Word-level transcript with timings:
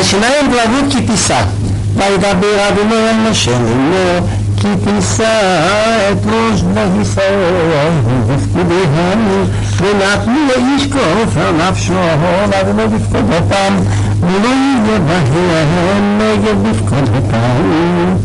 השיניים 0.00 0.52
ועבוד 0.52 0.92
כי 0.92 1.06
תישא. 1.06 1.42
וידבר 1.96 2.68
אדוני 2.68 2.94
אל 2.94 3.30
משה 3.30 3.50
לאמור 3.50 4.28
כי 4.56 4.68
תישא 4.84 5.60
את 6.12 6.26
ראש 6.26 6.62
בגיסאו 6.62 7.22
ובפקידיהם 8.06 9.44
ונתנו 9.76 10.38
לאיש 10.48 10.86
כרוף 10.86 11.36
על 11.36 11.68
נפשו 11.68 11.92
ואדוני 12.50 12.98
בפקודותם 12.98 13.76
ולא 14.20 14.48
יהיה 14.48 14.98
בהם 14.98 16.18
נגד 16.18 16.70
בפקודותם 16.70 18.16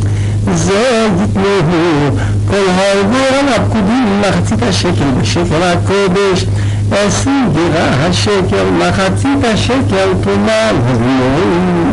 זה 0.54 1.08
יתנו 1.24 2.18
כל 2.50 2.70
ההרבה 2.78 3.40
על 3.40 3.48
הפקודים 3.48 4.22
מחצית 4.22 4.64
השקל 4.64 5.12
בשקל 5.22 5.64
הקודש 5.64 6.46
עשרים 6.91 7.49
דירה 7.53 8.07
השקל 8.07 8.65
מחצית 8.79 9.45
השקל 9.45 10.09
תרומה 10.23 10.73
לבינוי 10.73 11.89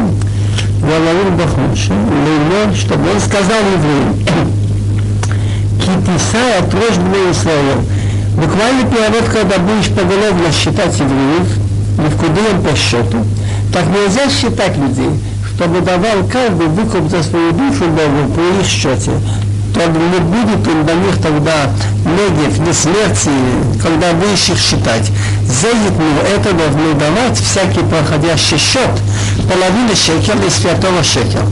говорил 0.86 1.32
Бахуша, 1.32 1.94
Леймон, 1.94 2.76
чтобы 2.76 3.10
он 3.12 3.20
сказал 3.20 3.60
евреям, 3.74 4.16
Китисая 5.80 6.62
трожь 6.70 6.98
бне 6.98 7.32
Исраил. 7.32 7.84
Буквально 8.36 8.84
перевод, 8.90 9.30
когда 9.32 9.58
будешь 9.58 9.90
поголовно 9.90 10.52
считать 10.52 11.00
евреев, 11.00 11.48
легкудеем 11.98 12.62
по 12.62 12.76
счету, 12.76 13.26
так 13.74 13.86
нельзя 13.88 14.30
считать 14.30 14.78
людей, 14.78 15.10
чтобы 15.56 15.82
давал 15.82 16.24
каждый 16.32 16.68
выкуп 16.68 17.10
за 17.10 17.24
свою 17.24 17.52
душу 17.52 17.86
Богу 17.86 18.34
по 18.36 18.62
их 18.62 18.68
счете 18.68 19.12
то 19.75 19.87
не 19.87 20.19
будет 20.21 20.67
он 20.67 20.85
до 20.85 20.95
них 20.95 21.17
тогда 21.23 21.71
негев, 22.05 22.59
не 22.59 22.73
смерти, 22.73 23.31
когда 23.83 24.13
будешь 24.13 24.49
их 24.49 24.59
считать. 24.59 25.11
Заедну 25.47 26.21
это 26.27 26.53
должны 26.53 26.95
давать 26.95 27.39
всякий 27.39 27.81
проходящий 27.81 28.59
счет, 28.59 28.91
половина 29.49 29.95
шекел 29.95 30.37
из 30.47 30.55
святого 30.55 31.03
шекел. 31.03 31.45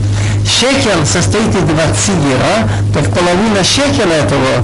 Шекел 0.45 1.05
состоит 1.05 1.49
из 1.49 1.61
20 1.61 2.09
гера, 2.25 2.69
так 2.93 3.05
половина 3.13 3.63
шекела 3.63 4.13
этого 4.13 4.63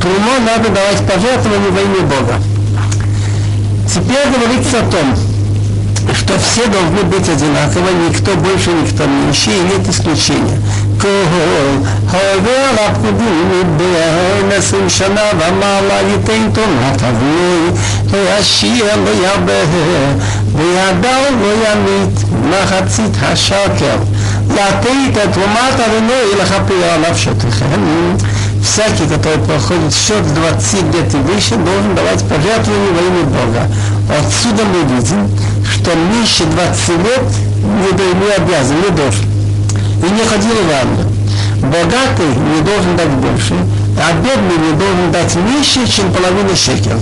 трумо 0.00 0.38
надо 0.44 0.68
давать 0.70 0.98
пожертвование 1.06 1.70
во 1.70 1.80
имя 1.80 2.00
Бога. 2.02 2.34
Теперь 3.86 4.28
говорится 4.32 4.80
о 4.80 4.90
том, 4.90 5.14
что 6.14 6.38
все 6.38 6.66
должны 6.66 7.02
быть 7.04 7.28
одинаковы, 7.28 7.88
никто 8.08 8.34
больше, 8.36 8.70
никто 8.70 9.04
меньше, 9.06 9.50
и 9.50 9.60
нет 9.60 9.88
исключения. 9.88 10.58
כל 10.97 11.07
העובר 12.09 12.51
על 12.69 12.75
הפקודים 12.85 13.77
בין 13.77 14.51
עשרים 14.57 14.89
שנה 14.89 15.21
ומעלה 15.33 16.01
ייתן 16.01 16.51
תומת 16.53 17.01
אבי 17.03 17.79
וישיר 18.07 18.85
לא 19.05 19.09
ירבה 19.09 19.53
וידע 20.55 21.17
לא 21.41 21.53
ימית 21.71 22.23
מחצית 22.49 23.17
השקר 23.21 23.97
לתת 24.49 25.23
את 25.23 25.33
תרומת 25.33 25.79
אדוני 25.87 26.41
לכפר 26.41 26.83
על 26.93 27.11
נפשותיכם 27.11 27.81
всякий, 28.63 29.05
который 29.07 29.39
проходит 29.39 29.93
счет 29.93 30.23
20 30.25 30.95
лет 30.95 31.13
и 31.13 31.17
выше, 31.17 31.55
должен 31.57 31.95
давать 31.95 32.23
пожертвование 32.23 32.91
во 32.91 33.01
имя 33.01 33.23
Бога. 33.25 33.67
Отсюда 34.17 34.63
мы 34.63 34.95
видим, 34.95 35.29
что 35.69 35.93
меньше 35.95 36.45
20 36.45 36.89
лет 36.99 37.23
не, 37.61 38.25
не 38.25 38.31
обязан, 38.31 38.77
не 38.81 38.89
должен. 38.89 39.26
И 40.01 40.09
не 40.11 40.23
ходил 40.25 40.55
в 40.55 40.71
армию. 40.71 41.07
Богатый 41.61 42.27
не 42.27 42.61
должен 42.61 42.95
дать 42.97 43.09
больше, 43.09 43.55
а 43.97 44.13
бедный 44.21 44.57
не 44.57 44.73
должен 44.77 45.11
дать 45.11 45.35
меньше, 45.35 45.87
чем 45.87 46.11
половину 46.11 46.55
шекел. 46.55 46.99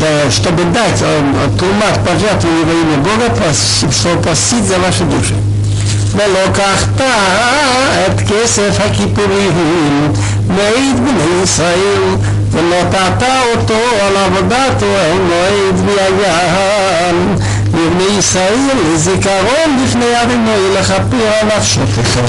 Да, 0.00 0.30
чтобы 0.30 0.62
дать 0.72 1.02
он, 1.02 1.58
тумат 1.58 1.98
пожертвование 2.06 2.64
во 2.64 2.72
имя 2.72 2.96
Бога, 2.98 3.52
чтобы 3.90 4.22
просить 4.22 4.64
за 4.64 4.78
ваши 4.78 5.04
души. 5.04 5.34
ולוקחת 6.14 7.00
את 8.06 8.20
כסף 8.20 8.80
הכיפורים 8.80 10.12
מעיד 10.48 10.96
בני 10.96 11.42
ישראל 11.42 12.02
ונתת 12.50 13.22
אותו 13.54 13.74
על 13.74 14.16
עבודת 14.16 14.82
אוהל 14.82 15.18
מועד 15.18 15.88
ויין 15.88 17.36
לבני 17.74 18.18
ישראל 18.18 18.54
לזיכרון 18.94 19.84
בפני 19.84 20.22
אבינו 20.22 20.52
לכפר 20.74 21.26
על 21.40 21.58
נפשותיכם 21.58 22.24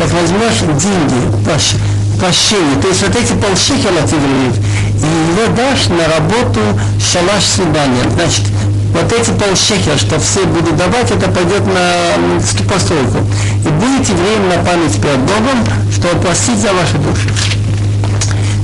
так 0.00 0.08
возьмешь 0.12 0.60
деньги, 0.80 1.20
прощение, 2.18 2.80
то 2.80 2.88
есть 2.88 3.02
вот 3.02 3.16
эти 3.16 3.34
полшекела 3.34 4.00
от 4.02 4.10
евреев, 4.10 4.56
и 4.96 5.06
его 5.30 5.54
дашь 5.54 5.88
на 5.88 6.08
работу 6.08 6.60
шалаш 6.98 7.44
свидания. 7.44 8.08
Значит, 8.14 8.46
вот 8.94 9.12
эти 9.12 9.30
полшекера, 9.30 9.98
что 9.98 10.18
все 10.18 10.44
будут 10.44 10.76
давать, 10.76 11.10
это 11.10 11.30
пойдет 11.30 11.66
на 11.66 12.40
постройку. 12.66 13.18
И 13.64 13.68
будете 13.68 14.12
евреям 14.12 14.48
на 14.48 14.64
память 14.64 15.00
перед 15.00 15.20
Богом, 15.20 15.64
чтобы 15.92 16.20
простить 16.22 16.58
за 16.58 16.72
ваши 16.72 16.96
души. 16.96 17.28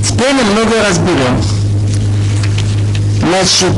Теперь 0.07 0.33
немного 0.33 0.87
разберем. 0.87 1.41
Значит, 3.19 3.77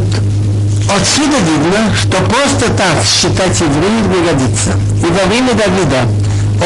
отсюда 0.90 1.36
видно, 1.38 1.94
что 1.96 2.18
просто 2.24 2.70
так 2.74 3.04
считать 3.04 3.60
евреев 3.60 4.06
не 4.08 4.26
годится. 4.26 4.72
И 5.02 5.06
во 5.06 5.24
время 5.28 5.54
Давида 5.54 6.06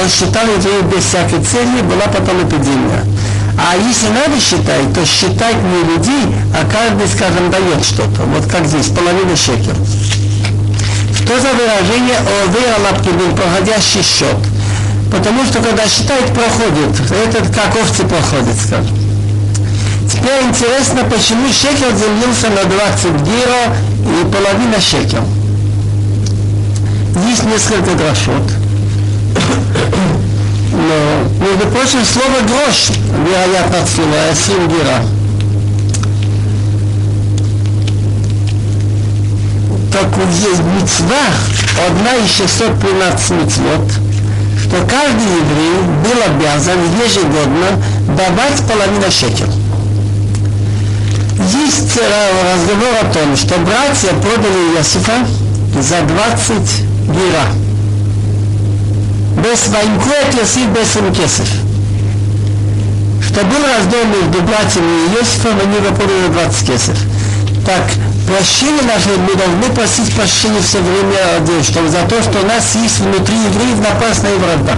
он 0.00 0.08
считал 0.08 0.44
евреев 0.46 0.84
без 0.94 1.04
всякой 1.04 1.42
цели, 1.44 1.82
была 1.82 2.06
потом 2.06 2.42
эпидемия. 2.42 3.04
А 3.58 3.76
если 3.76 4.08
надо 4.08 4.40
считать, 4.40 4.92
то 4.94 5.04
считать 5.04 5.56
не 5.56 5.82
людей, 5.94 6.34
а 6.54 6.64
каждый, 6.70 7.08
скажем, 7.08 7.50
дает 7.50 7.84
что-то. 7.84 8.22
Вот 8.22 8.46
как 8.46 8.66
здесь, 8.66 8.86
половина 8.86 9.34
шекер. 9.36 9.74
Что 11.16 11.40
за 11.40 11.48
выражение 11.52 12.16
«Овера 12.44 12.78
лапкибин» 12.84 13.34
проходящий 13.34 14.02
счет? 14.02 14.36
Потому 15.10 15.44
что 15.44 15.60
когда 15.60 15.88
считают, 15.88 16.32
проходит. 16.32 16.94
Этот 17.10 17.54
как 17.54 17.74
овцы 17.74 18.04
проходит, 18.04 18.54
скажем. 18.64 18.96
Теперь 20.08 20.42
интересно, 20.48 21.02
почему 21.04 21.48
шекер 21.52 21.92
делился 21.92 22.48
на 22.50 22.64
20 22.64 23.22
гиро 23.26 23.74
и 24.04 24.24
половина 24.32 24.80
шекер. 24.80 25.22
Есть 27.28 27.44
несколько 27.44 27.94
грошот. 27.94 28.52
Но, 30.72 31.44
между 31.44 31.66
прочим, 31.68 32.04
слово 32.04 32.40
грош, 32.46 32.90
вероятно, 33.26 33.78
отсюда, 33.82 34.30
Асим 34.30 34.68
Гира. 34.68 35.02
Так 39.92 40.16
вот 40.16 40.28
есть 40.28 40.62
мецва, 40.62 41.16
одна 41.88 42.14
из 42.16 42.30
613 42.30 43.30
мецвод, 43.30 43.90
что 44.60 44.76
каждый 44.86 45.26
еврей 45.26 45.78
был 46.04 46.22
обязан 46.22 46.78
ежегодно 47.04 47.82
давать 48.16 48.62
половину 48.68 49.10
шекел. 49.10 49.67
Есть 51.38 51.96
э, 51.96 52.52
разговор 52.52 52.94
о 53.00 53.14
том, 53.14 53.36
что 53.36 53.54
братья 53.58 54.08
продали 54.20 54.74
Иосифа 54.74 55.24
за 55.80 56.02
20 56.02 56.52
гира 57.06 57.46
без 59.36 59.68
войнку 59.68 60.10
Йосиф 60.36 60.66
без 60.74 61.16
кесов. 61.16 61.46
Что 63.22 63.44
был 63.44 63.62
раздел 63.62 64.04
между 64.06 64.42
братьями 64.42 65.14
Иосифом, 65.14 65.60
они 65.62 65.78
выполнили 65.78 66.26
20 66.32 66.66
кесов. 66.66 66.96
Так, 67.64 67.86
прощение 68.26 68.82
наше, 68.82 69.16
мы 69.18 69.34
должны 69.36 69.74
просить 69.76 70.12
прощения 70.14 70.60
все 70.60 70.78
время, 70.80 71.62
что 71.62 71.86
за 71.88 72.02
то, 72.08 72.20
что 72.20 72.40
у 72.42 72.46
нас 72.46 72.74
есть 72.74 72.98
внутри 72.98 73.36
евреев 73.36 73.78
напасная 73.78 74.34
вражда. 74.38 74.76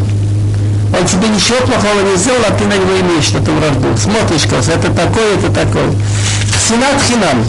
Он 0.93 1.07
тебе 1.07 1.29
ничего 1.29 1.57
плохого 1.65 2.03
не 2.03 2.17
сделал, 2.19 2.41
а 2.47 2.53
ты 2.53 2.65
на 2.67 2.75
него 2.75 3.01
имеешь 3.01 3.31
эту 3.31 3.53
вражду. 3.53 3.97
Смотришь, 3.97 4.45
это 4.45 4.93
такое, 4.93 5.37
это 5.39 5.49
такое. 5.55 5.89
Сенат 6.69 7.01
Хинам. 7.03 7.45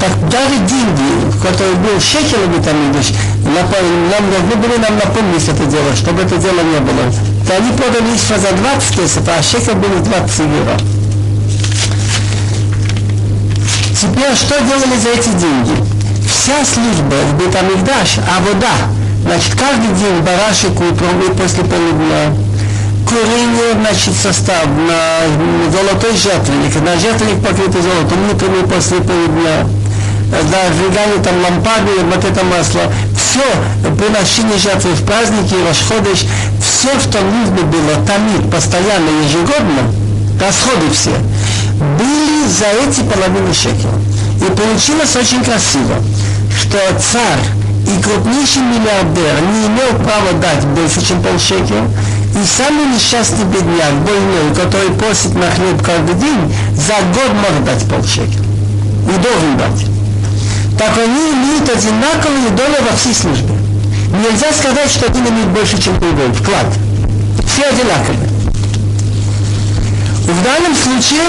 Так 0.00 0.28
даже 0.28 0.56
деньги, 0.68 1.32
которые 1.42 1.74
был 1.76 2.00
шекелами 2.00 2.62
там, 2.62 2.76
нам 2.92 4.30
должны 4.30 4.56
были 4.56 4.76
нам 4.78 4.96
напомнить 4.96 5.48
это 5.48 5.64
дело, 5.66 5.94
чтобы 5.96 6.22
это 6.22 6.36
дело 6.36 6.60
не 6.60 6.80
было. 6.80 7.12
То 7.46 7.56
они 7.56 7.70
продали 7.72 8.10
еще 8.12 8.38
за 8.38 8.52
20 8.52 8.96
кесов, 8.96 9.22
а 9.28 9.42
шекел 9.42 9.74
был 9.76 9.88
20 10.02 10.38
евро. 10.40 10.76
Теперь 14.00 14.34
что 14.36 14.60
делали 14.60 14.98
за 14.98 15.10
эти 15.10 15.28
деньги? 15.38 15.76
Вся 16.28 16.64
служба 16.64 17.14
в 17.30 17.38
Бетамикдаш, 17.38 18.18
а 18.18 18.40
вода, 18.40 18.74
значит, 19.24 19.54
каждый 19.58 19.94
день 19.94 20.20
барашек 20.20 20.78
утром 20.78 21.20
и 21.22 21.34
после 21.34 21.64
полудня, 21.64 22.34
курение, 23.06 23.74
значит, 23.80 24.14
состав 24.14 24.66
на 24.66 25.70
золотой 25.70 26.16
жертвенник, 26.16 26.74
на 26.82 26.98
жертвенник 26.98 27.42
покрытый 27.42 27.82
золотом, 27.82 28.18
и 28.30 28.66
после 28.66 28.98
полудня, 28.98 29.66
за 30.30 30.74
сжигание 30.74 31.22
там 31.22 31.40
лампады, 31.42 31.92
вот 32.10 32.24
это 32.24 32.44
масло, 32.44 32.82
все 33.16 33.44
приношение 33.96 34.58
жертвы 34.58 34.92
в 34.92 35.04
праздники, 35.04 35.54
расходыш, 35.68 36.24
все, 36.60 36.90
что 37.00 37.20
нужно 37.20 37.62
было 37.66 38.04
томить 38.06 38.50
постоянно, 38.50 39.10
ежегодно, 39.24 39.92
расходы 40.40 40.90
все, 40.92 41.14
были 41.98 42.48
за 42.48 42.66
эти 42.86 43.00
половины 43.00 43.52
шекела. 43.52 43.98
И 44.40 44.50
получилось 44.50 45.14
очень 45.16 45.42
красиво, 45.44 45.96
что 46.60 46.78
царь 47.00 47.44
и 47.86 48.02
крупнейший 48.02 48.62
миллиардер 48.62 49.40
не 49.52 49.66
имел 49.66 49.90
права 50.02 50.32
дать 50.40 50.64
больше, 50.66 51.06
чем 51.06 51.22
полшекеля, 51.22 51.88
и 52.34 52.44
самый 52.44 52.86
несчастный 52.86 53.44
бедняк, 53.44 53.94
больной, 54.04 54.54
который 54.56 54.90
просит 54.90 55.34
на 55.34 55.50
хлеб 55.50 55.80
каждый 55.82 56.16
день, 56.16 56.52
за 56.74 56.94
год 57.14 57.32
может 57.32 57.64
дать 57.64 57.88
полшекеля. 57.88 58.42
И 59.04 59.22
должен 59.22 59.56
дать. 59.56 59.86
Так 60.76 60.98
они 60.98 61.32
имеют 61.32 61.68
одинаковые 61.68 62.50
доли 62.56 62.78
во 62.90 62.96
всей 62.96 63.14
службе. 63.14 63.54
Нельзя 64.10 64.52
сказать, 64.52 64.90
что 64.90 65.06
один 65.06 65.28
имеет 65.28 65.48
больше, 65.48 65.80
чем 65.80 65.98
другой. 66.00 66.32
Вклад. 66.32 66.66
Все 67.46 67.66
одинаковые. 67.66 68.28
В 70.24 70.42
данном 70.42 70.74
случае 70.74 71.20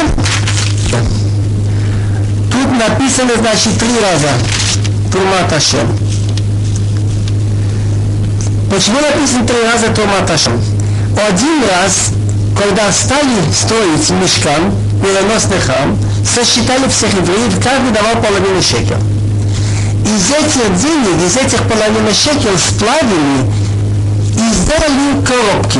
тут 2.52 2.80
написано, 2.80 3.34
значит, 3.38 3.78
три 3.78 4.00
раза 4.00 4.30
Трумат 5.12 5.54
Ашем. 5.54 5.88
Почему 8.72 9.00
написано 9.02 9.46
три 9.46 9.62
раза 9.64 9.88
Трумат 9.94 10.30
Ашем? 10.32 10.75
Один 11.18 11.64
раз, 11.70 12.12
когда 12.58 12.92
стали 12.92 13.52
строить 13.54 14.10
мешкан, 14.22 14.72
мироносный 15.02 15.60
храм, 15.60 15.98
сосчитали 16.26 16.88
всех 16.90 17.14
евреев, 17.14 17.64
каждый 17.64 17.92
давал 17.92 18.16
половину 18.22 18.62
шекера 18.62 19.00
из 20.06 20.32
этих 20.32 20.82
денег, 20.82 21.22
из 21.26 21.36
этих 21.36 21.62
половины 21.64 22.14
шекел 22.14 22.58
сплавили 22.58 23.44
и 24.36 24.54
сделали 24.54 25.26
коробки. 25.26 25.80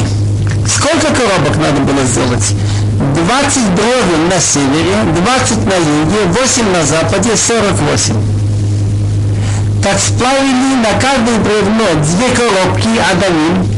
Сколько 0.68 1.14
коробок 1.14 1.56
надо 1.58 1.82
было 1.82 2.04
сделать? 2.06 2.54
20 3.16 3.64
бровин 3.76 4.30
на 4.30 4.40
севере, 4.40 4.96
20 5.24 5.66
на 5.66 5.76
юге, 5.76 6.40
8 6.42 6.72
на 6.72 6.84
западе, 6.86 7.36
48. 7.36 8.16
Так 9.84 10.00
сплавили 10.00 10.76
на 10.82 11.00
каждое 11.00 11.38
бревно 11.40 11.86
две 12.04 12.30
коробки 12.30 12.90
адамин, 13.12 13.75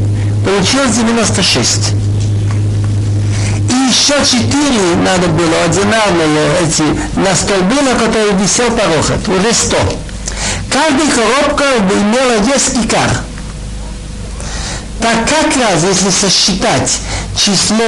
получилось 0.47 0.95
96. 0.95 1.91
И 3.69 3.73
еще 3.73 4.13
четыре 4.23 4.95
надо 5.03 5.27
было 5.27 5.63
одинарные 5.65 6.51
эти 6.63 6.83
на 7.19 7.35
столбы, 7.35 7.81
на 7.81 7.95
которые 7.95 8.31
висел 8.41 8.71
порохот, 8.71 9.27
уже 9.27 9.53
100. 9.53 9.77
Каждая 10.71 11.07
коробка 11.09 11.65
имела 11.91 12.37
вес 12.39 12.69
икар. 12.81 13.09
Так 15.01 15.29
как 15.29 15.55
раз, 15.57 15.83
если 15.83 16.09
сосчитать 16.09 16.97
число 17.35 17.85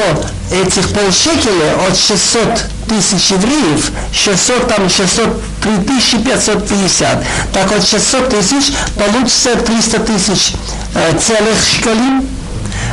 этих 0.51 0.89
полшекеля 0.89 1.87
от 1.87 1.97
600 1.97 2.65
тысяч 2.89 3.31
евреев, 3.31 3.91
600, 4.13 4.67
там 4.67 4.89
603 4.89 5.77
тысячи 5.87 6.17
550, 6.17 7.23
так 7.53 7.71
от 7.71 7.87
600 7.87 8.29
тысяч 8.29 8.73
получится 8.95 9.55
300 9.55 9.99
тысяч 9.99 10.53
э, 10.93 11.17
целых 11.19 11.57
шкалин, 11.77 12.38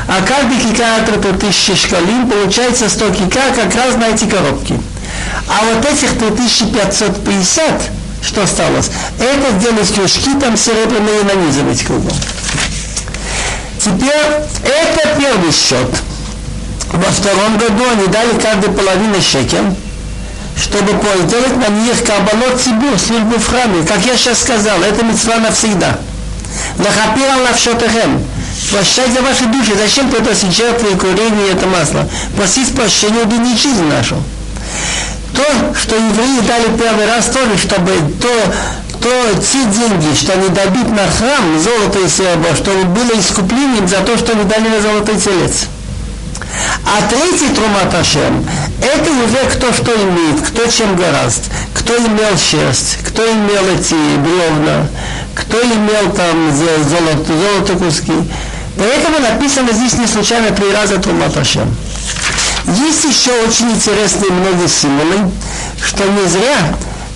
а 0.08 0.22
каждый 0.22 0.58
кикар 0.58 1.02
это 1.02 1.32
тысячи 1.34 1.74
шкалин, 1.74 2.28
получается 2.28 2.88
100 2.88 3.10
кикар 3.10 3.52
как 3.54 3.74
раз 3.74 3.96
на 3.96 4.08
эти 4.08 4.24
коробки. 4.24 4.80
А 5.48 5.64
вот 5.64 5.84
этих 5.84 6.18
3550 6.18 7.90
что 8.22 8.42
осталось? 8.42 8.90
Это 9.20 9.58
сделать 9.58 9.92
кружки 9.94 10.34
там 10.40 10.56
серебряные 10.56 11.22
нанизывать 11.22 11.82
кругом. 11.84 12.16
Теперь 13.78 14.42
это 14.64 15.20
первый 15.20 15.52
счет. 15.52 15.88
Во 16.92 17.10
втором 17.12 17.56
году 17.58 17.84
они 17.92 18.06
дали 18.08 18.38
каждой 18.38 18.70
половину 18.70 19.20
шекер, 19.20 19.62
чтобы 20.56 20.92
сделать 21.26 21.56
на 21.56 21.68
них 21.68 22.02
кабалот 22.04 22.60
цибур, 22.60 22.98
службу 22.98 23.38
в 23.38 23.46
храме. 23.46 23.86
Как 23.86 24.04
я 24.04 24.16
сейчас 24.16 24.40
сказал, 24.40 24.82
это 24.82 25.04
мецва 25.04 25.36
навсегда. 25.36 25.98
Лахапир 26.78 27.30
аллахшотахем. 27.30 28.24
Прощать 28.70 29.12
за 29.12 29.22
ваши 29.22 29.46
души. 29.46 29.72
Зачем 29.76 30.10
приносить 30.10 30.54
жертвы 30.54 30.92
и 30.92 30.96
курение 30.96 31.52
это 31.52 31.66
масло? 31.66 32.08
Просить 32.36 32.74
прощения 32.74 33.24
у 33.24 33.56
жизнь 33.56 33.84
нашу 33.84 34.16
то, 35.36 35.74
что 35.78 35.94
евреи 35.94 36.40
дали 36.46 36.76
первый 36.78 37.06
раз 37.06 37.26
тоже, 37.26 37.58
чтобы 37.58 37.92
то, 38.20 38.28
то 39.00 39.40
те 39.40 39.64
деньги, 39.64 40.16
что 40.16 40.32
они 40.32 40.48
добить 40.48 40.88
на 40.88 41.06
храм, 41.08 41.60
золото 41.60 42.00
и 42.00 42.08
серебро, 42.08 42.54
чтобы 42.56 42.84
было 42.84 43.18
искуплением 43.20 43.86
за 43.86 43.98
то, 43.98 44.16
что 44.16 44.32
они 44.32 44.44
дали 44.44 44.68
на 44.68 44.80
золотой 44.80 45.16
телец. 45.16 45.66
А 46.84 47.02
третий 47.08 47.54
Трумат 47.54 47.94
Ашем, 47.94 48.46
это 48.80 49.10
уже 49.10 49.50
кто 49.52 49.72
что 49.72 49.92
имеет, 49.92 50.40
кто 50.40 50.66
чем 50.66 50.96
гораст, 50.96 51.42
кто 51.74 51.96
имел 51.98 52.38
шерсть, 52.38 52.98
кто 53.06 53.22
имел 53.30 53.66
эти 53.78 53.94
бревна, 54.18 54.86
кто 55.36 55.62
имел 55.62 56.12
там 56.12 56.50
золото, 56.56 57.32
золото 57.32 57.72
куски. 57.74 58.12
Поэтому 58.78 59.18
написано 59.20 59.72
здесь 59.72 59.94
не 59.94 60.06
случайно 60.06 60.50
три 60.50 60.72
раза 60.72 60.98
Трумат 60.98 61.36
Ашем. 61.36 61.74
Есть 62.66 63.04
еще 63.04 63.30
очень 63.46 63.70
интересные 63.70 64.30
многие 64.30 64.68
символы, 64.68 65.30
что 65.84 66.04
не 66.04 66.26
зря 66.28 66.56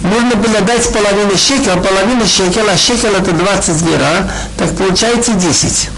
нужно 0.00 0.36
было 0.36 0.60
дать 0.60 0.88
половину 0.92 1.36
шекела, 1.36 1.76
половину 1.76 2.26
шекела, 2.26 2.76
шекел 2.76 3.14
это 3.14 3.32
20 3.32 3.82
лира, 3.82 4.30
так 4.56 4.76
получается 4.76 5.32
10. 5.32 5.90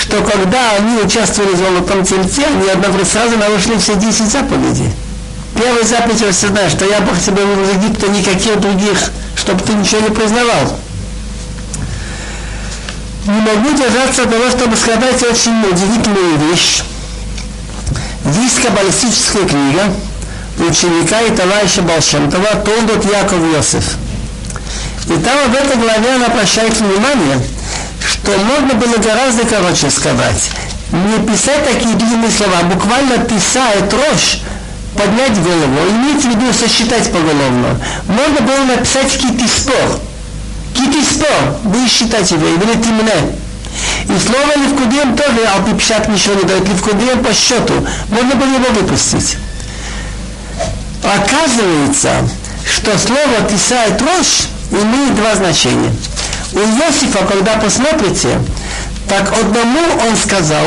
Что 0.00 0.22
когда 0.22 0.72
они 0.72 1.00
участвовали 1.02 1.54
в 1.54 1.58
золотом 1.58 2.04
тельце, 2.04 2.42
они 2.44 2.68
одновременно 2.68 3.06
сразу 3.06 3.36
нарушили 3.38 3.78
все 3.78 3.94
10 3.94 4.30
заповедей. 4.30 4.92
Первая 5.58 5.84
заповедь, 5.84 6.18
знаете, 6.18 6.76
что 6.76 6.84
я 6.84 7.00
Бог 7.00 7.18
тебя 7.18 7.44
вывел 7.44 7.64
из 7.64 7.82
Египта, 7.82 8.08
никаких 8.08 8.60
других, 8.60 9.10
чтобы 9.34 9.60
ты 9.64 9.72
ничего 9.72 10.02
не 10.02 10.10
признавал. 10.10 10.78
Не 13.26 13.40
могу 13.40 13.76
держаться 13.76 14.22
от 14.22 14.30
того, 14.30 14.48
чтобы 14.50 14.76
сказать 14.76 15.20
очень 15.20 15.60
удивительную 15.68 16.38
вещь. 16.48 16.82
Есть 18.40 18.62
каббалистическая 18.62 19.46
книга 19.46 19.82
ученика 20.58 21.22
и 21.22 21.34
товарища 21.34 21.82
Балшемтова 21.82 22.54
Толдот 22.64 23.04
Яков 23.04 23.38
Йосиф. 23.52 23.96
И 25.06 25.18
там 25.20 25.50
в 25.50 25.54
этой 25.56 25.76
главе 25.76 26.14
она 26.14 26.26
обращает 26.26 26.76
внимание, 26.76 27.40
что 28.06 28.30
можно 28.38 28.74
было 28.74 28.96
гораздо 28.98 29.44
короче 29.44 29.90
сказать. 29.90 30.50
Не 30.92 31.26
писать 31.26 31.64
такие 31.64 31.96
длинные 31.96 32.30
слова, 32.30 32.62
буквально 32.62 33.18
писает 33.18 33.92
рожь, 33.92 34.40
поднять 34.96 35.40
голову, 35.42 35.90
иметь 35.90 36.24
в 36.24 36.28
виду 36.28 36.52
сосчитать 36.52 37.10
поголовно. 37.12 37.80
Можно 38.06 38.40
было 38.40 38.76
написать 38.76 39.16
китиспор. 39.16 40.00
Китиспор, 40.74 41.58
будешь 41.64 41.90
считать 41.90 42.30
его, 42.30 42.46
или 42.46 42.74
ты 42.74 42.88
мне. 42.88 43.38
И 44.04 44.18
слово 44.18 44.56
Левкудием 44.56 45.16
тоже 45.16 45.46
Алпипшат 45.54 46.08
ничего 46.08 46.34
не 46.34 46.44
дает. 46.44 46.68
Левкудием 46.68 47.22
по 47.22 47.32
счету. 47.32 47.74
Можно 48.08 48.34
было 48.34 48.48
его 48.48 48.72
выпустить. 48.80 49.36
Оказывается, 51.04 52.28
что 52.64 52.98
слово 52.98 53.48
«тисает 53.50 54.00
рожь» 54.02 54.48
имеет 54.70 55.14
два 55.14 55.34
значения. 55.36 55.92
У 56.52 56.58
Иосифа, 56.58 57.24
когда 57.24 57.54
посмотрите, 57.54 58.38
так 59.08 59.32
одному 59.32 59.80
он 60.08 60.16
сказал, 60.16 60.64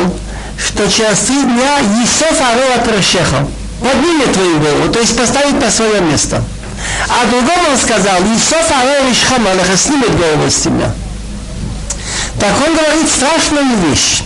что 0.57 0.89
через 0.89 1.19
три 1.19 1.41
дня 1.43 1.79
Исоф 2.03 2.39
Ароа 2.39 2.83
Трошеха 2.85 3.47
поднимет 3.81 4.33
твою 4.33 4.59
голову, 4.59 4.91
то 4.91 4.99
есть 4.99 5.17
поставит 5.17 5.59
на 5.59 5.69
свое 5.69 6.01
место. 6.01 6.43
А 7.09 7.25
другому 7.27 7.71
он 7.71 7.77
сказал, 7.77 8.21
Исоф 8.35 8.71
Ароа 8.71 9.09
Ришхама, 9.09 9.51
снимет 9.75 10.17
голову 10.17 10.49
с 10.49 10.55
тебя. 10.55 10.91
Так 12.39 12.53
он 12.65 12.75
говорит 12.75 13.09
страшную 13.09 13.77
вещь, 13.89 14.23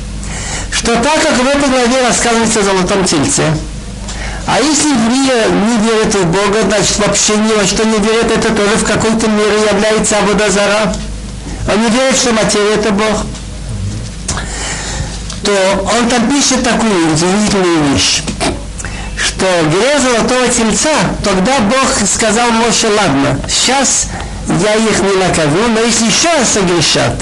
что 0.72 0.96
так 0.96 1.22
как 1.22 1.38
в 1.38 1.48
этой 1.48 1.70
главе 1.70 2.08
рассказывается 2.08 2.60
о 2.60 2.64
золотом 2.64 3.04
тельце, 3.06 3.44
а 4.48 4.60
если 4.60 4.90
евреи 4.90 5.50
не 5.50 5.78
верят 5.90 6.14
в 6.14 6.26
Бога, 6.28 6.62
значит 6.68 7.00
вообще 7.00 7.36
ни 7.36 7.52
во 7.54 7.66
что 7.66 7.84
не 7.84 7.98
верят, 7.98 8.32
это 8.32 8.54
тоже 8.54 8.76
в 8.78 8.84
какой-то 8.84 9.28
мере 9.28 9.60
является 9.72 10.20
Абудазара. 10.20 10.94
Они 11.68 11.90
верят, 11.90 12.16
что 12.16 12.32
материя 12.32 12.76
это 12.76 12.92
Бог. 12.92 13.26
То 15.44 15.90
он 15.98 16.10
там 16.10 16.30
пишет 16.30 16.64
такую 16.64 17.12
удивительную 17.12 17.94
вещь, 17.94 18.22
что 19.25 19.46
грех 19.70 20.01
золотого 20.01 20.48
тельца, 20.48 20.94
тогда 21.24 21.60
Бог 21.60 22.08
сказал 22.08 22.51
Моше, 22.51 22.88
ладно, 22.88 23.39
сейчас 23.50 24.08
я 24.63 24.75
их 24.75 25.01
не 25.01 25.15
накажу, 25.15 25.67
но 25.74 25.82
если 25.82 26.05
еще 26.05 26.29
раз 26.29 26.50
согрешат, 26.53 27.15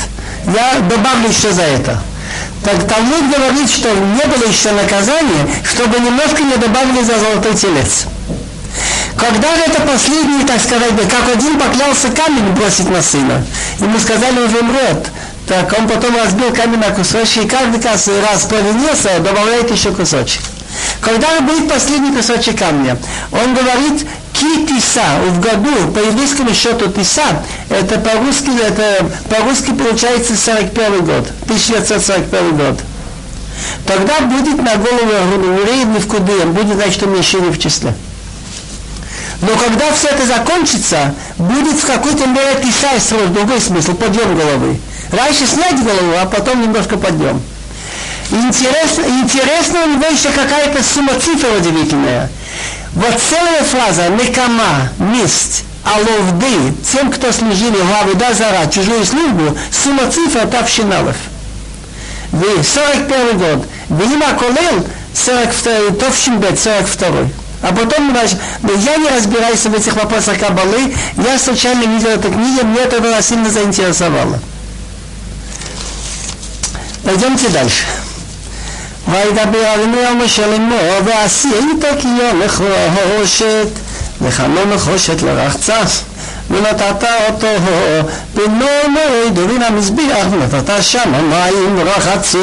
я 0.45 0.79
добавлю 0.81 1.29
еще 1.29 1.51
за 1.51 1.63
это. 1.63 2.01
Так 2.63 2.87
Талмуд 2.87 3.29
говорит, 3.29 3.69
что 3.69 3.89
не 3.89 4.25
было 4.25 4.47
еще 4.47 4.71
наказания, 4.71 5.47
чтобы 5.63 5.99
немножко 5.99 6.43
не 6.43 6.55
добавили 6.55 7.03
за 7.03 7.19
золотой 7.19 7.55
телец. 7.55 8.05
Когда 9.17 9.55
же 9.55 9.61
это 9.67 9.81
последний, 9.81 10.45
так 10.45 10.61
сказать, 10.61 10.91
как 11.09 11.35
один 11.35 11.59
поклялся 11.59 12.09
камень 12.09 12.53
бросить 12.53 12.89
на 12.89 13.01
сына, 13.01 13.43
ему 13.79 13.99
сказали, 13.99 14.39
он 14.39 14.55
умрет. 14.55 15.07
Так 15.47 15.73
он 15.77 15.87
потом 15.89 16.15
разбил 16.15 16.53
камень 16.53 16.79
на 16.79 16.89
кусочки, 16.89 17.39
и 17.39 17.47
каждый 17.47 17.81
раз, 18.21 18.43
провинился, 18.43 19.19
добавляет 19.19 19.69
еще 19.71 19.91
кусочек. 19.91 20.41
Когда 21.01 21.41
будет 21.41 21.69
последний 21.69 22.15
кусочек 22.15 22.59
камня, 22.59 22.97
он 23.31 23.53
говорит, 23.53 24.05
Ки 24.33 24.65
тиса, 24.65 25.19
в 25.27 25.39
году, 25.39 25.91
по 25.93 25.99
еврейскому 25.99 26.53
счету 26.53 26.89
тиса, 26.91 27.43
это 27.69 27.99
по-русски, 27.99 28.49
это 28.65 29.05
по-русски 29.29 29.71
получается 29.71 30.35
41 30.35 31.05
год, 31.05 31.31
1941 31.43 32.57
год. 32.57 32.79
Тогда 33.85 34.21
будет 34.21 34.57
на 34.63 34.75
голову 34.75 35.59
евреев 35.59 35.87
не 35.87 35.99
в 35.99 36.07
кудыем, 36.07 36.53
будет, 36.53 36.75
значит, 36.75 37.03
уменьшение 37.03 37.51
в 37.51 37.59
числе. 37.59 37.93
Но 39.41 39.49
когда 39.49 39.91
все 39.91 40.07
это 40.07 40.25
закончится, 40.25 41.13
будет 41.37 41.77
в 41.77 41.85
какой-то 41.85 42.25
мере 42.27 42.59
тиса 42.63 42.99
срок, 42.99 43.31
другой 43.33 43.61
смысл, 43.61 43.93
подъем 43.93 44.35
головы. 44.35 44.79
Раньше 45.11 45.45
снять 45.45 45.77
голову, 45.83 46.13
а 46.19 46.25
потом 46.25 46.61
немножко 46.61 46.97
подъем. 46.97 47.41
Интересно, 48.33 49.03
интересно 49.21 49.83
у 49.83 49.89
него 49.89 50.07
еще 50.07 50.29
какая-то 50.29 50.81
сумма 50.83 51.13
цифр 51.19 51.47
удивительная. 51.55 52.29
Вот 52.93 53.13
целая 53.29 53.63
фраза 53.63 54.09
«некама», 54.09 54.89
«месть», 54.97 55.63
«аловды», 55.83 56.73
тем, 56.91 57.11
кто 57.11 57.31
служили 57.31 57.77
в 57.77 58.01
Авуда 58.01 58.33
Зара, 58.33 58.65
чужую 58.71 59.05
службу, 59.05 59.55
сумма 59.71 60.09
цифр 60.09 60.47
тавшиналов. 60.47 61.15
В 62.31 62.63
41 62.63 63.37
год. 63.37 63.67
Вима 63.89 64.33
Колел, 64.33 64.83
42, 65.13 65.95
Товшинбет, 65.99 66.59
42. 66.59 67.29
А 67.61 67.67
потом, 67.67 68.09
значит, 68.11 68.39
я 68.63 68.97
не 68.97 69.09
разбираюсь 69.09 69.63
в 69.63 69.73
этих 69.73 69.95
вопросах 69.95 70.39
Кабалы, 70.39 70.91
я 71.17 71.37
случайно 71.37 71.83
видел 71.83 72.09
эту 72.09 72.31
книгу, 72.31 72.65
мне 72.65 72.79
это 72.79 73.21
сильно 73.21 73.49
заинтересовало. 73.51 74.39
Пойдемте 77.03 77.49
дальше. 77.49 77.83
וידבר 79.12 79.74
אבינו 79.74 79.98
על 79.98 80.14
משה 80.14 80.46
לאמור 80.46 80.78
ועשית 81.04 81.84
כי 81.98 82.08
יום 82.08 82.42
נחושת 82.42 83.68
וחמור 84.22 84.64
נחושת 84.64 85.22
לרחצה 85.22 85.80
ונתת 86.50 87.04
אותו 87.28 87.46
בנו 88.34 88.66
מועד 88.88 89.38
ובין 89.38 89.62
המזבח 89.62 90.26
ונתת 90.30 90.70
שם 90.80 91.12
מים 91.30 91.78
ורחצו 91.78 92.38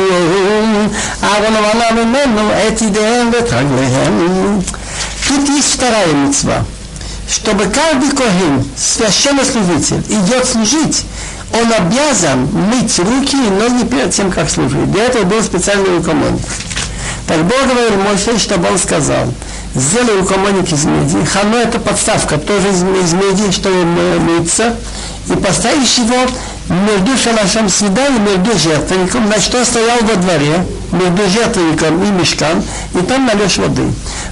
אהרון 1.24 1.56
ומנה 1.56 2.04
ממנו 2.04 2.52
את 2.68 2.82
ידיהם 2.82 3.30
ואת 3.34 3.54
רגליהם 3.54 4.60
Тут 5.28 5.50
есть 5.50 5.74
вторая 5.74 6.14
мецва, 6.14 6.64
чтобы 7.28 7.66
каждый 7.66 8.12
коген, 8.12 8.64
священнослужитель, 8.78 10.04
идет 10.08 10.46
служить, 10.46 11.04
он 11.53 11.73
обязан 11.73 12.49
мыть 12.53 12.99
руки 12.99 13.37
и 13.37 13.51
ноги 13.51 13.85
перед 13.87 14.11
тем, 14.13 14.31
как 14.31 14.49
служить. 14.49 14.91
Для 14.93 15.05
этого 15.05 15.25
был 15.25 15.43
специальный 15.43 15.97
рукомойник. 15.97 16.41
Так 17.27 17.45
Бог 17.45 17.63
говорил 17.63 17.97
Моше, 18.03 18.39
чтобы 18.39 18.69
он 18.69 18.79
сказал, 18.79 19.33
сделай 19.75 20.19
рукомойник 20.19 20.73
из 20.73 20.85
меди. 20.85 21.25
Хано 21.25 21.57
это 21.57 21.79
подставка, 21.79 22.39
тоже 22.39 22.69
из, 22.69 22.83
из 22.83 23.13
меди, 23.13 23.53
чтобы 23.53 23.85
мыться. 23.85 24.77
И 25.29 25.33
поставишь 25.35 25.99
его 25.99 26.17
между 26.69 27.17
шалашем 27.17 27.69
свидания, 27.69 28.19
между 28.19 28.59
жертвенником, 28.59 29.27
значит, 29.27 29.55
он 29.55 29.65
стоял 29.65 29.99
во 30.01 30.15
дворе, 30.17 30.65
между 30.93 31.29
жертвенником 31.31 32.03
и 32.03 32.11
мешкам, 32.11 32.63
и 32.95 33.03
там 33.03 33.27
налешь 33.27 33.59
воды. 33.59 33.83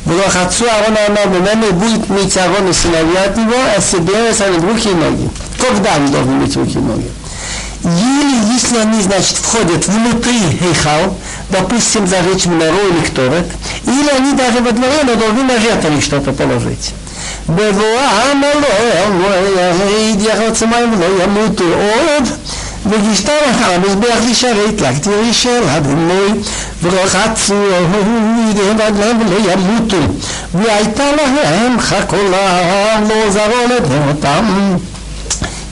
Блохацу 0.04 0.64
Аарона 0.64 0.98
Амар 1.06 1.72
будет 1.72 2.08
мыть 2.08 2.36
Аарон 2.36 2.68
и 2.68 2.72
сыновья 2.72 3.24
от 3.26 3.36
него, 3.36 3.56
а 3.76 3.80
себе 3.80 4.14
руки 4.60 4.88
и 4.88 4.94
ноги. 4.94 5.30
Когда 5.59 5.95
они 5.95 6.11
должны 6.11 6.33
мыть 6.33 6.55
руки 6.55 6.77
и 6.77 6.81
ноги? 6.81 7.11
Или 7.83 8.53
если 8.53 8.77
они, 8.77 9.01
значит, 9.01 9.37
входят 9.37 9.87
внутри 9.87 10.39
Хейхал, 10.59 11.17
допустим, 11.49 12.07
зажечь 12.07 12.45
минору 12.45 12.77
или 12.89 13.05
ктовет, 13.05 13.47
или 13.85 14.09
они 14.09 14.33
даже 14.33 14.59
во 14.59 14.71
дворе, 14.71 15.03
но 15.03 15.15
должны 15.15 15.43
на 15.43 15.59
жертвенник 15.59 16.03
что-то 16.03 16.31
положить. 16.31 16.93
בבואם 17.49 18.43
אלוהים 18.43 19.21
ידיח 20.09 20.63
מים 20.63 20.93
ולא 20.93 21.23
ימותו 21.23 21.63
עוד 21.63 22.23
וגישתה 22.85 23.31
לך 23.49 23.67
המזבח 23.67 24.17
לשרת 24.31 24.81
לך 24.81 24.99
תראי 24.99 25.33
של 25.33 25.63
הדמוי 25.67 26.29
ורחצו 26.83 27.53
ידיהם 28.49 28.77
ועגלם 28.77 29.19
ולא 29.21 29.51
ימותו 29.51 29.97
והייתה 30.53 31.03
להם 31.11 31.79
חכולה 31.79 32.99
לא 33.09 33.29
זרו 33.29 33.75
לדמותם 33.75 34.75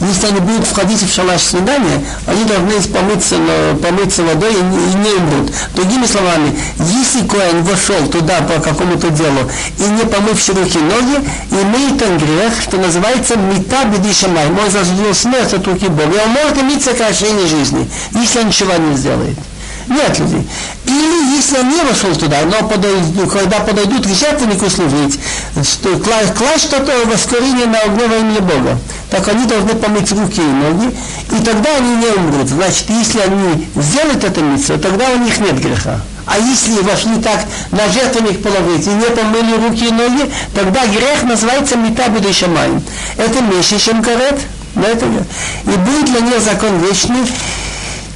Если 0.08 0.26
они 0.26 0.40
будут 0.40 0.66
входить 0.66 1.02
в 1.02 1.12
шалаш 1.12 1.40
свидания, 1.40 2.04
они 2.26 2.44
должны 2.44 2.80
помыться, 2.82 3.36
помыться 3.82 4.22
водой 4.22 4.52
и, 4.52 4.56
и 4.56 4.96
не 4.98 5.10
умрут. 5.14 5.52
Другими 5.75 6.06
словами, 6.06 6.56
если 6.78 7.26
Коэн 7.26 7.62
вошел 7.62 8.06
туда 8.08 8.40
по 8.42 8.60
какому-то 8.60 9.10
делу 9.10 9.50
и 9.78 9.82
не 9.82 10.04
помывши 10.04 10.52
руки 10.52 10.78
и 10.78 10.82
ноги, 10.82 11.28
имеет 11.50 12.00
он 12.02 12.18
грех, 12.18 12.60
что 12.62 12.76
называется 12.76 13.36
мета 13.36 13.84
бедишамай. 13.84 14.48
Мой 14.50 14.70
заслужил 14.70 15.14
смерть 15.14 15.54
от 15.54 15.66
руки 15.66 15.88
Бога. 15.88 16.12
И 16.14 16.25
он 16.25 16.30
может 16.30 16.58
иметь 16.58 16.84
сокращение 16.84 17.46
жизни, 17.46 17.88
если 18.12 18.40
он 18.40 18.48
ничего 18.48 18.75
не 18.76 18.96
сделает. 18.96 19.36
Нет 19.88 20.19
людей. 20.19 20.49
Или 20.87 21.37
если 21.37 21.59
он 21.59 21.69
не 21.69 21.81
вошел 21.83 22.14
туда, 22.14 22.38
но 22.45 22.66
подойдут, 22.66 23.31
когда 23.31 23.61
подойдут 23.61 24.07
к 24.07 24.09
жертвеннику 24.09 24.69
служить, 24.69 25.19
что, 25.62 25.97
класть 25.99 26.64
что-то 26.64 26.93
воскурение 27.07 27.66
на 27.66 27.78
огне 27.78 28.07
во 28.07 28.16
имя 28.16 28.40
Бога, 28.40 28.78
так 29.11 29.28
они 29.28 29.45
должны 29.45 29.75
помыть 29.75 30.11
руки 30.12 30.40
и 30.40 30.45
ноги, 30.45 30.97
и 31.31 31.45
тогда 31.45 31.76
они 31.76 31.97
не 31.97 32.07
умрут. 32.07 32.49
Значит, 32.49 32.90
если 32.90 33.21
они 33.21 33.69
сделают 33.76 34.25
это 34.25 34.40
митцву, 34.40 34.78
тогда 34.78 35.11
у 35.11 35.19
них 35.19 35.38
нет 35.38 35.61
греха. 35.61 36.00
А 36.26 36.38
если 36.38 36.83
вошли 36.83 37.23
так 37.23 37.45
на 37.71 37.88
жертвенник 37.88 38.43
положить 38.43 38.87
и 38.87 38.90
не 38.90 39.07
помыли 39.07 39.69
руки 39.69 39.87
и 39.87 39.93
ноги, 39.93 40.31
тогда 40.55 40.85
грех 40.87 41.23
называется 41.23 41.76
метабиды 41.76 42.33
шамай. 42.33 42.71
Это 43.16 43.40
меньше, 43.43 43.78
чем 43.78 44.02
карет. 44.02 44.40
И 44.76 45.76
будет 45.78 46.05
для 46.05 46.21
них 46.21 46.40
закон 46.40 46.78
вечный, 46.81 47.23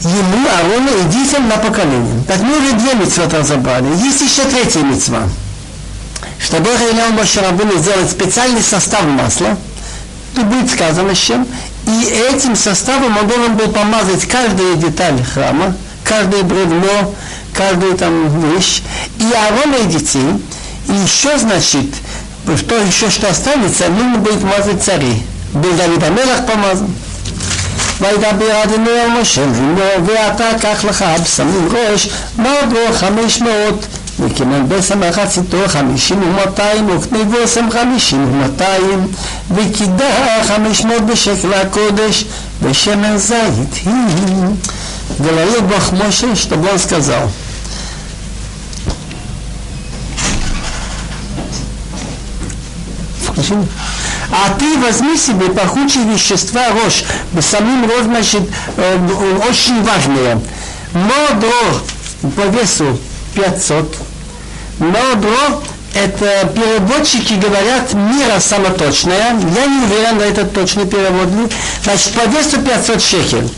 ему, 0.09 0.49
Аарону 0.49 0.91
и 1.01 1.13
детям 1.13 1.49
на 1.49 1.57
поколение. 1.57 2.23
Так 2.27 2.41
мы 2.41 2.59
уже 2.59 2.73
две 2.73 2.95
митцвот 2.95 3.33
разобрали. 3.35 3.87
Есть 4.03 4.21
еще 4.21 4.45
третья 4.45 4.81
митцва. 4.81 5.23
Что 6.39 6.59
Бог 6.59 6.79
велел 6.81 7.11
Мошерабуну 7.13 7.77
сделать 7.79 8.11
специальный 8.11 8.63
состав 8.63 9.05
масла. 9.05 9.57
Тут 10.35 10.47
будет 10.47 10.71
сказано 10.71 11.15
с 11.15 11.19
чем. 11.19 11.47
И 11.87 12.05
этим 12.33 12.57
составом 12.57 13.17
он 13.17 13.27
должен 13.27 13.57
был 13.57 13.69
помазать 13.69 14.27
каждую 14.27 14.77
деталь 14.77 15.23
храма, 15.23 15.75
каждое 16.05 16.43
бревно, 16.43 17.15
каждую 17.53 17.97
там 17.97 18.53
вещь. 18.53 18.83
И 19.19 19.25
Аарона 19.33 19.77
и 19.85 19.87
детей. 19.87 20.43
И 20.89 20.93
еще, 20.93 21.37
значит, 21.39 21.87
что 22.57 22.77
еще 22.77 23.11
что 23.11 23.29
останется, 23.29 23.89
нужно 23.89 24.19
будет 24.19 24.43
мазать 24.43 24.83
цари. 24.83 25.23
Был 25.53 25.73
Давид 25.73 26.03
Амелах 26.03 26.47
помазан. 26.47 26.89
וידבר 28.02 28.64
אדוני 28.64 28.90
אל 28.90 29.22
משה 29.22 29.46
לאמור 29.46 29.80
ואתה 30.06 30.50
קח 30.62 30.86
לך 30.86 31.06
בשמים 31.24 31.70
ראש 31.72 32.10
מרדו 32.38 32.94
חמש 32.94 33.42
מאות 33.42 33.86
וכימן 34.20 34.70
בסם 34.70 35.00
מחציתו 35.00 35.58
חמישים 35.68 36.24
ומאתיים 36.24 36.90
וקנה 36.90 37.24
בושם 37.24 37.66
חמישים 37.72 38.28
ומאתיים 38.32 39.08
וקידה 39.56 40.44
חמש 40.48 40.86
מאות 40.86 41.06
בשקל 41.06 41.54
הקודש 41.54 42.26
בשמן 42.62 43.18
זית 43.18 43.74
היא 43.86 43.94
говорил 45.20 45.62
Бог 45.62 45.92
Моше, 45.94 46.36
чтобы 46.36 46.70
он 46.70 46.80
сказал. 46.80 47.30
А 54.33 54.55
ты 54.59 54.79
возьми 54.79 55.17
себе 55.17 55.47
пахучие 55.49 56.05
вещества 56.05 56.69
рожь. 56.71 57.05
Самим 57.41 57.85
рожь, 57.89 58.05
значит, 58.05 58.43
э, 58.77 58.99
очень 59.49 59.83
важные. 59.83 60.41
Модро 60.93 61.81
по 62.37 62.47
весу 62.49 62.99
500. 63.35 63.97
Модро 64.79 65.61
это 65.95 66.49
переводчики 66.55 67.35
говорят 67.35 67.93
мира 67.95 68.39
самоточная. 68.39 69.33
Я 69.33 69.67
не 69.67 69.85
уверен, 69.85 70.19
на 70.19 70.23
это 70.23 70.45
точный 70.45 70.87
перевод. 70.87 71.29
Значит, 71.83 72.13
по 72.13 72.27
весу 72.29 72.61
500 72.61 73.03
шекель. 73.03 73.49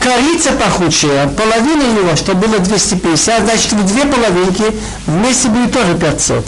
Корица 0.00 0.52
пахучая, 0.52 1.28
половина 1.28 1.82
его, 1.82 2.16
что 2.16 2.34
было 2.34 2.58
250, 2.58 3.44
значит, 3.44 3.72
в 3.72 3.86
две 3.86 4.04
половинки 4.06 4.64
вместе 5.06 5.48
будет 5.48 5.72
тоже 5.72 5.94
500. 5.94 6.46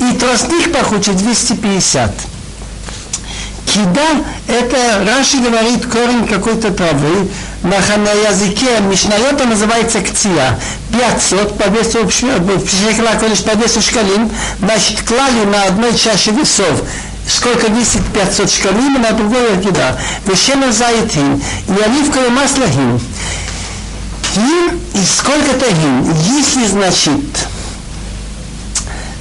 И 0.00 0.16
тростник 0.16 0.72
пахучий 0.72 1.12
250. 1.12 2.12
Кида– 3.74 4.24
это, 4.46 5.04
Раши 5.04 5.38
говорит, 5.38 5.84
корень 5.86 6.28
какой-то 6.28 6.70
травы, 6.70 7.28
на, 7.64 7.70
на 7.96 8.12
языке 8.28 8.78
Мишнайота 8.88 9.46
называется 9.46 10.00
ктия. 10.00 10.56
500 10.92 11.58
по 11.58 11.64
весу, 11.70 12.08
колеш 13.18 13.42
по 13.42 13.56
весу 13.56 13.82
шкалим, 13.82 14.30
значит, 14.60 15.02
клали 15.02 15.44
на 15.46 15.64
одной 15.64 15.92
чаше 15.96 16.30
весов 16.30 16.82
сколько 17.26 17.68
весит 17.72 18.02
500 18.12 18.48
шкалим, 18.48 19.00
на 19.02 19.10
другой 19.12 19.60
кида. 19.60 19.98
Вешена 20.26 20.70
заитин, 20.70 21.42
и 21.66 21.82
оливковое 21.82 22.30
масло 22.30 22.66
гим. 22.66 23.00
Гим 24.36 24.80
и 24.92 25.04
сколько-то 25.04 25.68
гим. 25.72 26.14
Если, 26.36 26.66
значит, 26.66 27.48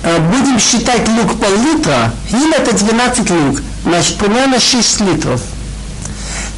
э, 0.04 0.20
будем 0.20 0.60
считать 0.60 1.08
лук 1.08 1.40
пол-литра, 1.40 2.12
им 2.30 2.52
это 2.52 2.76
12 2.76 3.30
лук, 3.32 3.62
значит, 3.85 4.17
примерно 4.17 4.61
6 4.61 5.01
литров. 5.01 5.41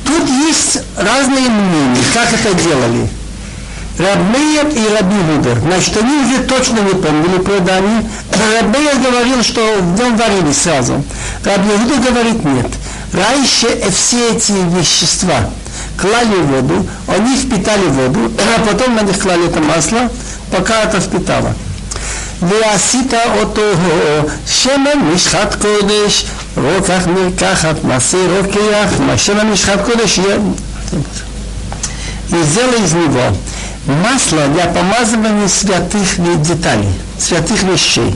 Тут 0.05 0.29
есть 0.29 0.79
разные 0.97 1.49
мнения, 1.49 2.03
как 2.15 2.33
это 2.33 2.55
делали. 2.55 3.09
Рабмеер 3.99 4.69
и 4.69 4.95
Раби 4.95 5.17
Гудер. 5.17 5.59
Значит, 5.61 5.97
они 5.99 6.17
уже 6.25 6.43
точно 6.45 6.81
не 6.81 6.95
помнили 6.95 7.39
предание. 7.39 8.09
Рабмеер 8.33 8.97
говорил, 8.97 9.43
что 9.43 9.61
в 9.79 9.99
нем 9.99 10.17
варили 10.17 10.53
сразу. 10.53 11.05
Раби 11.45 11.69
Гудер 11.77 12.11
говорит 12.11 12.45
нет. 12.45 12.69
Раньше 13.13 13.69
все 13.91 14.31
эти 14.31 14.53
вещества 14.53 15.51
клали 16.01 16.37
в 16.37 16.47
воду, 16.47 16.87
они 17.07 17.37
впитали 17.37 17.87
воду, 17.89 18.33
а 18.39 18.67
потом 18.67 18.95
на 18.95 19.01
них 19.01 19.19
клали 19.19 19.49
это 19.49 19.61
масло, 19.61 20.11
пока 20.51 20.83
это 20.83 21.01
впитало. 21.01 21.55
ועשית 22.43 23.15
אותו 23.41 23.63
שמן 24.47 24.99
משחת 25.15 25.55
קודש, 25.55 26.25
רוקח 26.57 27.07
מרקחת, 27.07 27.85
מעשה 27.85 28.19
רוקח, 28.37 29.17
שמן 29.17 29.51
משחת 29.51 29.81
קודש 29.85 30.19
יהיה... 30.19 30.39
И 32.33 32.43
сделай 32.45 32.85
из 32.85 32.93
него 32.93 33.37
масло 33.87 34.47
для 34.49 34.67
помазывания 34.67 35.49
святых 35.49 36.43
деталей, 36.43 36.93
святых 37.19 37.63
вещей. 37.65 38.15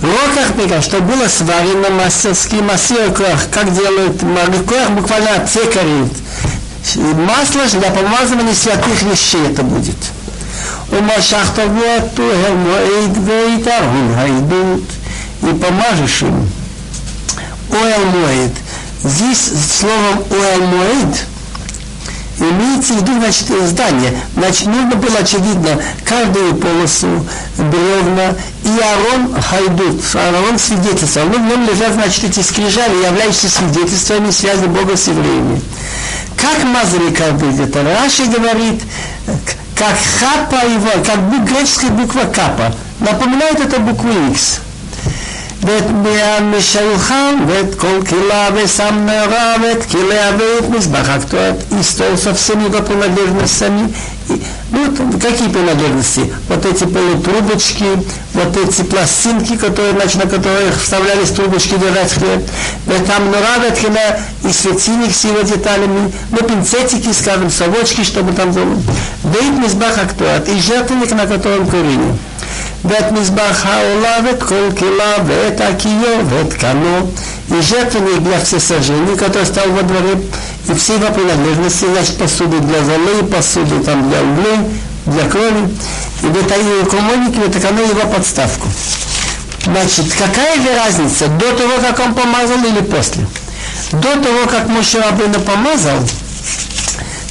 Роках 0.00 0.54
бега, 0.56 0.80
что 0.80 1.00
было 1.00 1.26
сварено 1.28 1.90
мастерский 1.90 2.60
мастерках, 2.60 3.48
как 3.50 3.72
делают 3.74 4.22
мариках, 4.22 4.90
буквально 4.90 5.44
цекарит. 5.46 6.12
Масло 6.96 7.80
для 7.80 7.90
помазывания 7.90 8.54
святых 8.54 9.02
вещей 9.02 9.44
это 9.50 9.62
будет. 9.62 9.96
ומשך 10.92 11.50
תבואתו 11.54 12.30
אל 12.46 12.54
מועד 12.54 13.18
ויתרון 13.28 14.14
העדות, 14.16 14.82
и 15.42 15.54
помажешь 15.54 16.22
им. 16.22 16.48
Оэл 17.71 18.05
Моэд. 18.05 18.51
Здесь 19.03 19.51
словом 19.77 20.23
Оэл 20.29 20.67
Моэд 20.67 21.25
имеется 22.39 22.93
в 22.93 22.97
виду, 22.97 23.13
значит, 23.19 23.47
здание. 23.67 24.13
Значит, 24.35 24.67
нужно 24.67 24.95
было, 24.95 25.19
очевидно, 25.19 25.81
каждую 26.03 26.55
полосу 26.55 27.25
бревна 27.57 28.35
и 28.63 28.79
Арон 28.79 29.41
Хайдут. 29.41 30.01
Арон 30.13 30.59
свидетельствовал. 30.59 31.29
Ну, 31.29 31.39
в 31.39 31.47
нем 31.47 31.67
лежат, 31.67 31.93
значит, 31.93 32.25
эти 32.25 32.41
скрижали, 32.41 33.05
являющиеся 33.05 33.49
свидетельствами 33.49 34.31
связи 34.31 34.65
Бога 34.65 34.95
с 34.95 35.07
евреями. 35.07 35.61
Как 36.35 36.63
мазали 36.63 37.09
деталь? 37.57 37.85
Раши 37.85 38.25
говорит, 38.25 38.81
как 39.75 39.95
хапа 40.19 40.65
его, 40.65 41.03
как 41.03 41.47
греческая 41.47 41.89
буква 41.89 42.23
капа. 42.23 42.73
Напоминает 42.99 43.59
это 43.59 43.79
букву 43.79 44.09
X. 44.31 44.61
ואת 45.62 45.84
המשלחן 46.22 47.36
ואת 47.48 47.74
כל 47.74 47.98
קהילה 48.04 48.48
ושם 48.54 49.06
נערה 49.06 49.54
ואת 49.62 49.84
киля 49.84 50.30
ואת 50.38 50.70
מזבח 50.70 51.08
הקטורת 51.08 51.54
истол 51.80 52.16
со 52.16 52.34
всеми 52.34 52.64
его 52.64 52.82
принадлежностями. 52.82 53.94
Ну, 54.70 54.86
какие 55.20 55.48
принадлежности? 55.48 56.32
Вот 56.48 56.64
эти 56.64 56.84
полутрубочки, 56.84 57.84
вот 58.34 58.56
эти 58.56 58.82
пластинки, 58.82 59.56
которые, 59.56 59.92
значит, 59.92 60.24
на 60.24 60.30
которых 60.30 60.80
вставлялись 60.80 61.30
трубочки 61.30 61.74
держать 61.74 62.12
хлеб. 62.12 62.42
Там 63.06 63.26
нуравет 63.26 63.78
и 64.44 64.52
светильник 64.52 65.14
с 65.14 65.24
его 65.24 65.42
деталями, 65.42 66.12
ну, 66.30 66.38
пинцетики, 66.38 67.12
скажем, 67.12 67.50
совочки, 67.50 68.02
чтобы 68.02 68.32
там 68.32 68.52
было. 68.52 68.76
Вейт 69.24 69.58
мизбах 69.58 69.98
актуат, 69.98 70.48
и 70.48 70.58
жертвенник, 70.60 71.12
на 71.12 71.26
котором 71.26 71.66
курили. 71.66 72.16
ואת 72.84 73.12
מזבח 73.12 73.66
העולה 73.66 74.16
ואת 74.24 74.42
כל 74.42 74.68
кила, 74.76 75.14
ואת 75.26 75.60
акио, 75.60 76.24
ואת 76.28 76.54
кано, 76.54 77.06
и 77.50 77.60
жертвенник 77.60 78.22
для 78.22 78.40
всесожжения, 78.40 79.16
который 79.16 79.46
стал 79.46 79.68
во 79.70 79.82
дворе, 79.82 80.20
и 80.68 80.74
все 80.74 80.94
его 80.94 81.12
принадлежности, 81.12 81.84
значит, 81.84 82.18
посуды 82.18 82.58
для 82.60 82.82
золы, 82.84 83.22
посуды 83.30 83.80
там 83.84 84.08
для 84.08 84.22
углей, 84.22 84.58
для 85.06 85.28
крови, 85.28 85.68
и 86.22 86.26
в 86.26 86.36
этой 86.36 86.90
комонике, 86.90 87.40
в 87.40 87.48
этой 87.48 87.88
его 87.88 88.08
подставку. 88.10 88.68
Значит, 89.64 90.06
какая 90.12 90.56
же 90.56 90.74
разница, 90.74 91.28
до 91.28 91.52
того, 91.52 91.74
как 91.80 91.98
он 92.00 92.14
помазал 92.14 92.58
или 92.64 92.80
после? 92.80 93.26
До 93.92 94.14
того, 94.14 94.46
как 94.50 94.68
Моше 94.68 95.00
Рабына 95.00 95.38
помазал, 95.38 95.98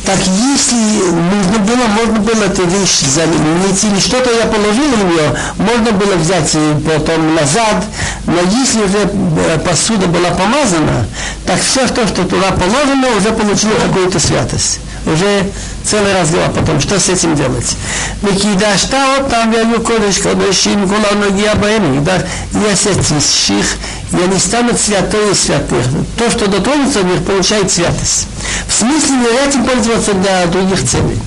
так 0.07 0.19
если 0.21 0.77
нужно 1.11 1.59
было, 1.59 1.87
можно 1.89 2.21
было 2.21 2.45
эту 2.45 2.65
вещь 2.65 3.01
заменить, 3.01 3.83
или 3.83 3.99
что-то 3.99 4.31
я 4.33 4.47
положил 4.47 4.89
в 4.89 5.05
нее, 5.05 5.37
можно 5.59 5.91
было 5.91 6.15
взять 6.15 6.57
потом 6.87 7.35
назад, 7.35 7.85
но 8.27 8.41
если 8.41 8.85
уже 8.85 8.99
э, 8.99 9.59
посуда 9.59 10.07
была 10.07 10.31
помазана, 10.31 11.07
так 11.45 11.61
все 11.61 11.89
то, 11.89 12.07
что 12.07 12.23
туда 12.23 12.53
положено, 12.53 13.17
уже 13.19 13.33
получило 13.33 13.75
какую-то 13.85 14.21
святость. 14.21 14.79
Уже 15.07 15.53
целый 15.85 16.21
разговор 16.21 16.51
потом, 16.51 16.81
что 16.81 16.99
с 16.99 17.09
этим 17.09 17.37
делать. 17.37 17.77
Микидаш 18.23 18.83
таот 18.83 19.31
там 19.31 19.53
вяну 19.53 19.81
кодыш 19.81 20.19
кодышим 20.19 20.89
кула 20.89 21.13
ноги 21.15 21.45
обоим. 21.45 22.05
Я 22.05 22.77
святых, 22.77 23.67
я 24.13 24.27
не 24.27 24.39
стану 24.39 24.77
святой 24.77 25.31
из 25.31 25.41
святых. 25.41 25.85
То, 26.19 26.31
что 26.31 26.49
дотронется 26.49 27.01
в 27.01 27.05
них, 27.07 27.25
получает 27.25 27.71
святость. 27.71 28.27
В 28.69 28.75
смысле, 28.75 29.17
этим 29.47 29.65
пользоваться 29.65 30.13
для 30.15 30.47
других 30.47 30.83
целей. 30.85 31.21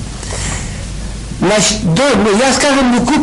Значит, 1.40 1.94
до, 1.94 2.02
ну, 2.16 2.38
я, 2.38 2.52
скажем, 2.54 2.86
муку 2.86 3.14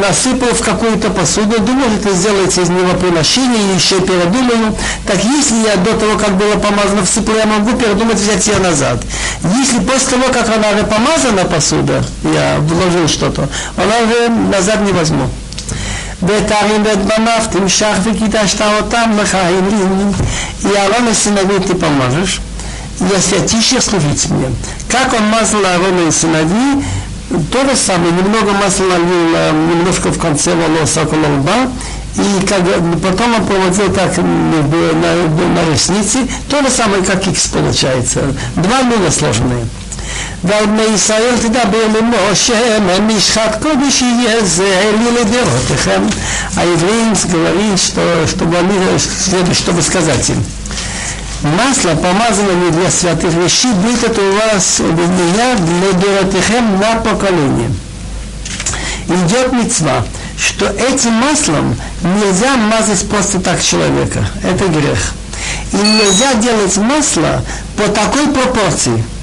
насыпал 0.00 0.54
в 0.54 0.60
какую-то 0.60 1.08
посуду, 1.10 1.60
думаю, 1.60 1.90
это 1.96 2.12
сделается 2.12 2.62
из 2.62 2.68
него 2.68 2.92
приношение, 2.94 3.74
еще 3.74 4.00
передумаю. 4.00 4.76
Так 5.06 5.22
если 5.24 5.54
я 5.66 5.76
до 5.76 5.94
того, 5.94 6.18
как 6.18 6.36
было 6.36 6.56
помазано, 6.56 7.04
всыпал, 7.04 7.36
я 7.36 7.46
могу 7.46 7.76
передумать 7.76 8.18
взять 8.18 8.46
ее 8.46 8.58
назад. 8.58 9.02
Если 9.56 9.78
после 9.78 10.18
того, 10.18 10.24
как 10.32 10.48
она 10.54 10.70
уже 10.70 10.84
помазана 10.84 11.44
посуда, 11.44 12.04
я 12.24 12.58
вложил 12.60 13.08
что-то, 13.08 13.48
она 13.76 13.98
уже 14.04 14.28
назад 14.28 14.80
не 14.80 14.92
возьму. 14.92 15.28
ואת 16.24 16.50
הערים 16.50 16.82
ואת 16.84 17.04
בניו 17.04 17.42
תמשך 17.50 17.96
וקידשת 18.02 18.60
אותם 18.60 19.10
לך 19.22 19.34
עילים. 19.34 20.12
И 20.62 20.76
Аарона 20.76 21.12
сыновей 21.14 21.58
ты 21.58 21.74
поможешь, 21.74 22.40
и 23.00 23.14
освятишь 23.16 23.72
их 23.72 23.82
служить 23.82 24.28
мне. 27.30 27.42
Как 27.50 27.64
он 27.64 27.66
мазал 27.66 27.66
Аарона 27.66 27.66
и 27.66 27.66
сыновей, 27.66 27.66
то 27.66 27.68
же 27.68 27.76
самое, 27.76 28.12
немного 28.12 28.52
масла 28.52 28.84
налил 28.84 29.74
немножко 29.74 30.10
в 30.10 30.18
конце 30.18 30.54
волос 30.54 30.96
около 30.96 31.26
лба, 31.38 31.70
и 32.16 32.46
как, 32.46 32.62
потом 33.02 33.34
он 33.34 33.46
проводил 33.46 33.92
так 33.92 34.16
на, 34.18 34.24
на, 34.24 35.62
на 35.62 35.72
ресницы, 35.72 36.18
то 36.48 36.62
же 36.62 36.68
самое, 36.68 37.02
как 37.02 37.26
X 37.26 37.48
получается. 37.48 38.20
Два 38.56 38.82
нуля 38.82 39.10
сложные. 39.10 39.66
ועל 40.44 40.66
בני 40.66 40.82
ישראל 40.94 41.34
תדבר 41.38 41.86
למשה, 41.98 42.78
משחת 43.08 43.62
קודש 43.62 44.02
יהיה 44.02 44.44
זה 44.44 44.92
לי 44.98 45.20
לדורותיכם. 45.20 46.02
Евреям 46.56 47.14
говорит, 47.30 47.80
что, 47.80 48.26
чтобы, 48.26 48.58
они, 48.58 49.54
чтобы 49.54 49.80
сказать 49.82 50.28
им, 50.30 50.44
масло, 51.42 51.94
помазанное 51.94 52.70
для 52.70 52.90
святых 52.90 53.32
вещей, 53.34 53.72
будет 53.72 54.04
это 54.04 54.20
у 54.20 54.32
вас 54.32 54.80
у 54.80 54.84
меня 54.84 55.56
для 55.56 55.92
доротихем 55.92 56.78
на 56.78 56.96
поколение. 56.96 57.70
Идет 59.08 59.52
мецва, 59.52 60.04
что 60.38 60.66
этим 60.66 61.12
маслом 61.12 61.76
нельзя 62.02 62.56
мазать 62.56 63.08
просто 63.08 63.40
так 63.40 63.62
человека. 63.62 64.24
Это 64.42 64.68
грех. 64.68 65.12
И 65.72 65.76
нельзя 65.76 66.34
делать 66.34 66.76
масло 66.76 67.42
по 67.76 67.88
такой 67.88 68.28
пропорции – 68.28 69.14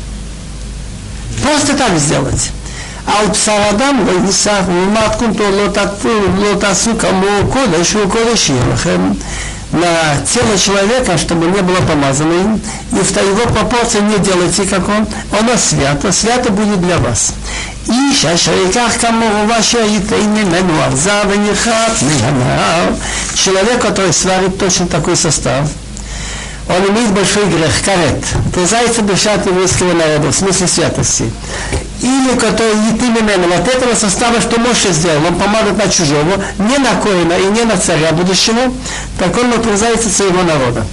Просто 1.42 1.74
так 1.78 1.98
сделать. 1.98 2.52
על 3.06 3.28
בשר 3.28 3.70
אדם 3.70 4.06
לא 4.08 4.28
ייסח, 4.28 4.62
ומתכונתו 4.68 5.44
לא 6.38 6.56
תעשו 6.60 6.92
כמוהו 7.00 7.48
קודש, 7.50 7.94
הוא 7.94 8.12
קודש 8.12 8.50
יהיה 8.50 8.62
לכם. 8.74 9.02
на 9.74 10.26
тело 10.26 10.58
человека, 10.58 11.18
чтобы 11.18 11.46
не 11.48 11.62
было 11.62 11.78
помазано 11.88 12.34
им, 12.34 12.62
и 12.92 12.96
в 12.96 13.12
его 13.12 13.50
пропорции 13.54 14.00
не 14.00 14.18
делайте, 14.18 14.64
как 14.64 14.88
он, 14.90 15.08
оно 15.38 15.58
свято, 15.58 16.12
свято 16.12 16.52
будет 16.52 16.82
для 16.82 16.98
вас. 16.98 17.34
איש 17.90 18.26
אשר 18.26 18.54
ייקח 18.54 18.92
כמוהו 19.02 19.50
ואשר 19.50 19.80
ייתן 19.80 20.30
ממנו 20.30 20.84
ארזה 20.84 21.22
ונרחץ 21.30 22.04
מן 22.04 22.24
הנהר, 22.24 22.94
человек, 23.34 23.82
который 23.82 24.14
сварит 24.14 24.60
точно 24.60 24.88
такой 24.88 25.16
состав, 25.16 25.66
он 26.70 26.88
имеет 26.92 27.12
большой 27.12 27.46
грех, 27.46 27.72
карет. 27.84 28.24
Терзается 28.54 29.02
душа 29.02 29.34
еврейского 29.34 29.94
народа, 29.94 30.32
в 30.32 30.36
смысле 30.36 30.68
святости. 30.68 31.32
Или 32.04 32.38
который 32.38 32.76
не 32.76 32.92
именно 32.92 33.48
вот 33.48 33.68
этого 33.68 33.94
состава, 33.94 34.40
что 34.42 34.60
Моше 34.60 34.92
сделал, 34.92 35.26
он 35.28 35.36
помогает 35.36 35.78
на 35.78 35.92
чужого, 35.92 36.42
не 36.58 36.78
на 36.78 36.96
Коина 37.02 37.34
и 37.34 37.46
не 37.46 37.64
на 37.64 37.78
царя 37.78 38.12
будущего, 38.14 38.72
так 39.18 39.38
он 39.38 39.54
отрезается 39.54 40.10
своего 40.10 40.44
народа. 40.44 40.86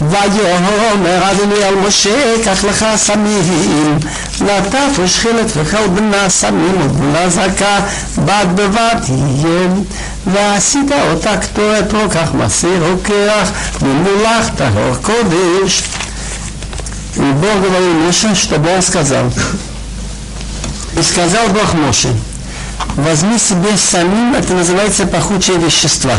ויאמר 0.00 1.30
אדוני 1.30 1.64
אל 1.64 1.74
משה, 1.74 2.34
קח 2.44 2.64
לך 2.64 2.86
סמים, 2.96 3.98
נטף 4.40 4.98
ושחילת 4.98 5.46
וכלבנה 5.56 6.30
סמים 6.30 6.80
ובונה 6.82 7.30
זרקה, 7.30 7.78
בד 8.18 8.46
בבד 8.54 8.96
יהיה, 9.08 9.68
ועשית 10.26 10.92
אותה 11.10 11.36
קטורת 11.36 11.92
רוקח 11.92 12.28
מסיר 12.34 12.84
רוקח, 12.90 13.50
ממולח 13.82 14.48
טהור 14.56 14.96
קודש. 15.02 15.82
И 17.16 17.20
Бог 17.20 17.62
говорил 17.62 17.94
Моше, 18.04 18.34
чтобы 18.34 18.70
он 18.74 18.82
сказал. 18.82 19.30
и 20.99 21.01
сказал 21.01 21.47
Бог 21.49 21.73
Моше, 21.75 22.09
возьми 22.97 23.37
себе 23.37 23.77
самим, 23.77 24.35
это 24.35 24.53
называется 24.53 25.05
пахучее 25.05 25.57
вещества. 25.57 26.13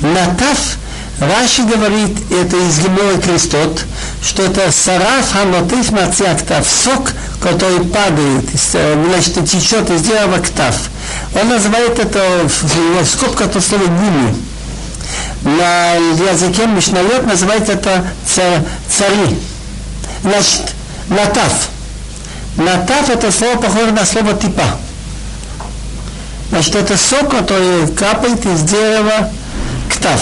Натав 0.00 0.78
Раши 1.20 1.64
говорит, 1.64 2.16
это 2.30 2.56
из 2.56 2.78
Гемора 2.78 3.18
Крестот, 3.18 3.84
что 4.24 4.44
это 4.44 4.72
сараф 4.72 5.30
ханотыф 5.32 5.90
нациактав, 5.90 6.66
сок, 6.66 7.12
который 7.42 7.84
падает, 7.84 8.46
значит, 8.62 9.44
течет 9.46 9.90
из 9.90 10.00
дерева 10.00 10.38
ктав. 10.38 10.76
Он 11.38 11.50
называет 11.50 11.98
это 11.98 12.48
в 12.48 13.04
скобках 13.04 13.50
то 13.50 13.60
слово 13.60 13.84
гуми. 13.84 14.34
На 15.42 15.94
языке 15.96 16.66
Мишнайот 16.66 17.26
называет 17.26 17.68
это 17.68 18.06
цари. 18.24 19.38
Значит, 20.22 20.72
натав. 21.08 21.68
Натав 22.56 23.08
это 23.08 23.30
слово 23.30 23.56
похоже 23.56 23.92
на 23.92 24.04
слово 24.04 24.34
типа. 24.34 24.64
Значит, 26.50 26.74
это 26.76 26.96
сок, 26.96 27.30
который 27.30 27.88
капает 27.94 28.44
из 28.44 28.62
дерева 28.62 29.30
ктав 29.88 30.20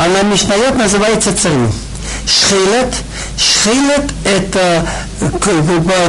а 0.00 0.08
на 0.08 0.22
Мишнайот 0.22 0.76
называется 0.76 1.36
царю. 1.36 1.70
Шхилет. 2.26 2.94
Шхилет 3.36 4.10
это 4.24 4.86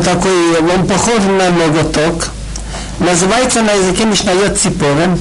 такой, 0.04 0.60
он 0.60 0.88
похож 0.88 1.22
на 1.24 1.50
ноготок. 1.50 2.30
Называется 3.00 3.62
на 3.62 3.72
языке 3.72 4.06
Мишнайот 4.06 4.58
ципорем. 4.58 5.20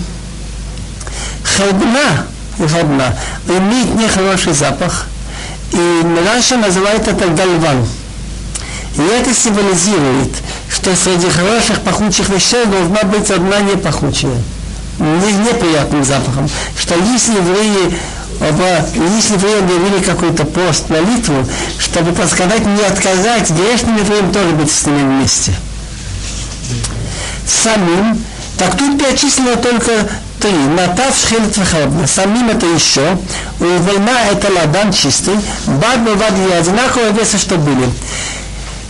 Хелбна, 1.45 2.27
хелбна, 2.59 3.17
имеет 3.49 3.95
нехороший 3.97 4.53
запах. 4.53 5.07
И 5.73 6.03
Раша 6.27 6.57
называет 6.57 7.09
это 7.09 7.27
гальван. 7.29 7.87
И 8.97 9.03
это 9.03 9.35
символизирует, 9.35 10.33
что 10.69 10.95
среди 10.97 11.29
хороших 11.29 11.81
пахучих 11.83 12.29
вещей 12.29 12.65
должна 12.67 13.03
быть 13.05 13.31
одна 13.31 13.61
непахучая, 13.61 14.43
не, 14.99 15.33
неприятным 15.33 16.05
запахом. 16.05 16.49
Что 16.79 16.95
если 16.97 17.35
евреи 17.37 17.95
если 18.41 19.37
вы 19.37 19.59
объявили 19.59 20.03
какой-то 20.03 20.45
пост, 20.47 20.89
молитву, 20.89 21.47
чтобы 21.79 22.13
подсказать 22.13 22.65
не 22.65 22.83
отказать 22.83 23.51
грешным 23.51 23.99
евреям 23.99 24.33
тоже 24.33 24.53
быть 24.53 24.71
с 24.71 24.87
ними 24.87 25.03
вместе. 25.03 25.53
Самим, 27.47 28.25
так 28.57 28.79
тут 28.79 28.99
перечислено 28.99 29.57
только 29.57 30.09
три. 30.41 30.53
Натав 30.53 31.15
шхилет 31.15 31.57
вахабна. 31.57 32.07
Самим 32.07 32.49
это 32.49 32.67
еще. 32.67 33.19
У 33.61 33.65
война 33.65 34.23
это 34.31 34.51
ладан 34.53 34.93
чистый. 34.93 35.35
Бад 35.67 36.01
бад 36.03 36.33
одинакового 36.59 37.11
веса, 37.11 37.37
что 37.37 37.57
были. 37.57 37.89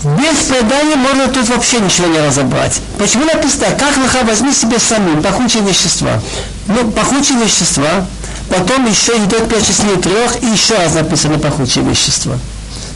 Без 0.02 0.38
предания 0.48 0.96
можно 0.96 1.28
тут 1.28 1.48
вообще 1.48 1.80
ничего 1.80 2.06
не 2.06 2.20
разобрать. 2.20 2.80
Почему 2.98 3.24
написано, 3.24 3.66
как 3.78 3.96
лоха 3.98 4.24
возьми 4.24 4.52
себе 4.52 4.78
самим, 4.78 5.22
пахучие 5.22 5.62
вещества. 5.62 6.20
Ну, 6.66 6.90
пахучие 6.90 7.38
вещества, 7.38 8.06
Потом 8.50 8.84
еще 8.86 9.16
идет 9.16 9.48
перечисление 9.48 9.96
трех, 9.96 10.42
и 10.42 10.46
еще 10.46 10.76
раз 10.76 10.94
написано 10.94 11.38
пахучие 11.38 11.84
вещества. 11.84 12.36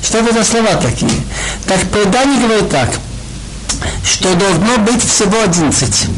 Что 0.02 0.18
это 0.18 0.34
за 0.34 0.44
слова 0.44 0.74
такие? 0.74 1.12
Так 1.66 1.80
предание 1.82 2.40
говорит 2.40 2.70
так, 2.70 2.90
что 4.04 4.34
должно 4.34 4.78
быть 4.78 5.02
всего 5.02 5.40
11. 5.42 6.08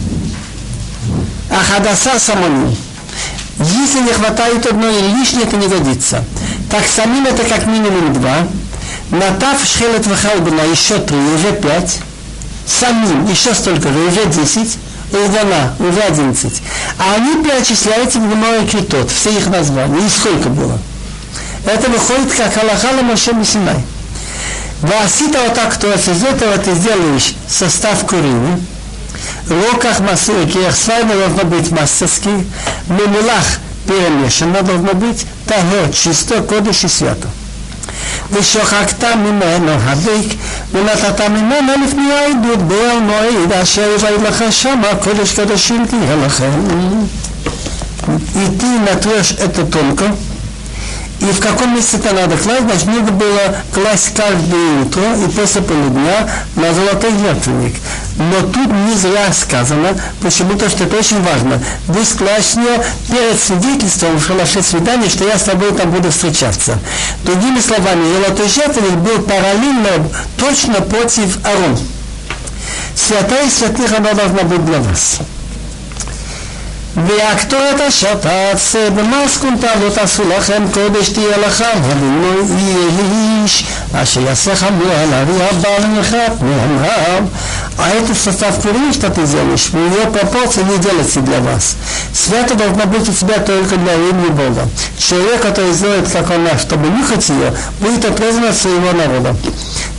А 1.51 1.62
хадаса 1.62 2.18
самому. 2.18 2.75
Если 3.59 4.01
не 4.01 4.12
хватает 4.12 4.66
одной 4.66 4.99
или 4.99 5.18
лишнее, 5.18 5.44
это 5.44 5.57
не 5.57 5.68
годится. 5.68 6.25
Так 6.70 6.85
самим 6.87 7.27
это 7.27 7.44
как 7.44 7.66
минимум 7.66 8.14
два. 8.14 8.49
Натав 9.11 9.64
шхелет 9.64 10.07
вахалбина 10.07 10.62
еще 10.62 10.99
три, 10.99 11.16
уже 11.16 11.53
пять. 11.53 12.01
Самим 12.66 13.27
еще 13.27 13.55
столько 13.55 13.88
же, 13.88 13.99
уже 13.99 14.27
десять. 14.27 14.79
Илдана, 15.12 15.75
уже 15.79 16.01
11. 16.01 16.62
А 16.99 17.14
они 17.14 17.42
перечисляются 17.45 18.19
в 18.19 18.29
Геморе 18.29 18.66
Критот, 18.66 19.11
все 19.11 19.31
их 19.31 19.47
названия. 19.47 20.05
И 20.05 20.09
сколько 20.09 20.49
было? 20.49 20.79
Это 21.64 21.88
выходит 21.90 22.33
как 22.33 22.57
Аллаха 22.59 23.03
Моше 23.03 23.33
Мисинай. 23.33 23.77
Васита 24.83 25.38
вот 25.42 25.55
так, 25.55 25.77
то 25.77 25.92
из 25.92 26.25
этого 26.25 26.59
ты 26.59 26.75
сделаешь 26.75 27.35
состав 27.49 28.05
курины, 28.07 28.61
роках 29.49 30.01
массы, 30.01 30.33
киахсвайна 30.53 31.14
должно 31.14 31.45
быть 31.45 31.71
мастерский, 31.71 32.47
мемулах 32.88 33.45
перемешано 33.87 34.62
должно 34.62 34.92
быть, 34.92 35.25
того 35.47 35.90
чисто, 35.92 36.42
кодыш 36.42 36.85
и 36.85 36.88
свято. 36.88 37.29
ושוחקת 38.32 39.04
ממנו 39.04 39.72
הביק, 39.72 40.34
ונתת 40.72 41.22
ממנו 41.22 41.74
לפני 41.86 42.14
העדות 42.14 42.60
באל 42.60 43.00
מועד, 43.00 43.52
אשר 43.52 43.96
יבעד 43.96 44.22
לך 44.22 44.44
שמה, 44.50 44.88
קודש 45.04 45.40
קודשים 45.40 45.86
תהיה 45.86 46.16
לכם. 46.26 46.52
И 48.08 48.58
ты 48.60 48.66
натрешь 48.80 49.32
это 49.38 49.64
тонко, 49.64 50.06
и 51.22 51.26
в 51.26 51.40
каком 51.40 51.76
месте 51.76 51.98
это 51.98 52.14
надо 52.14 52.36
класть, 52.36 52.62
значит, 52.62 52.88
надо 52.88 53.12
было 53.12 53.56
класть 53.72 54.14
каждое 54.16 54.82
утро 54.82 55.04
и 55.24 55.30
после 55.30 55.62
полудня 55.62 56.28
на 56.56 56.74
золотой 56.74 57.12
жертвенник. 57.12 57.76
Но 58.19 58.41
тут 58.43 58.67
не 58.73 58.97
зря 58.97 59.31
сказано, 59.33 59.95
почему-то, 60.23 60.71
что 60.71 60.85
это 60.85 60.97
очень 60.97 61.23
важно. 61.23 61.61
Класть 62.17 62.57
ее 62.57 62.83
перед 63.11 63.39
свидетельством 63.39 64.17
в 64.17 64.25
шалаше 64.25 64.63
свидания, 64.63 65.09
что 65.11 65.27
я 65.27 65.39
с 65.39 65.43
тобой 65.43 65.73
там 65.73 65.91
буду 65.91 66.11
встречаться. 66.11 66.79
Другими 67.25 67.61
словами, 67.61 68.15
золотой 68.15 68.49
жертвенник 68.49 68.95
был 68.99 69.19
параллельно, 69.21 70.09
точно 70.39 70.81
против 70.81 71.39
Арон. 71.45 71.79
Святая 72.95 73.51
святых 73.51 73.93
она 73.97 74.15
должна 74.15 74.43
быть 74.45 74.65
для 74.65 74.79
вас. 74.79 75.19
והכתור 76.96 77.60
את 77.76 77.82
השתת 77.82 78.60
במסקונתה 78.96 79.68
לא 79.84 79.90
תעשו 79.90 80.24
לכם 80.30 80.64
קודש 80.74 81.10
תהיה 81.10 81.38
לכם 81.38 81.80
הדינו 81.92 82.42
איש 83.44 83.66
אשר 83.94 84.22
יעשה 84.22 84.56
חמור 84.56 84.92
על 84.92 85.14
אבי 85.14 85.44
הבא 85.44 85.70
למלכת 85.84 86.32
מהמרב 86.42 87.26
А 87.78 87.90
это 87.90 88.14
состав 88.14 88.62
курии, 88.62 88.92
что 88.92 89.10
ты 89.10 89.26
делаешь, 89.26 89.70
в 89.70 89.76
ее 89.76 90.06
пропорции 90.12 90.62
не 90.62 90.78
делается 90.78 91.22
для 91.22 91.40
вас. 91.40 91.78
Свято 92.14 92.54
должно 92.54 92.86
быть 92.86 93.10
у 93.10 93.14
тебя 93.14 93.40
только 93.40 93.78
для 93.78 93.96
имени 93.96 94.30
Бога. 94.30 94.68
Человек, 95.00 95.42
который 95.42 95.72
сделает, 95.74 96.08
как 96.08 96.30
она, 96.30 96.60
чтобы 96.60 96.90
нюхать 96.90 97.28
ее, 97.30 97.54
будет 97.80 98.06
отрезан 98.06 98.46
от 98.46 98.56
своего 98.56 98.92
народа. 98.92 99.36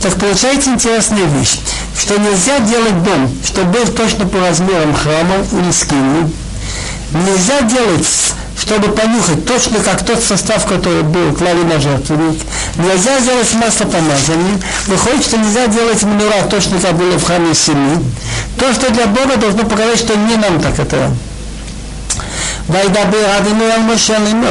Так 0.01 0.15
получается 0.15 0.69
интересная 0.69 1.25
вещь, 1.25 1.59
что 1.99 2.17
нельзя 2.17 2.59
делать 2.59 3.03
дом, 3.03 3.29
чтобы 3.43 3.71
был 3.71 3.87
точно 3.87 4.27
по 4.27 4.39
размерам 4.39 4.93
храма 4.93 5.35
или 5.51 5.71
скини, 5.71 6.31
нельзя 7.12 7.62
делать, 7.62 8.06
чтобы 8.58 8.88
понюхать, 8.92 9.46
точно 9.46 9.78
как 9.80 10.04
тот 10.04 10.22
состав, 10.22 10.66
который 10.66 11.02
был 11.02 11.32
клали 11.34 11.62
на 11.62 11.80
жертвенник. 11.80 12.40
Нельзя 12.76 13.20
сделать 13.20 13.52
масло 13.54 13.84
помазания. 13.84 14.60
Выходит, 14.86 15.24
что 15.24 15.38
нельзя 15.38 15.66
делать 15.66 16.02
минура 16.02 16.42
точно 16.50 16.78
как 16.80 16.94
было 16.96 17.18
в 17.18 17.24
храме 17.24 17.54
семьи. 17.54 17.98
То, 18.58 18.72
что 18.72 18.90
для 18.92 19.06
Бога 19.06 19.36
должно 19.36 19.64
показать, 19.64 19.98
что 19.98 20.16
не 20.16 20.36
нам 20.36 20.60
так 20.60 20.78
это. 20.78 21.10
וידבר 22.69 23.37
אדוני 23.37 23.71
על 23.71 23.81
משה 23.81 24.19
לאמור, 24.19 24.49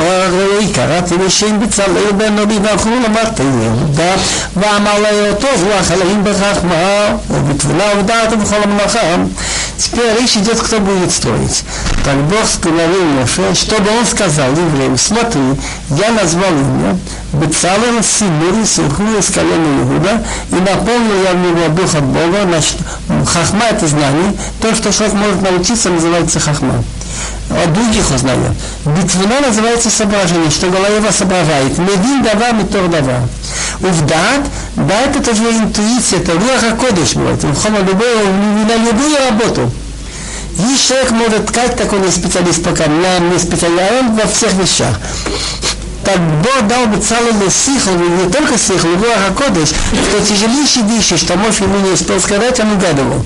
ראי 0.56 0.72
קראתי 0.72 1.14
לשם 1.26 1.60
בצלאל 1.60 2.12
בן 2.16 2.36
נבי 2.38 2.58
ואכלו 2.62 2.92
למטה 3.04 3.42
יהודה, 3.42 4.12
ואמר 4.56 4.98
לאותו 4.98 5.48
רוח 5.64 5.90
אלוהים 5.90 6.24
בחכמה, 6.24 7.16
ובתבונה 7.30 7.84
ובדעת 7.96 8.32
ובכל 8.32 8.62
המלאכה. 8.62 8.98
Теперь 9.78 10.16
речь 10.20 10.36
идет, 10.36 10.60
кто 10.60 10.78
будет 10.78 11.10
строить. 11.10 11.64
Так 12.04 12.16
Бог 12.30 12.46
говорил 12.62 13.04
Моше, 13.18 13.52
чтобы 13.54 13.90
он 13.90 14.06
сказал 14.06 14.50
евреям, 14.52 14.96
смотри, 14.96 15.40
я 15.90 16.10
назвал 16.12 16.50
имя 16.50 16.96
Бецалел 17.32 18.02
Симури 18.02 18.64
Суху 18.64 19.02
из 19.18 19.28
колена 19.30 19.82
Иуда, 19.82 20.22
и 20.50 20.54
наполнил 20.54 21.22
я 21.24 21.32
в 21.32 21.36
него 21.36 21.68
дух 21.74 21.94
от 21.94 22.04
Бога, 22.04 22.42
значит, 22.44 22.76
хахма 23.26 23.64
это 23.70 23.88
знание, 23.88 24.34
то, 24.60 24.74
что 24.74 24.92
человек 24.92 25.14
может 25.14 25.42
научиться, 25.42 25.90
называется 25.90 26.38
хахма 26.38 26.82
от 27.49 27.73
других 27.73 28.11
узнает. 28.11 28.51
Битвина 28.85 29.39
называется 29.47 29.89
соображение, 29.89 30.49
что 30.51 30.67
голова 30.67 31.11
соображает. 31.11 31.77
Медин 31.77 32.23
дава, 32.23 32.51
митор 32.51 32.87
дава. 32.87 33.27
Увдат, 33.81 34.41
дат 34.75 35.15
это 35.15 35.35
же 35.35 35.43
интуиция, 35.43 36.19
это 36.19 36.33
руаха 36.33 36.75
кодыш 36.75 37.15
бывает. 37.15 37.43
Любую, 37.43 38.33
на 38.65 38.75
любую 38.75 39.15
работу. 39.29 39.71
Есть 40.57 40.87
человек 40.87 41.11
может 41.11 41.45
ткать, 41.47 41.75
так 41.75 41.93
он 41.93 42.01
не 42.01 42.11
специалист 42.11 42.63
пока, 42.63 42.87
на 42.87 43.19
не 43.19 43.37
специалист, 43.37 43.79
а 43.79 43.99
он 43.99 44.15
во 44.15 44.25
всех 44.25 44.53
вещах. 44.53 44.99
Так 46.03 46.19
Бог 46.41 46.67
дал 46.67 46.87
бы 46.87 47.01
целому 47.01 47.49
сихл, 47.49 47.91
не 47.91 48.31
только 48.31 48.53
но 48.53 48.89
и 48.89 49.33
Кодыш, 49.35 49.69
что 49.69 50.25
тяжелейшие 50.25 50.85
вещи, 50.85 51.17
что 51.17 51.35
может 51.35 51.61
ему 51.61 51.77
не 51.79 51.91
успел 51.91 52.19
сказать, 52.19 52.59
он 52.59 52.71
угадывал. 52.71 53.25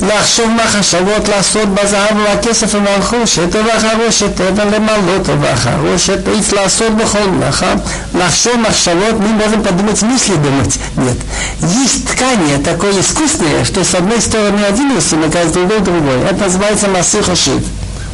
לחשוב 0.00 0.46
מחשבות 0.50 1.28
לעשות 1.28 1.68
בזהב 1.68 2.16
ובכסף 2.16 2.74
ומלכושת 2.74 3.48
ובחרושת 3.48 4.40
אבן 4.40 4.68
למלות 4.70 5.28
ובחרושת 5.28 6.18
עץ 6.28 6.52
לעשות 6.52 6.96
בכל 6.96 7.28
מלאכה 7.30 7.74
לחשוב 8.14 8.56
מחשבות 8.56 9.20
мы 9.20 9.28
можем 9.28 9.62
подумать 9.62 10.02
мысли 10.02 10.34
думать 10.34 10.78
нет 10.96 11.16
есть 11.62 12.08
ткание 12.08 12.58
такое 12.58 13.00
искусное 13.00 13.64
что 13.64 13.84
с 13.84 13.94
одной 13.94 14.20
стороны 14.20 14.60
один 14.64 14.94
рисунок 14.96 15.34
а 15.34 15.48
с 15.48 15.52
другой 15.52 15.80
другой 15.80 16.20
это 16.30 16.44
называется 16.44 16.88
масыха 16.88 17.34
шит 17.34 17.64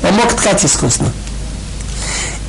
он 0.04 0.14
мог 0.14 0.32
ткать 0.34 0.64
искусно 0.64 1.10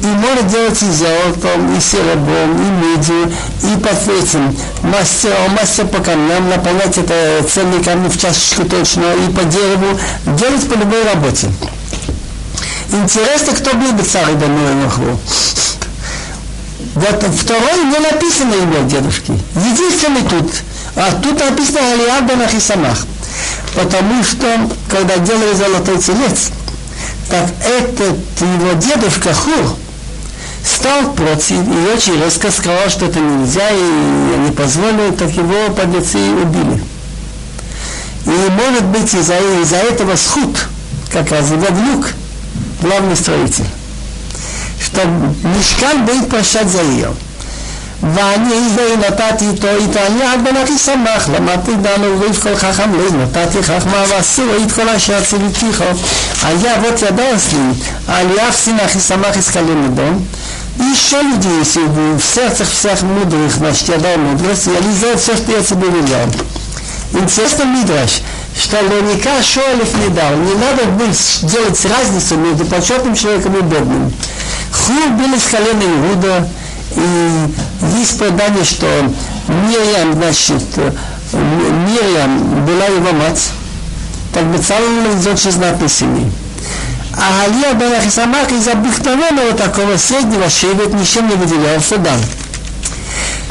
и 0.00 0.06
может 0.06 0.46
делать 0.48 0.80
и 0.82 0.90
золотом, 0.90 1.76
и 1.76 1.80
серебром, 1.80 2.56
и 2.56 2.70
медью, 2.87 3.32
и 3.62 3.76
под 3.80 4.08
этим 4.08 4.56
мастер, 4.82 5.87
по 5.87 5.98
камням, 5.98 6.48
наполнять 6.48 6.96
это 6.98 7.44
ценные 7.48 7.82
камни 7.82 8.08
в 8.08 8.20
чашечку 8.20 8.64
точно, 8.64 9.04
и 9.14 9.32
по 9.32 9.44
дереву, 9.44 9.98
делать 10.38 10.68
по 10.68 10.74
любой 10.74 11.04
работе. 11.04 11.48
Интересно, 12.92 13.52
кто 13.54 13.74
был 13.74 13.92
бы 13.92 14.02
царь 14.02 14.34
Дануэ 14.34 14.74
Махру. 14.84 15.18
Вот 16.94 17.24
второй 17.38 17.84
не 17.84 17.98
написано 17.98 18.54
имя 18.54 18.88
дедушки. 18.88 19.32
Единственный 19.54 20.22
тут. 20.22 20.50
А 20.96 21.12
тут 21.22 21.38
написано 21.38 21.80
Алиаб 21.92 22.24
бен 22.24 22.40
Ахисамах. 22.42 22.98
Потому 23.74 24.24
что, 24.24 24.68
когда 24.90 25.18
делали 25.18 25.54
золотой 25.54 25.98
телец, 25.98 26.50
так 27.28 27.46
этот 27.62 28.16
его 28.40 28.72
дедушка 28.72 29.34
Хур, 29.34 29.76
стал 30.67 31.13
против 31.13 31.52
и 31.52 31.93
очень 31.95 32.21
резко 32.23 32.52
сказал, 32.52 32.89
что 32.89 33.06
это 33.06 33.19
нельзя, 33.19 33.69
и 33.69 34.39
не 34.39 34.52
позволили, 34.52 35.12
так 35.12 35.32
его 35.32 35.73
подлецы 35.76 36.17
убили. 36.17 36.82
И 38.26 38.30
может 38.30 38.86
быть 38.86 39.13
из-за 39.13 39.38
из 39.62 39.73
этого 39.73 40.15
схуд, 40.15 40.58
как 41.12 41.30
раз 41.32 41.52
его 41.52 41.67
внук, 41.67 42.10
главный 42.82 43.15
строитель, 43.15 43.65
что 44.82 45.02
Мишкан 45.06 46.06
будет 46.06 46.30
прощать 46.30 46.69
за 46.69 46.82
ее. 46.82 47.13
ואני 48.13 48.69
זה 48.76 48.95
נתתי 49.08 49.45
איתו 49.49 49.67
איתו 49.67 49.99
על 49.99 50.13
יד 50.17 50.43
בנכי 50.43 50.78
שמח 50.78 51.30
למדתי 51.30 51.71
דנו 51.82 52.19
ואיף 52.19 52.43
כל 52.43 52.56
חכם 52.56 52.91
לא 52.93 53.23
נתתי 53.23 53.63
חכמה 53.63 54.04
ואסור 54.10 54.45
את 54.65 54.71
כל 54.71 54.89
אשר 54.89 55.23
ציוויתיכו 55.23 55.84
היה 56.43 56.76
אבות 56.76 57.02
ידו 57.02 57.23
אסלי 57.36 57.60
על 58.08 58.28
יף 58.32 58.56
סינכי 58.56 58.99
שמח 58.99 59.38
יסקלם 59.38 59.91
מדום 59.91 60.26
и 60.79 60.83
еще 60.83 61.21
люди, 61.23 61.49
если 61.59 61.81
в 61.81 62.21
сердцах 62.21 62.69
всех 62.69 63.03
мудрых, 63.03 63.53
значит, 63.53 63.88
я 63.88 63.99
дал 63.99 64.17
мудрость, 64.17 64.69
реализовать 64.69 65.21
все, 65.21 65.37
что 65.37 65.53
я 65.53 65.62
тебе 65.62 65.88
велел. 65.88 66.29
Интересно, 67.12 67.64
Мидраш, 67.64 68.21
что 68.57 68.83
наверняка 68.83 69.43
Шоалев 69.43 69.95
не 69.97 70.09
дал. 70.14 70.37
Не 70.37 70.55
надо 70.55 70.85
будет 70.93 71.17
делать 71.43 71.87
разницу 71.87 72.37
между 72.37 72.64
почетным 72.67 73.14
человеком 73.14 73.57
и 73.57 73.62
бедным. 73.62 74.12
Хур 74.71 75.09
был 75.11 75.35
из 75.35 75.45
колена 75.45 75.83
Иуда, 75.83 76.49
и 76.95 77.99
есть 77.99 78.19
предание, 78.19 78.64
что 78.64 78.87
Мирьям, 79.49 80.12
значит, 80.14 80.62
Мирьям 81.33 82.64
была 82.67 82.87
его 82.87 83.12
мать. 83.12 83.51
Так 84.33 84.45
бы 84.45 84.59
целый 84.59 85.33
очень 85.33 85.51
знатной 85.51 85.88
семьи. 85.88 86.31
А 87.20 87.44
Алия 87.44 87.74
бен 87.74 87.92
Ахисамах 87.94 88.50
из 88.52 88.68
обыкновенного 88.68 89.52
такого 89.52 89.96
среднего 89.96 90.48
шевет 90.48 90.94
ничем 90.94 91.28
не 91.28 91.35
выделялся 91.35 91.98
дан. 91.98 92.20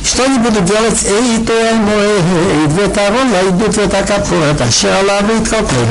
Что 0.06 0.24
они 0.24 0.40
будут 0.40 0.64
делать? 0.64 1.04
Эй, 1.04 1.46
то 1.46 1.54
мой, 1.76 2.68
ветарон, 2.68 3.30
идут 3.50 3.76
в 3.76 3.80
это 3.80 4.04
капура, 4.08 4.56
шалавит 4.72 5.50
какой, 5.50 5.86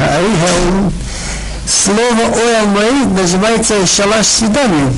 Слово 1.66 2.32
Оэл 2.34 2.66
Моид 2.68 3.20
называется 3.20 3.86
шалаш 3.86 4.26
свидания. 4.26 4.92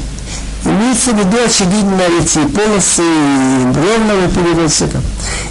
Имеется 0.69 1.13
в 1.13 1.19
виду 1.19 1.39
очевидно 1.45 2.03
эти 2.21 2.47
полосы 2.47 3.03
ровного 3.03 4.29
переводчика. 4.29 5.01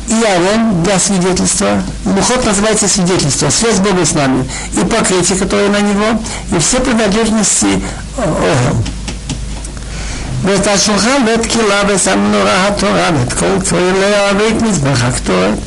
И 0.08 0.24
Арон 0.24 0.84
для 0.84 1.00
свидетельства. 1.00 1.82
Мухот 2.06 2.46
называется 2.46 2.88
свидетельство, 2.88 3.50
связь 3.50 3.80
Бога 3.80 4.06
с 4.06 4.14
нами. 4.14 4.48
И 4.74 4.86
покрытие, 4.86 5.40
которое 5.40 5.70
на 5.70 5.82
него, 5.82 6.22
и 6.56 6.60
все 6.60 6.80
принадлежности 6.80 7.82
Огел. 8.18 8.97
ואת 10.47 10.67
השולחן 10.67 11.23
ואת 11.27 11.47
קהילה 11.47 11.83
ואת 11.89 12.07
המנורה 12.07 12.67
התורה 12.67 13.11
ואת 13.19 13.33
כל 13.33 13.67
כהליה 13.69 14.33
ואת 14.39 14.63
מזבח 14.63 15.03
הקטורת 15.03 15.59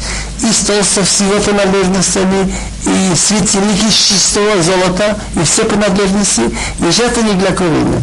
и 0.42 0.52
стол 0.52 0.84
со 0.84 1.04
всего 1.04 1.40
принадлежностями, 1.40 2.54
и 2.86 3.16
светильники 3.16 3.86
из 3.86 3.94
чистого 3.94 4.62
золота, 4.62 5.18
и 5.36 5.44
все 5.44 5.64
принадлежности, 5.64 6.42
и 6.80 6.92
жертвенник 6.92 7.38
для 7.38 7.52
курения. 7.52 8.02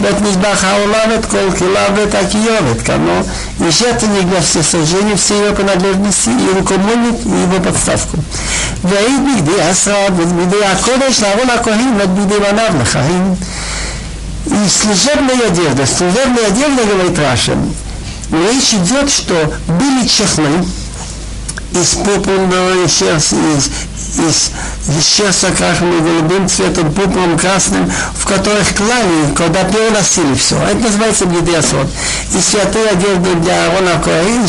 ואת 0.00 0.20
מזבח 0.20 0.64
העולם, 0.64 1.10
ואת 1.10 1.26
כל 1.26 1.50
כליו, 1.58 1.90
ואת 1.96 2.14
הכיורת, 2.14 2.82
כמו, 2.84 3.22
и 3.60 3.70
жертвенник 3.70 4.28
для 4.28 4.40
все 4.40 4.62
сожжения, 4.62 5.16
все 5.16 5.34
его 5.44 5.54
принадлежности, 5.54 6.30
и 6.30 6.58
рукомойник, 6.58 7.26
и 7.26 7.42
его 7.42 7.60
подставку. 7.64 8.16
והעיד 8.84 9.20
בגדי 9.36 9.62
השרד, 9.62 10.12
ואת 10.16 10.32
בגדי 10.32 10.64
הקודש, 10.64 11.22
לארון 11.22 11.50
הכהן, 11.50 11.94
ואת 11.98 12.14
בגדי 12.14 12.38
בניו 12.38 12.72
לחיים. 12.82 13.34
И 14.51 14.69
служебная 14.69 15.47
одежда, 15.47 15.85
служебная 15.85 16.47
одежда, 16.47 16.83
говорит 16.83 17.19
Раша, 17.19 17.57
речь 18.31 18.73
идет, 18.73 19.09
что 19.09 19.53
были 19.67 20.07
чехлы, 20.07 20.65
из 21.73 21.95
пурпурного 21.95 22.83
из, 22.83 23.01
из, 23.31 23.69
из 24.16 24.50
вещества 24.86 25.50
красным 25.50 26.04
голубым 26.04 26.48
цветом, 26.48 26.92
пурпуром 26.92 27.38
красным, 27.38 27.90
в 28.16 28.26
которых 28.26 28.74
клали, 28.74 29.34
когда 29.36 29.64
переносили 29.64 30.34
все. 30.34 30.56
Это 30.56 30.76
называется 30.76 31.26
бедесот. 31.26 31.88
И 32.32 32.40
святые 32.40 32.90
одежды 32.90 33.34
для 33.36 33.66
Арона 33.66 34.00
Коэн 34.02 34.46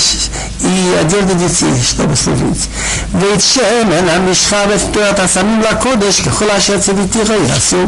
и 0.62 0.96
одежды 1.00 1.34
детей, 1.36 1.82
чтобы 1.84 2.16
служить. 2.16 2.70
ואת 3.14 3.42
שמן 3.42 4.10
המשחה 4.10 4.64
ופטורת 4.76 5.20
הסמים 5.20 5.62
לקודש 5.62 6.22
ככל 6.22 6.52
אשר 6.52 6.80
ציוויתיך 6.80 7.30
יעשו. 7.48 7.88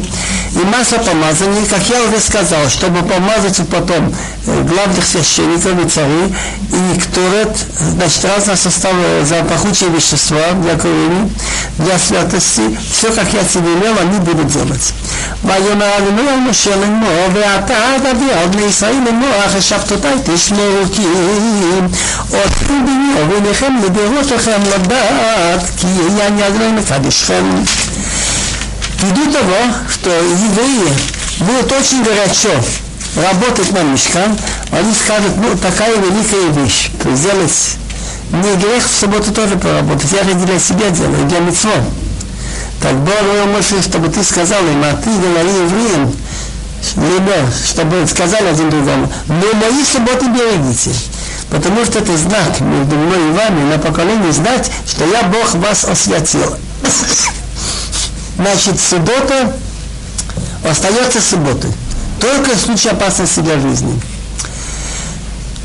И 0.56 0.60
масло 0.60 0.98
помазания, 0.98 1.66
как 1.70 1.82
я 1.90 2.02
уже 2.04 2.20
сказал, 2.20 2.68
чтобы 2.70 3.08
помазать 3.08 3.60
потом 3.70 4.14
главных 4.46 5.06
священников 5.06 5.86
и 5.86 5.90
царей, 5.90 6.34
и 6.72 7.00
ктурет, 7.00 7.56
значит, 7.94 8.26
разного 8.26 8.56
состава 8.56 9.26
за 9.26 9.44
пахучие 9.44 9.90
вещества 9.90 10.54
для 10.64 10.76
курения, 10.76 11.30
для 11.78 11.98
святости, 12.00 12.78
все, 12.92 13.12
как 13.12 13.34
я 13.34 13.44
тебе 13.44 13.74
велел, 13.76 13.96
они 14.00 14.20
будут 14.20 14.48
делать. 14.48 14.94
ויאמר 15.44 15.98
אדוני 15.98 16.22
אל 16.22 16.40
משה 16.50 16.76
לאמור, 16.76 17.28
ואתה 17.34 17.74
תביא 18.00 18.34
על 18.34 18.48
בני 18.48 18.62
ישראל 18.62 18.96
לאמור, 19.06 19.30
אחרי 19.46 19.62
שבתותי 19.62 20.08
תשמעו 20.24 20.84
כי 20.94 21.06
עוד 22.32 22.52
ביני 22.68 23.14
וביניכם 23.22 23.74
לדרות 23.86 24.32
לכם 24.32 24.62
לדעת, 24.76 25.62
כי 25.78 25.88
я 26.18 26.30
не 26.30 26.44
одной 26.44 26.72
מקדשכם. 26.72 27.64
Ввиду 29.00 29.32
того, 29.32 29.58
что 29.94 30.10
евреи 30.10 30.92
будут 31.40 31.72
очень 31.72 32.04
горячо 32.04 32.50
работать 33.16 33.72
на 33.72 33.84
мешкан, 33.84 34.36
они 34.72 34.92
скажут, 34.94 35.38
ну, 35.38 35.56
такая 35.56 35.96
великая 35.98 36.50
вещь, 36.64 36.90
сделать 37.14 37.78
не 38.33 38.57
грех 38.57 38.85
в 38.85 38.99
субботу 38.99 39.33
тоже 39.33 39.57
поработать, 39.57 40.11
я 40.13 40.25
же 40.25 40.35
для 40.35 40.59
себя 40.59 40.91
делаю, 40.91 41.27
для 41.27 41.41
митцва. 41.41 41.73
Так 42.81 42.97
Бог 42.97 43.15
говорил 43.23 43.47
Моше, 43.47 43.83
чтобы 43.83 44.09
ты 44.09 44.25
сказал 44.25 44.61
им, 44.65 44.83
а 44.83 44.95
ты 44.95 45.11
говори 45.11 45.51
евреям, 45.51 46.13
либо, 46.97 47.33
чтобы 47.65 48.07
сказали 48.09 48.49
один 48.49 48.71
другому, 48.71 49.13
но 49.29 49.55
мои 49.55 49.85
субботы 49.85 50.27
берегите. 50.27 50.91
Потому 51.51 51.85
что 51.85 51.99
это 51.99 52.17
знак 52.17 52.61
между 52.61 52.97
мной 52.97 53.29
и 53.29 53.33
вами 53.33 53.71
на 53.71 53.79
поколение 53.79 54.33
знать, 54.33 54.71
что 54.87 55.05
я 55.05 55.23
Бог 55.25 55.55
вас 55.57 55.85
освятил. 55.85 56.57
Значит, 58.37 58.81
суббота 58.81 59.55
остается 60.69 61.21
субботой. 61.21 61.71
Только 62.21 62.57
в 62.57 62.61
случае 62.61 62.93
опасности 62.93 63.41
для 63.41 63.61
жизни. 63.61 64.01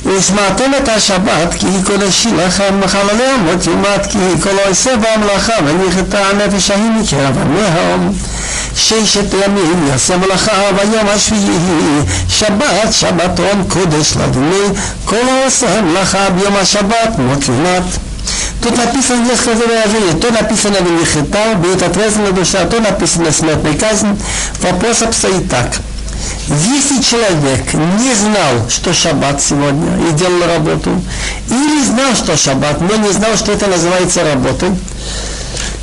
ושמעתם 0.07 0.71
את 0.83 0.89
השבת 0.89 1.55
כי 1.59 1.67
היא 1.67 1.85
קודשי 1.85 2.29
לכם 2.37 2.81
מחללי 2.85 3.35
אמות 3.35 3.67
יומת 3.67 4.07
כי 4.11 4.19
היא 4.19 4.43
כל 4.43 4.69
עושה 4.69 4.91
במלאכה 4.97 5.53
ונכתה 5.65 6.19
הנפש 6.29 6.71
ההיא 6.71 6.91
מקרב 6.91 7.39
עמיה 7.39 7.97
ששת 8.77 9.35
ימים 9.45 9.89
יעשה 9.89 10.17
מלאכה 10.17 10.53
ביום 10.73 11.09
השביעי 11.15 12.01
שבת 12.29 12.93
שבתון 12.93 13.65
קודש 13.69 14.17
לאדוני 14.17 14.67
כל 15.05 15.17
העושה 15.29 15.83
מלאכה 15.83 16.31
ביום 16.31 16.57
השבת 16.57 17.19
מות 17.19 17.49
יומת 17.49 17.85
Тут 18.63 18.77
написано 18.77 19.25
несколько 19.25 19.67
выражений. 19.67 20.21
То 20.21 20.31
написано 20.31 20.77
Венехита, 20.77 21.55
будет 21.57 21.83
отрезана 21.83 22.31
душа, 22.31 22.65
то 22.65 22.79
написано 22.79 23.33
смертная 23.33 23.75
казнь. 23.77 24.17
Вопрос 24.61 25.03
обстоит 25.03 25.51
так. 25.51 25.81
если 26.48 27.02
человек 27.02 27.74
не 27.74 28.14
знал, 28.14 28.70
что 28.70 28.94
шаббат 28.94 29.42
сегодня 29.42 30.10
и 30.10 30.14
делал 30.14 30.48
работу, 30.48 30.92
или 31.50 31.84
знал, 31.84 32.16
что 32.16 32.38
шаббат, 32.38 32.80
но 32.82 32.96
не 32.96 33.12
знал, 33.12 33.36
что 33.36 33.52
это 33.52 33.68
называется 33.68 34.24
работой, 34.24 34.70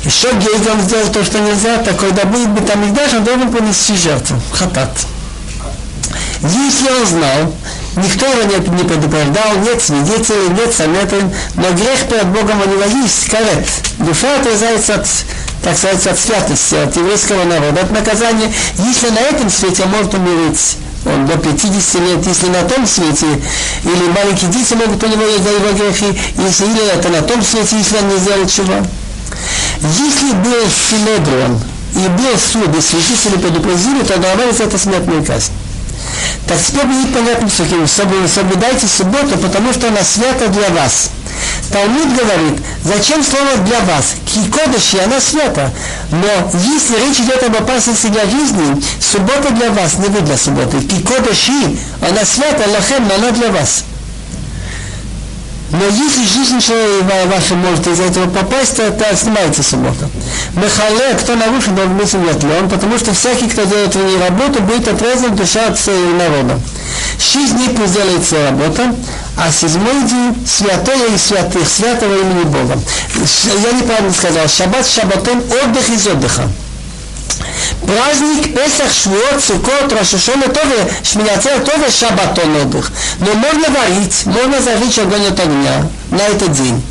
еще 0.03 0.31
гейгом 0.33 0.81
сделал 0.81 1.07
то, 1.07 1.23
что 1.23 1.39
нельзя, 1.39 1.77
так 1.77 1.97
когда 1.97 2.25
будет 2.25 2.49
бетамикдаш, 2.49 3.13
он 3.13 3.23
должен 3.23 3.51
понести 3.51 3.95
жертву, 3.95 4.39
хатат. 4.51 4.89
Если 6.41 6.89
он 6.89 7.05
знал, 7.07 7.53
никто 7.95 8.25
его 8.25 8.43
не, 8.43 8.77
не 8.77 8.83
предупреждал, 8.83 9.57
нет 9.63 9.81
свидетелей, 9.81 10.49
нет 10.49 10.73
советов, 10.73 11.23
но 11.55 11.71
грех 11.71 12.07
перед 12.07 12.27
Богом 12.27 12.61
у 12.61 12.69
него 12.69 13.01
есть, 13.03 13.29
карет. 13.29 13.67
Душа 13.99 14.39
отрезается 14.39 14.95
от, 14.95 15.07
так 15.65 15.75
сказать, 15.75 16.05
от 16.05 16.19
святости, 16.19 16.75
от 16.75 16.95
еврейского 16.95 17.43
народа, 17.43 17.81
от 17.81 17.91
наказания. 17.91 18.53
Если 18.77 19.09
на 19.09 19.19
этом 19.19 19.49
свете 19.49 19.83
может 19.85 20.13
умереть 20.13 20.77
он 21.05 21.25
до 21.25 21.37
50 21.37 22.01
лет, 22.01 22.25
если 22.25 22.49
на 22.49 22.61
том 22.63 22.85
свете, 22.85 23.25
или 23.83 24.11
маленькие 24.11 24.51
дети 24.51 24.75
могут 24.75 25.03
у 25.03 25.07
него 25.07 25.23
за 25.23 25.49
его 25.49 25.73
грехи, 25.73 26.19
если 26.37 26.65
или 26.65 26.93
это 26.93 27.09
на 27.09 27.21
том 27.23 27.41
свете, 27.43 27.77
если 27.77 27.97
он 27.97 28.09
не 28.09 28.47
чего. 28.47 28.75
Если 29.81 30.33
был 30.33 30.65
Синедрион 30.89 31.59
и 31.95 32.07
был 32.09 32.37
суд, 32.37 32.75
и 32.75 32.81
святители 32.81 33.37
предупредили, 33.37 34.03
то 34.03 34.17
говорится 34.17 34.63
это 34.65 34.77
смертная 34.77 35.23
казнь. 35.23 35.51
Так 36.47 36.59
теперь 36.61 36.85
будет 36.85 37.11
понятно 37.11 37.49
сухим, 37.49 37.87
соблюдайте 37.87 38.87
субботу, 38.87 39.37
потому 39.41 39.73
что 39.73 39.87
она 39.87 40.03
свята 40.03 40.47
для 40.47 40.69
вас. 40.69 41.09
Талмуд 41.71 42.15
говорит, 42.15 42.61
зачем 42.83 43.23
слово 43.23 43.57
для 43.65 43.79
вас? 43.81 44.15
Кикодыши, 44.25 44.99
она 44.99 45.19
свята. 45.19 45.71
Но 46.11 46.27
если 46.63 47.05
речь 47.05 47.19
идет 47.19 47.43
об 47.43 47.55
опасности 47.55 48.07
для 48.07 48.25
жизни, 48.25 48.81
суббота 48.99 49.51
для 49.51 49.71
вас, 49.71 49.97
не 49.97 50.07
вы 50.07 50.21
для 50.21 50.37
субботы. 50.37 50.79
Кикодыши, 50.81 51.77
она 52.01 52.23
свята, 52.23 52.69
лахем, 52.69 53.09
она 53.11 53.31
для 53.31 53.51
вас. 53.51 53.83
Но 55.71 55.83
если 55.83 56.25
жизнь 56.25 56.59
человека 56.59 57.25
ваша 57.25 57.55
может 57.55 57.87
из 57.87 57.99
этого 57.99 58.29
попасть, 58.29 58.77
то 58.77 58.83
это 58.83 59.15
снимается 59.15 59.63
суббота. 59.63 60.09
Мехале, 60.55 61.15
кто 61.19 61.35
нарушит, 61.35 61.73
должен 61.75 61.97
быть 61.97 62.13
умертвлен, 62.13 62.69
потому 62.69 62.97
что 62.97 63.13
всякий, 63.13 63.47
кто 63.47 63.63
делает 63.63 63.95
в 63.95 64.03
ней 64.03 64.17
работу, 64.19 64.61
будет 64.61 64.87
отрезан 64.87 65.35
душа 65.35 65.67
от 65.67 65.79
своего 65.79 66.11
народа. 66.17 66.59
Шесть 67.17 67.55
дней 67.55 67.69
пусть 67.69 67.93
делается 67.93 68.35
работа, 68.51 68.95
а 69.37 69.51
седьмой 69.51 70.03
день 70.03 70.35
святое 70.47 71.07
и 71.13 71.17
святых, 71.17 71.67
святого 71.67 72.13
имени 72.13 72.43
Бога. 72.43 72.79
Я 73.63 73.71
неправильно 73.71 74.13
сказал, 74.13 74.47
шаббат 74.47 74.85
шаббатон, 74.85 75.39
отдых 75.39 75.89
из 75.89 76.07
отдыха. 76.07 76.43
Праздник 77.85 78.53
Песах, 78.55 78.91
Швуот, 78.91 79.43
Сукот, 79.43 79.91
Рошашона 79.91 80.47
тоже, 80.47 80.89
Шминяцер 81.03 81.59
тоже 81.59 81.91
шаббатон 81.91 82.55
отдых. 82.55 82.91
Но 83.19 83.33
можно 83.33 83.69
варить, 83.69 84.25
можно 84.25 84.61
зажечь 84.61 84.99
огонь 84.99 85.27
от 85.27 85.39
огня 85.39 85.87
на 86.09 86.21
этот 86.21 86.51
день. 86.51 86.81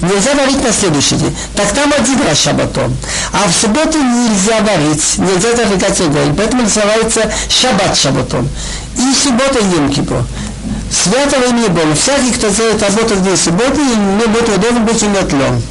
Нельзя 0.00 0.34
варить 0.34 0.62
на 0.62 0.72
следующий 0.72 1.14
день. 1.14 1.36
Так 1.54 1.72
там 1.72 1.92
один 1.96 2.20
раз 2.26 2.40
шаббатон. 2.40 2.96
А 3.32 3.48
в 3.48 3.52
субботу 3.52 3.98
нельзя 3.98 4.60
варить, 4.60 5.18
нельзя 5.18 5.54
зажигать 5.54 6.00
огонь. 6.00 6.34
Поэтому 6.36 6.62
называется 6.62 7.30
шаббат 7.48 7.96
шаббатон. 7.96 8.48
И 8.96 9.14
суббота 9.14 9.60
Йом 9.60 9.92
Кипур. 9.92 10.24
Святого 10.90 11.44
имени 11.50 11.68
Бога. 11.68 11.94
Всякий, 11.94 12.32
кто 12.32 12.48
делает 12.48 12.82
работу 12.82 13.14
в 13.14 13.24
день 13.24 13.36
субботы, 13.36 13.80
не 13.80 14.26
будет 14.26 14.60
должен 14.60 14.84
быть 14.84 15.02
умертвлен. 15.02 15.62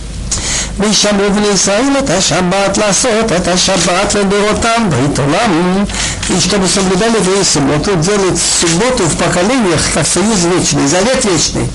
וישמרו 0.81 1.31
בני 1.31 1.49
ישראל 1.49 1.93
את 1.99 2.11
השבת 2.11 2.79
לעשות 2.79 3.33
את 3.37 3.49
השבת 3.49 4.15
לדורותם 4.15 4.87
ברית 4.91 5.19
עולם 5.19 5.85
и 6.29 6.41
чтобы 6.41 6.67
соблюдали 6.67 7.19
евреи 7.19 7.43
субботу, 7.45 7.95
делать 7.97 8.39
субботу 8.39 9.05
в 9.05 9.17
поколениях 9.17 9.81
как 9.95 10.07
союз 10.07 10.45
вечный, 10.45 10.89
завет 10.89 11.25
вечный. 11.25 11.69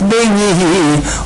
ביני 0.00 0.52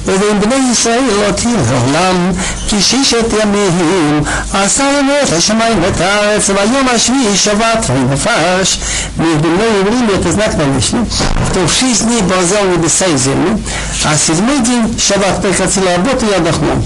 ובין 0.06 0.40
בני 0.40 0.70
ישראל 0.72 1.04
לא 1.20 1.32
תהיה 1.32 1.56
לעולם 1.70 2.32
כי 2.68 2.82
ששת 2.82 3.32
ימים 3.42 4.22
עשה 4.52 4.90
אלוהים 4.90 5.10
את 5.28 5.32
השמיים 5.32 5.82
ואת 5.82 6.00
הארץ 6.00 6.50
והיום 6.50 6.88
השביעי 6.88 7.36
שבת 7.36 7.86
ויפש 8.10 8.78
между 9.18 9.48
мной 9.48 9.68
и 9.68 9.80
евреями 9.80 10.12
это 10.16 10.32
знак 10.32 10.54
на 10.54 10.62
Мишне, 10.62 11.04
что 11.50 11.66
в 11.66 11.72
шесть 11.72 12.04
дней 12.04 12.22
Бог 12.22 12.38
небеса 12.76 13.06
и 13.06 13.16
землю, 13.16 13.60
а 14.04 14.16
седьмой 14.16 14.60
день 14.60 14.98
шаббат 14.98 15.42
прекратил 15.42 15.84
работу 15.84 16.26
и 16.26 16.32
отдохнул. 16.32 16.84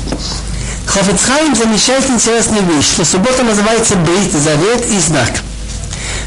Хофицхайм 0.87 1.55
замечает 1.55 2.09
интересную 2.11 2.65
вещь, 2.65 2.93
что 2.93 3.05
суббота 3.05 3.43
называется 3.43 3.97
Брит, 3.97 4.33
Завет 4.33 4.87
и 4.91 4.99
знак. 4.99 5.31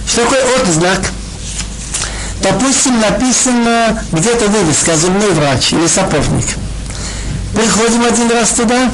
Что 0.07 0.21
такое 0.21 0.41
от 0.61 0.67
знак? 0.67 1.01
Допустим, 2.42 3.00
написано 3.00 4.02
где-то 4.12 4.46
вывеска 4.46 4.96
«Зубной 4.96 5.30
врач» 5.32 5.72
или 5.72 5.86
«Сапожник». 5.86 6.46
Приходим 7.54 8.04
один 8.04 8.30
раз 8.30 8.50
туда, 8.50 8.90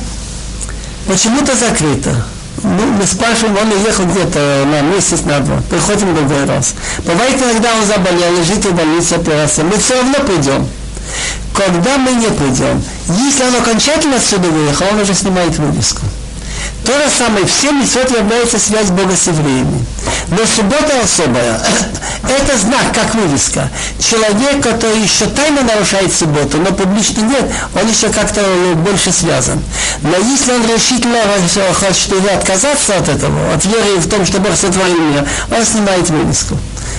почему-то 1.06 1.54
закрыто. 1.54 2.24
Ну, 2.62 2.86
мы 2.98 3.06
спрашиваем, 3.06 3.56
он 3.56 3.70
уехал 3.70 4.04
где-то 4.06 4.64
на 4.66 4.80
месяц, 4.80 5.20
на 5.20 5.40
два. 5.40 5.60
Приходим 5.70 6.14
другой 6.14 6.46
раз. 6.46 6.74
Бывает, 7.04 7.40
иногда 7.40 7.68
он 7.74 7.86
заболел, 7.86 8.38
лежит 8.38 8.64
в 8.64 8.74
больнице, 8.74 9.14
операция. 9.14 9.64
Мы 9.64 9.78
все 9.78 9.94
равно 9.94 10.18
придем 10.26 10.66
когда 11.56 11.96
мы 11.96 12.12
не 12.12 12.28
придем. 12.28 12.82
Если 13.08 13.42
он 13.42 13.56
окончательно 13.56 14.16
отсюда 14.16 14.48
выехал, 14.48 14.86
он 14.92 15.00
уже 15.00 15.14
снимает 15.14 15.56
вывеску. 15.58 16.02
То 16.86 16.92
же 16.92 17.10
самое, 17.10 17.44
все 17.46 17.72
митцвот 17.72 18.10
является 18.16 18.60
связь 18.60 18.90
Бога 18.90 19.16
с 19.16 19.26
евреями. 19.26 19.84
Но 20.28 20.38
суббота 20.46 21.00
особая. 21.02 21.60
Это 22.22 22.58
знак, 22.58 22.94
как 22.94 23.12
вывеска. 23.12 23.68
Человек, 23.98 24.62
который 24.62 25.00
еще 25.00 25.26
тайно 25.26 25.62
нарушает 25.62 26.14
субботу, 26.14 26.58
но 26.58 26.70
публично 26.72 27.22
нет, 27.22 27.50
он 27.74 27.88
еще 27.88 28.08
как-то 28.10 28.40
больше 28.76 29.10
связан. 29.10 29.60
Но 30.02 30.16
если 30.16 30.52
он 30.52 30.62
решительно 30.66 31.18
хочет 31.74 32.12
отказаться 32.36 32.96
от 32.96 33.08
этого, 33.08 33.52
от 33.52 33.64
веры 33.64 33.96
в 33.98 34.08
том, 34.08 34.24
что 34.24 34.38
Бог 34.38 34.54
сотворил 34.54 35.00
мир, 35.00 35.26
он 35.50 35.64
снимает 35.64 36.08
вывеску. 36.08 36.56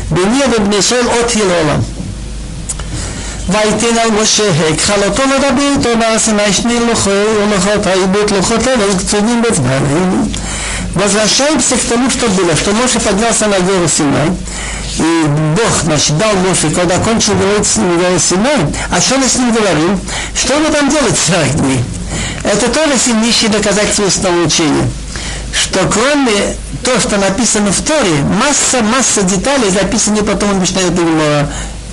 Беньев 0.10 0.47
и 0.47 1.21
от 1.21 1.32
Елолам. 1.32 1.86
ויתן 3.48 3.98
על 3.98 4.11
משה 4.11 4.42
כחלתו 4.78 5.22
לדבר 5.22 5.62
איתו 5.78 5.98
נעשה 5.98 6.52
שני 6.52 6.78
לוחות 6.81 7.87
העיבוד 7.87 8.31
לוחות 8.31 8.66
לב 8.66 8.98
קצובים 8.98 9.42
בזמנים 9.42 10.33
Возвращаемся 10.94 11.78
к 11.78 11.81
тому, 11.88 12.11
что 12.11 12.28
было, 12.28 12.55
что 12.55 12.70
Моше 12.72 13.00
поднялся 13.00 13.46
на 13.46 13.59
гору 13.61 13.88
Синай, 13.88 14.28
и 14.98 15.24
Бог 15.57 15.85
наш 15.85 16.09
дал 16.09 16.35
Моше, 16.46 16.68
когда 16.68 16.98
кончил 16.98 17.35
говорить 17.35 17.66
с 17.66 17.76
ним 17.78 17.98
гору 17.98 18.18
Синай, 18.18 18.59
а 18.90 19.00
что 19.00 19.14
он 19.14 19.22
с 19.26 19.37
ним 19.37 19.55
говорил? 19.55 19.98
Что 20.37 20.55
он 20.55 20.70
там 20.70 20.90
делает 20.90 21.16
40 21.18 21.62
дней? 21.62 21.81
Это 22.44 22.68
тоже 22.68 22.98
сильнейшее 22.98 23.48
доказательство 23.48 24.28
учения 24.44 24.87
что 25.52 25.81
кроме 25.87 26.57
того, 26.83 26.98
что 26.98 27.18
написано 27.18 27.72
в 27.72 27.81
Торе, 27.83 28.11
масса, 28.40 28.83
масса 28.83 29.22
деталей 29.22 29.70
записаны 29.70 30.22
потом 30.22 30.59
в 30.59 30.61
Мишнае 30.61 30.90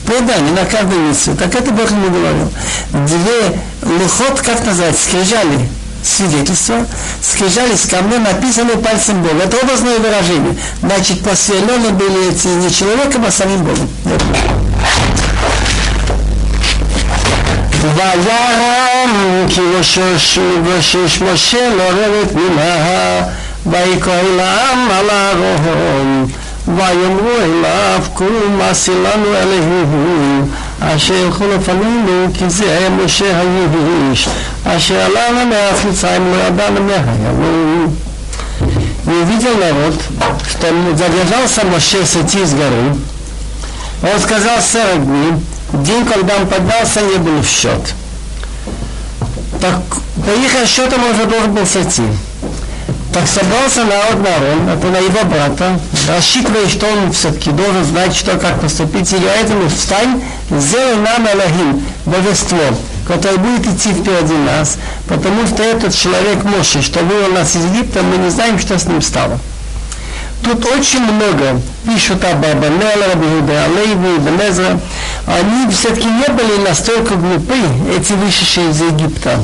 предание 0.05 0.51
на 0.53 0.65
каждую 0.65 1.01
миссию. 1.01 1.35
Так 1.35 1.53
это 1.53 1.71
Бог 1.71 1.89
ему 1.89 2.09
говорил. 2.09 2.51
Две 2.91 3.59
лухот, 3.83 4.41
как 4.41 4.65
назвать, 4.65 4.97
скрижали 4.97 5.69
свидетельства, 6.03 6.85
скрижали 7.21 7.75
с 7.75 7.85
камня, 7.85 8.19
написаны 8.19 8.77
пальцем 8.77 9.21
Бога. 9.21 9.43
Это 9.43 9.57
образное 9.57 9.99
выражение. 9.99 10.55
Значит, 10.81 11.21
посвящены 11.21 11.89
были 11.91 12.31
эти 12.31 12.47
не 12.47 12.71
человеком, 12.71 13.25
а 13.25 13.31
самим 13.31 13.63
Богом. 13.63 13.89
וירם 17.81 19.45
כי 19.49 19.61
ראשו 19.77 20.41
ושש 20.63 21.21
משה 21.21 21.69
לא 21.77 21.83
רדת 21.83 22.35
מנה 22.35 23.21
ויקרא 23.65 24.21
לעם 24.37 24.91
על 24.91 25.09
אהרון 25.09 26.27
ויאמרו 26.67 27.35
אליו 27.43 28.01
קום 28.13 28.59
עשי 28.61 28.91
לנו 28.91 29.35
אלוהים 29.35 30.51
אשר 30.79 31.13
ילכו 31.13 31.43
לפנינו 31.47 32.27
כי 32.33 32.49
זה 32.49 32.77
היה 32.77 32.89
משה 32.89 33.25
היהוש 33.39 34.27
אשר 34.65 34.99
עלה 34.99 35.31
на 35.31 35.45
מארץ 35.45 35.85
מצרים 35.89 36.31
לא 36.31 36.47
ידענו 36.47 36.83
מהימים 36.83 37.87
И 39.07 39.11
увидел 39.11 39.55
народ, 39.57 39.95
что 40.47 40.67
задержался 40.95 41.65
Моше 41.65 42.05
сойти 42.05 42.45
с 42.45 42.53
горы. 42.53 42.95
Он 44.03 44.19
сказал 44.19 44.61
40 44.61 45.05
дней, 45.05 45.31
день, 45.73 46.05
когда 46.05 46.35
он 46.35 46.47
поднялся, 46.47 47.01
не 47.01 47.17
был 47.17 47.41
в 47.41 47.47
счет. 47.47 47.95
Так 49.59 49.81
по 50.23 50.29
их 50.29 50.61
расчетам 50.61 51.03
он 51.03 51.11
уже 51.11 51.25
должен 51.25 51.53
был 51.53 51.65
сойти. 51.65 52.03
Так 53.14 53.28
собрался 53.28 53.84
народ 53.84 54.24
народ, 54.24 54.76
это 54.76 54.88
на 54.88 54.96
его 54.96 55.24
брата, 55.24 55.78
рассчитывая, 56.08 56.68
что 56.68 56.86
он 56.88 57.12
все-таки 57.12 57.52
должен 57.52 57.84
знать, 57.84 58.12
что 58.12 58.36
как 58.38 58.60
поступить, 58.60 59.12
и 59.12 59.16
поэтому 59.18 59.68
встань, 59.68 60.20
сделай 60.50 60.96
нам 60.96 61.24
Элохим, 61.24 61.86
божество, 62.06 62.58
которое 63.06 63.36
будет 63.36 63.68
идти 63.68 63.90
впереди 63.92 64.34
нас, 64.34 64.78
потому 65.06 65.46
что 65.46 65.62
этот 65.62 65.94
человек 65.94 66.42
Моше, 66.42 66.82
что 66.82 67.04
вывел 67.04 67.32
нас 67.32 67.54
из 67.54 67.64
Египта, 67.66 68.02
мы 68.02 68.16
не 68.16 68.30
знаем, 68.30 68.58
что 68.58 68.76
с 68.76 68.86
ним 68.86 69.00
стало. 69.00 69.38
Тут 70.42 70.66
очень 70.66 71.00
много 71.00 71.60
пишут 71.86 72.24
об 72.24 72.44
Абанеле, 72.44 73.06
Рабиуда 73.12 73.64
Алейве, 73.64 74.18
Бенезра. 74.18 74.80
Они 75.26 75.70
все-таки 75.70 76.06
не 76.06 76.28
были 76.32 76.66
настолько 76.66 77.14
глупы, 77.14 77.54
эти 77.96 78.12
вышедшие 78.12 78.70
из 78.70 78.80
Египта, 78.82 79.38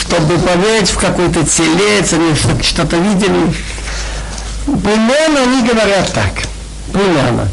чтобы 0.00 0.38
поверить 0.38 0.90
в 0.90 0.98
какой-то 0.98 1.44
телец, 1.44 2.12
они 2.12 2.34
что-то 2.62 2.96
видели. 2.96 3.52
Примерно 4.64 5.42
они 5.42 5.68
говорят 5.68 6.12
так, 6.12 6.32
примерно, 6.92 7.48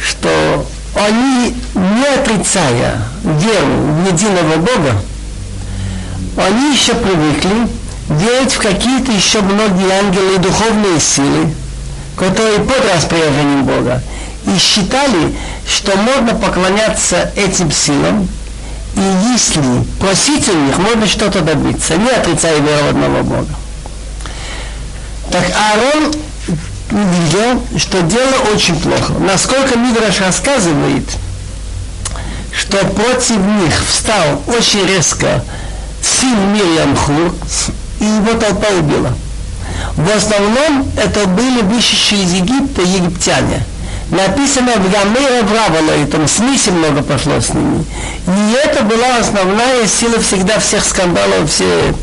что 0.00 0.66
они, 0.94 1.54
не 1.74 2.06
отрицая 2.06 3.02
веру 3.22 4.08
единого 4.10 4.56
Бога, 4.56 5.02
они 6.36 6.72
еще 6.72 6.94
привыкли 6.94 7.68
верить 8.08 8.52
в 8.52 8.58
какие-то 8.58 9.12
еще 9.12 9.40
многие 9.40 9.90
ангелы 9.92 10.34
и 10.34 10.38
духовные 10.38 11.00
силы, 11.00 11.54
которые 12.16 12.58
под 12.60 12.84
распоряжением 12.94 13.64
Бога, 13.64 14.02
и 14.46 14.58
считали, 14.58 15.34
что 15.66 15.96
можно 15.96 16.34
поклоняться 16.34 17.30
этим 17.36 17.70
силам, 17.70 18.28
и 19.00 19.32
если 19.32 19.62
просить 19.98 20.46
у 20.48 20.52
них, 20.52 20.76
можно 20.78 21.06
что-то 21.06 21.40
добиться, 21.40 21.96
не 21.96 22.10
отрицая 22.10 22.60
веру 22.60 22.88
одного 22.90 23.22
Бога. 23.22 23.54
Так 25.30 25.44
Аарон 25.56 26.12
увидел, 26.90 27.78
что 27.78 28.02
дело 28.02 28.52
очень 28.52 28.78
плохо. 28.78 29.14
Насколько 29.14 29.78
Мидраш 29.78 30.20
рассказывает, 30.20 31.08
что 32.52 32.76
против 32.88 33.38
них 33.38 33.72
встал 33.88 34.42
очень 34.48 34.86
резко 34.86 35.42
сын 36.02 36.52
Мирьям 36.52 36.94
Хур, 36.94 37.34
и 38.00 38.04
его 38.04 38.38
толпа 38.38 38.68
убила. 38.68 39.14
В 39.96 40.14
основном 40.14 40.86
это 40.96 41.26
были 41.26 41.62
вышедшие 41.62 42.24
из 42.24 42.32
Египта 42.32 42.82
египтяне. 42.82 43.64
Написано 44.10 44.72
в 44.72 44.90
Гамере 44.90 45.42
Вравала, 45.42 45.96
и 45.96 46.04
там 46.04 46.26
смеси 46.26 46.70
много 46.70 47.02
пошло 47.02 47.40
с 47.40 47.54
ними. 47.54 47.84
И 48.26 48.54
это 48.64 48.82
была 48.82 49.18
основная 49.18 49.86
сила 49.86 50.20
всегда 50.20 50.58
всех 50.58 50.84
скандалов, 50.84 51.48
все 51.48 51.94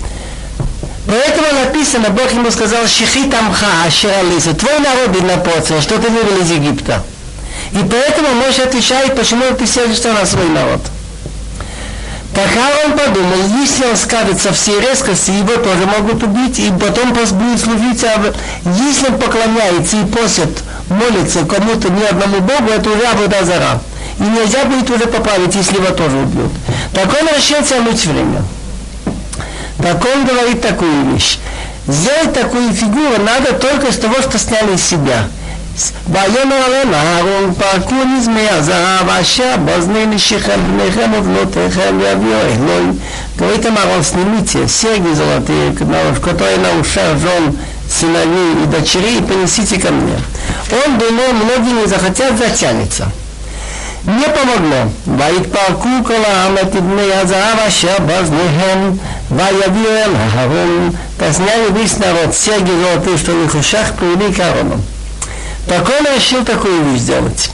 Поэтому 1.06 1.48
написано, 1.64 2.10
Бог 2.10 2.32
ему 2.34 2.52
сказал, 2.52 2.86
Шихи 2.88 3.30
тамха, 3.30 3.66
Аширалиса, 3.86 4.54
твой 4.54 4.80
народ 4.80 5.22
напоцал, 5.22 5.82
что 5.82 5.98
ты 5.98 6.10
вывел 6.10 6.42
из 6.42 6.52
Египта. 6.52 7.02
И 7.72 7.78
поэтому 7.78 8.34
Моше 8.36 8.64
отвечает, 8.64 9.16
почему 9.16 9.44
ты 9.58 9.66
сердишься 9.66 10.12
на 10.12 10.26
свой 10.26 10.50
народ. 10.50 10.82
Так 12.36 12.50
он 12.86 12.92
подумал, 12.98 13.38
если 13.64 13.86
он 13.86 13.98
скажет 13.98 14.40
со 14.40 14.54
всей 14.54 14.80
резкости, 14.80 15.32
его 15.32 15.56
тоже 15.56 15.86
могут 15.86 16.22
убить, 16.24 16.60
и 16.60 16.72
потом 16.72 17.14
будет 17.14 17.60
служить, 17.60 18.04
а 18.04 18.34
если 18.64 19.08
он 19.08 19.18
поклоняется 19.18 19.98
и 19.98 20.06
просит 20.06 20.50
молиться 20.89 21.45
кому-то, 21.45 21.91
ни 21.91 22.03
одному 22.03 22.41
Богу, 22.41 22.71
это 22.71 22.91
уже 22.91 23.07
Абудазара. 23.07 23.81
И 24.19 24.23
нельзя 24.23 24.65
будет 24.65 24.91
уже 24.91 25.07
поправить, 25.07 25.55
если 25.55 25.77
его 25.77 25.91
тоже 25.91 26.17
убьют. 26.17 26.53
Так 26.95 27.09
он 27.21 27.29
решил 27.29 27.63
тянуть 27.63 28.05
время. 28.05 28.43
Так 29.79 30.05
он 30.05 30.25
говорит 30.25 30.61
такую 30.61 31.13
вещь. 31.13 31.39
Сделать 31.87 32.33
такую 32.33 32.73
фигуру 32.73 33.23
надо 33.25 33.55
только 33.55 33.93
с 33.93 33.97
того, 33.97 34.21
что 34.23 34.39
сняли 34.39 34.75
из 34.75 34.83
себя. 34.83 35.27
ויאמר 36.11 36.55
עליהם 36.67 36.95
אהרון 36.95 37.55
פרקו 37.55 37.95
נזמי 38.05 38.49
הזהב 38.49 39.11
אשר 39.11 39.55
באזני 39.65 40.07
נשיכם 40.07 40.61
בניכם 40.69 41.11
ובנותיכם 41.19 41.99
ויביאו 42.01 42.41
אלוהים. 42.41 42.99
Говорит 43.39 43.65
им 43.65 43.77
Аарон, 43.79 44.05
снимите 44.05 44.69
серьги 44.69 45.15
золотые, 45.15 45.73
которые 45.73 46.59
на 46.59 46.79
ушах 46.79 47.17
жен 47.17 47.57
сыновей 47.91 48.65
и 48.65 48.67
дочерей, 48.67 49.19
и 49.19 49.23
принесите 49.23 49.79
ко 49.79 49.91
мне. 49.91 50.19
Он 50.85 50.99
думал, 50.99 51.33
многие 51.33 51.83
не 51.83 51.87
захотят, 51.87 52.39
затянется. 52.39 53.11
Не 54.05 54.25
помогло. 54.25 54.91
ויתפרקו 55.07 55.89
כל 56.07 56.25
העם 56.25 56.59
את 56.59 56.75
בני 56.75 57.15
הזהב 57.15 57.59
אשר 57.69 57.97
באזניהם 58.07 58.97
ויביאו 59.31 59.91
אל 59.91 60.13
אהרון. 60.17 60.91
Посняли 61.19 61.71
весь 61.71 61.99
народ 61.99 62.35
серьги 62.35 62.73
золотые, 62.73 63.17
что 63.17 63.31
в 63.31 63.45
их 63.45 63.55
ушах, 63.55 63.95
привели 63.95 64.33
к 64.33 64.41
Аарону. 64.41 64.81
Так 65.69 65.89
он 65.89 66.17
решил 66.17 66.45
такую 66.45 66.83
вещь 66.83 67.03
сделать. 67.03 67.51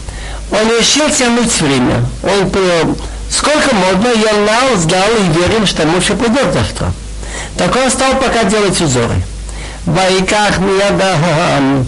Он 0.50 0.66
решил 0.78 1.11
тянуть 1.11 1.61
время. 1.61 2.02
Он 2.22 2.48
привел, 2.48 2.96
сколько 3.30 3.74
можно, 3.74 4.09
я 4.09 4.32
знал, 4.32 4.76
сдал 4.76 5.09
и 5.20 5.38
верим, 5.38 5.66
что 5.66 5.84
Муше 5.84 6.14
придет 6.14 6.54
завтра. 6.54 6.94
Так 7.59 7.76
он 7.76 7.90
стал 7.90 8.14
пока 8.14 8.44
делать 8.44 8.80
узоры. 8.80 9.22
ויקח 9.88 10.59
מיד 10.59 11.01
העם, 11.01 11.84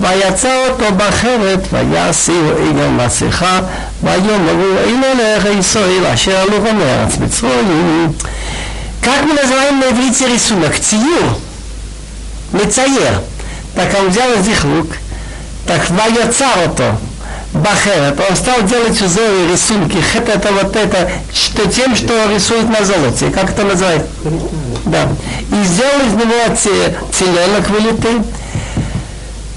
ויצא 0.00 0.68
אותו 0.68 0.94
בחרת, 0.96 1.60
ויסיר 1.72 2.56
עגל 2.68 2.88
מסכה, 2.88 3.60
ויאמרו 4.02 4.78
אין 4.78 5.02
הולך 5.04 5.58
ישראל 5.58 6.06
אשר 6.06 6.36
עלו 6.36 6.60
במארץ 6.60 7.16
מצרים. 7.20 8.12
כך 9.02 9.22
מן 9.22 9.38
הזמן 9.42 9.80
בעברית 9.80 10.14
זה 10.14 10.26
ריסונק, 10.26 10.78
ציור, 10.78 11.40
מצייר. 12.54 13.18
תקעו 13.74 14.12
זה 14.12 14.24
על 14.24 14.32
הזיחוק, 14.38 14.94
תקווה 15.64 16.04
יצר 16.08 16.66
אותו. 16.66 16.90
Бахерет, 17.52 18.18
он 18.28 18.36
стал 18.36 18.62
делать 18.62 19.00
узоры, 19.00 19.50
рисунки, 19.50 19.96
хет 19.96 20.28
это 20.28 20.52
вот 20.52 20.76
это, 20.76 21.10
что 21.32 21.66
тем, 21.66 21.96
что 21.96 22.30
рисует 22.32 22.68
на 22.68 22.84
золоте, 22.84 23.30
как 23.30 23.50
это 23.50 23.64
называется? 23.64 24.08
Да. 24.86 25.08
И 25.50 25.64
сделал 25.64 26.00
из 26.06 26.12
него 26.12 26.54
теленок 27.12 27.68
вылитый, 27.70 28.22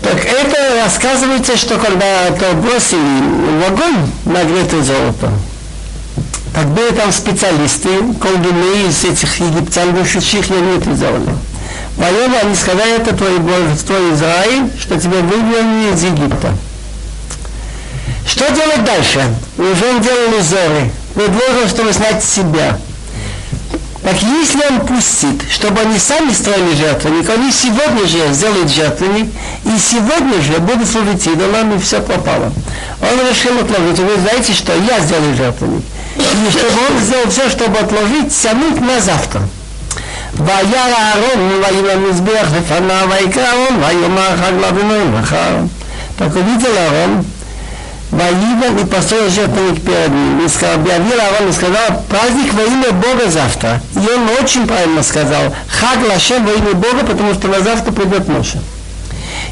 так 0.03 0.25
это 0.25 0.83
рассказывается, 0.83 1.55
что 1.55 1.77
когда 1.77 2.27
это 2.27 2.53
бросили 2.55 2.99
в 2.99 3.71
огонь 3.71 4.11
нагретое 4.25 4.81
золото, 4.81 5.31
так 6.53 6.67
были 6.67 6.91
там 6.91 7.11
специалисты, 7.11 7.89
колдуны 8.21 8.89
из 8.89 9.05
этих 9.05 9.39
египтян, 9.39 9.89
они 9.89 10.77
это 10.77 10.93
сделали. 10.93 11.29
Поэтому 11.97 12.37
они 12.41 12.55
сказали, 12.55 12.97
это 12.97 13.15
твой 13.15 13.37
божество 13.39 13.95
Израиль, 14.13 14.69
что 14.79 14.99
тебя 14.99 15.19
вывели 15.19 15.93
из 15.93 16.03
Египта. 16.03 16.53
Что 18.26 18.48
делать 18.52 18.84
дальше? 18.84 19.20
Уже 19.56 19.90
он 19.90 20.00
делал 20.00 20.38
узоры. 20.38 20.90
Предложил, 21.14 21.68
чтобы 21.68 21.92
знать 21.92 22.22
себя. 22.22 22.78
Так 24.02 24.16
если 24.22 24.62
он 24.70 24.86
пустит, 24.86 25.42
чтобы 25.50 25.80
они 25.80 25.98
сами 25.98 26.32
строили 26.32 26.74
жертвенник, 26.74 27.28
они 27.28 27.50
сегодня 27.52 28.06
же 28.06 28.32
сделают 28.32 28.70
жертвенник, 28.70 29.26
и 29.64 29.78
сегодня 29.78 30.40
же 30.40 30.58
будут 30.60 30.88
служить 30.88 31.26
идолам, 31.26 31.74
и 31.74 31.78
все 31.78 32.00
пропало. 32.00 32.52
Он 33.02 33.28
решил 33.28 33.58
отложить. 33.58 33.98
Вы 33.98 34.20
знаете, 34.20 34.52
что 34.52 34.72
я 34.74 35.00
сделаю 35.00 35.36
жертвенник. 35.36 35.82
И 36.16 36.50
чтобы 36.50 36.78
он 36.90 37.00
сделал 37.00 37.28
все, 37.28 37.50
чтобы 37.50 37.78
отложить, 37.78 38.34
тянуть 38.40 38.80
на 38.80 39.00
завтра. 39.00 39.42
וירא 40.38 40.94
אהרון 40.98 41.62
ויהי 41.62 41.82
למזבח 41.82 42.48
לפניו 42.58 43.08
ויקרא 43.10 43.42
אהרון 43.44 43.82
ויאמר 43.82 44.36
חג 44.36 44.52
לאבינו 44.60 45.18
מחר. 45.20 45.56
Так 46.18 46.34
увидел 46.34 46.72
Аарон, 48.12 48.34
Воиван 48.40 48.78
и 48.78 48.84
построил 48.84 49.30
жертвенник 49.30 49.82
перед 49.82 50.10
ним. 50.10 50.44
И 50.44 50.48
сказал, 50.48 50.76
объявил 50.76 51.20
Аарон 51.20 51.48
и 51.48 51.52
сказал, 51.52 52.02
праздник 52.08 52.52
во 52.54 52.62
имя 52.62 52.92
Бога 52.92 53.30
завтра. 53.30 53.80
И 53.94 53.98
он 53.98 54.28
очень 54.40 54.66
правильно 54.66 55.02
сказал, 55.02 55.54
хаг 55.68 55.98
лашем 56.08 56.44
во 56.44 56.52
имя 56.52 56.74
Бога, 56.74 57.04
потому 57.06 57.34
что 57.34 57.48
на 57.48 57.60
завтра 57.60 57.92
придет 57.92 58.28
Моше. 58.28 58.60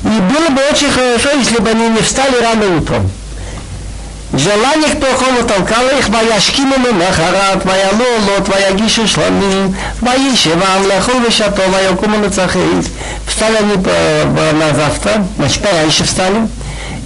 И 0.02 0.08
было 0.08 0.48
бы 0.50 0.60
очень 0.70 0.90
хорошо, 0.90 1.30
если 1.36 1.58
бы 1.58 1.70
они 1.70 1.88
не 1.88 2.00
встали 2.00 2.36
рано 2.40 2.76
утром. 2.76 3.10
Желание 4.32 4.90
к 4.90 5.00
плохому 5.00 5.44
толкало 5.46 5.98
их, 5.98 6.08
וישכימו 6.08 6.74
ממחרת, 6.78 7.64
ויעלו 7.64 8.04
עולות, 8.04 8.48
ויגישו 8.48 9.08
שלמים, 9.08 9.72
וישבם, 10.02 10.82
לאכול 10.88 11.14
ושתו, 11.28 11.62
ויקומו 11.72 12.18
מצחית. 12.18 12.90
Встали 13.26 13.56
они 13.56 13.76
на 14.58 14.74
завтра, 14.74 15.26
значит, 15.36 15.62
пораньше 15.62 16.04
встали, 16.04 16.48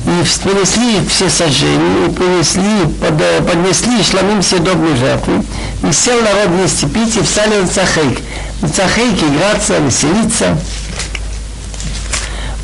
и 0.07 0.43
принесли 0.43 1.07
все 1.09 1.29
сожжения, 1.29 2.07
и 2.07 2.11
принесли, 2.11 2.87
под, 3.01 3.47
поднесли 3.47 4.03
шламим 4.03 4.43
все 4.43 4.59
добрые 4.59 4.97
жертвы, 4.97 5.43
и 5.89 5.93
сел 5.93 6.21
народ 6.21 6.49
вместе 6.49 6.87
пить, 6.87 7.17
и 7.17 7.23
встали 7.23 7.61
на 7.61 7.69
цахейк. 7.69 8.19
На 8.63 8.69
цахейке 8.69 9.27
играться, 9.27 9.79
веселиться. 9.79 10.57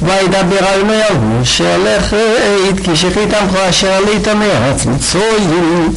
וידבר 0.03 0.65
על 0.65 0.83
מאהו 0.85 1.45
שהלך 1.45 2.13
רעית 2.13 2.81
כי 2.85 2.97
שחית 2.97 3.35
עמך 3.35 3.57
אשר 3.71 3.93
עלית 3.93 4.29
מארץ 4.29 4.87
מצרים. 4.87 5.95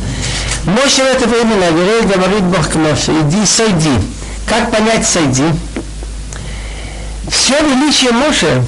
Моше 0.66 1.04
в 1.04 1.08
это 1.08 1.28
время 1.28 1.72
говорит, 1.72 2.16
говорит 2.16 2.44
Бог 2.44 2.68
к 2.70 2.76
Моше, 2.76 3.12
иди 3.22 3.46
сойди. 3.46 3.94
Как 4.46 4.70
понять 4.72 5.08
сойди? 5.08 5.46
Все 7.30 7.56
величие 7.62 8.12
Моше 8.12 8.64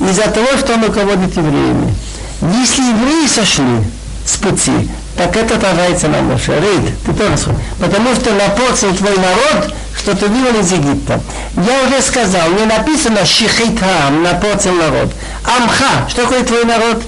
из-за 0.00 0.30
того, 0.30 0.48
что 0.58 0.74
он 0.74 0.84
руководит 0.84 1.36
евреями. 1.36 1.94
Если 2.41 2.81
евреи 2.81 3.27
сошли 3.27 3.83
с 4.25 4.37
пути, 4.37 4.89
так 5.17 5.35
это 5.35 5.55
отражается 5.55 6.07
на 6.07 6.21
Моше. 6.21 6.59
Рейд, 6.59 6.91
ты 7.05 7.13
тоже 7.13 7.55
Потому 7.79 8.13
что 8.15 8.33
напортил 8.33 8.93
твой 8.95 9.15
народ, 9.17 9.73
что 9.97 10.15
ты 10.15 10.27
вывел 10.27 10.59
из 10.59 10.71
Египта. 10.71 11.21
Я 11.55 11.87
уже 11.87 12.01
сказал, 12.01 12.49
не 12.51 12.65
написано 12.65 13.25
Шихитам, 13.25 14.23
напортил 14.23 14.73
народ. 14.73 15.11
Амха, 15.45 16.09
что 16.09 16.23
такое 16.23 16.43
твой 16.43 16.65
народ? 16.65 17.01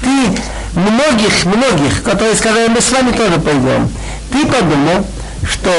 Ты 0.00 0.78
многих, 0.78 1.44
многих, 1.44 2.02
которые 2.02 2.34
сказали, 2.34 2.68
мы 2.68 2.80
с 2.80 2.90
вами 2.90 3.12
тоже 3.12 3.38
пойдем. 3.38 3.88
Ты 4.32 4.44
подумал, 4.46 5.06
что 5.48 5.70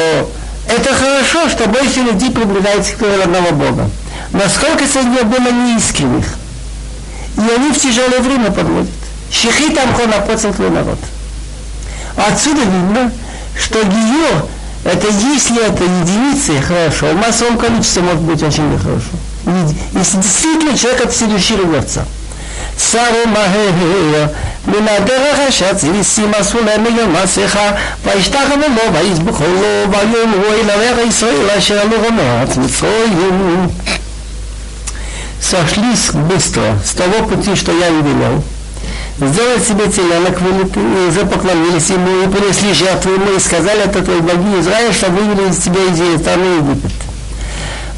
это 0.69 0.93
хорошо, 0.93 1.49
что 1.49 1.67
больше 1.67 1.99
людей 1.99 2.31
приближаются 2.31 2.93
к 2.95 3.03
одного 3.03 3.51
Бога. 3.51 3.89
Насколько 4.31 4.85
среди 4.87 5.23
было 5.23 5.51
неискренних. 5.51 6.36
И 7.36 7.54
они 7.56 7.72
в 7.72 7.78
тяжелое 7.78 8.20
время 8.20 8.50
подводят. 8.50 8.90
Шихит 9.30 9.76
Амхон 9.78 10.10
напортил 10.10 10.52
твой 10.52 10.70
народ. 10.70 10.98
Отсюда 12.16 12.60
видно, 12.60 13.10
что 13.58 13.82
Гиюр, 13.82 14.46
это 14.84 15.06
если 15.08 15.64
это 15.64 15.84
единицы, 15.84 16.60
хорошо, 16.60 17.06
в 17.06 17.16
массовом 17.16 17.56
количестве 17.56 18.02
может 18.02 18.20
быть 18.20 18.42
очень 18.42 18.70
нехорошо. 18.70 19.02
Если 19.94 20.16
действительно 20.18 20.76
человек 20.76 21.06
от 21.06 21.14
следующего 21.14 21.62
рвется. 21.62 22.04
שרו 22.78 23.26
מהר 23.32 23.70
מן 24.66 24.88
הדרך 24.88 25.38
אשר 25.48 25.74
ציוויסים 25.74 26.32
עשו 26.34 26.58
להם 26.64 26.82
מיום 26.82 27.16
מסכה 27.24 27.70
וישתחוו 28.04 28.56
לו 28.56 28.94
ויזבחו 28.94 29.44
לו 29.44 29.90
ויאמרו 29.90 30.52
אל 30.52 30.70
ערך 30.70 31.08
ישראל 31.08 31.50
אשר 31.58 31.80
עלו 31.80 32.12
מארץ 32.12 32.56
מצרים. 32.56 33.68
Сошлись 35.41 36.11
быстро 36.11 36.77
с 36.83 36.91
того 36.91 37.27
пути, 37.27 37.55
что 37.55 37.71
я 37.71 37.87
им 37.89 38.03
велел. 38.03 38.43
Сделали 39.19 39.59
себе 39.59 39.87
теленок, 39.87 40.39
и 40.41 41.09
уже 41.09 41.25
поклонились 41.25 41.89
ему, 41.89 42.23
и 42.23 42.27
принесли 42.27 42.73
жертву 42.73 43.13
ему, 43.13 43.35
и 43.35 43.39
сказали, 43.39 43.83
это 43.85 44.03
твой 44.03 44.21
боги 44.21 44.59
Израиль, 44.59 44.93
что 44.93 45.09
вывели 45.09 45.49
из 45.49 45.57
тебя 45.57 45.83
из 45.85 45.99
Египет. 45.99 46.91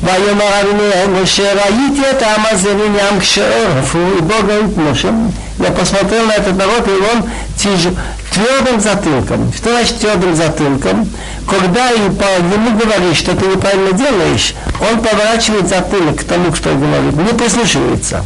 ויאמר 0.02 0.60
אבינו 0.60 1.22
משה 1.22 1.52
ראיתי 1.52 2.10
את 2.10 2.22
העם 2.22 2.42
הזה 2.50 2.74
ונעם 2.76 3.20
כשעורף 3.20 3.94
и 3.94 4.22
Бог 4.22 4.46
говорит 4.46 4.76
Моше 4.76 5.12
я 5.58 5.70
посмотрел 5.70 6.26
на 6.26 6.32
этот 6.32 6.56
народ 6.56 6.86
и 6.88 6.90
он 6.90 7.24
тяж... 7.56 7.92
твердым 8.32 8.80
затылком 8.80 9.52
что 9.56 9.70
значит 9.70 9.98
твердым 9.98 10.34
затылком 10.34 11.08
когда 11.48 11.90
и 11.92 12.10
по 12.10 12.24
ему 12.54 12.78
говоришь 12.78 13.18
что 13.18 13.34
ты 13.36 13.46
неправильно 13.46 13.92
делаешь 13.92 14.54
он 14.80 15.00
поворачивает 15.00 15.68
затылок 15.68 16.20
к 16.20 16.24
тому 16.24 16.54
что 16.54 16.74
говорит 16.74 17.16
не 17.16 17.38
прислушивается 17.38 18.24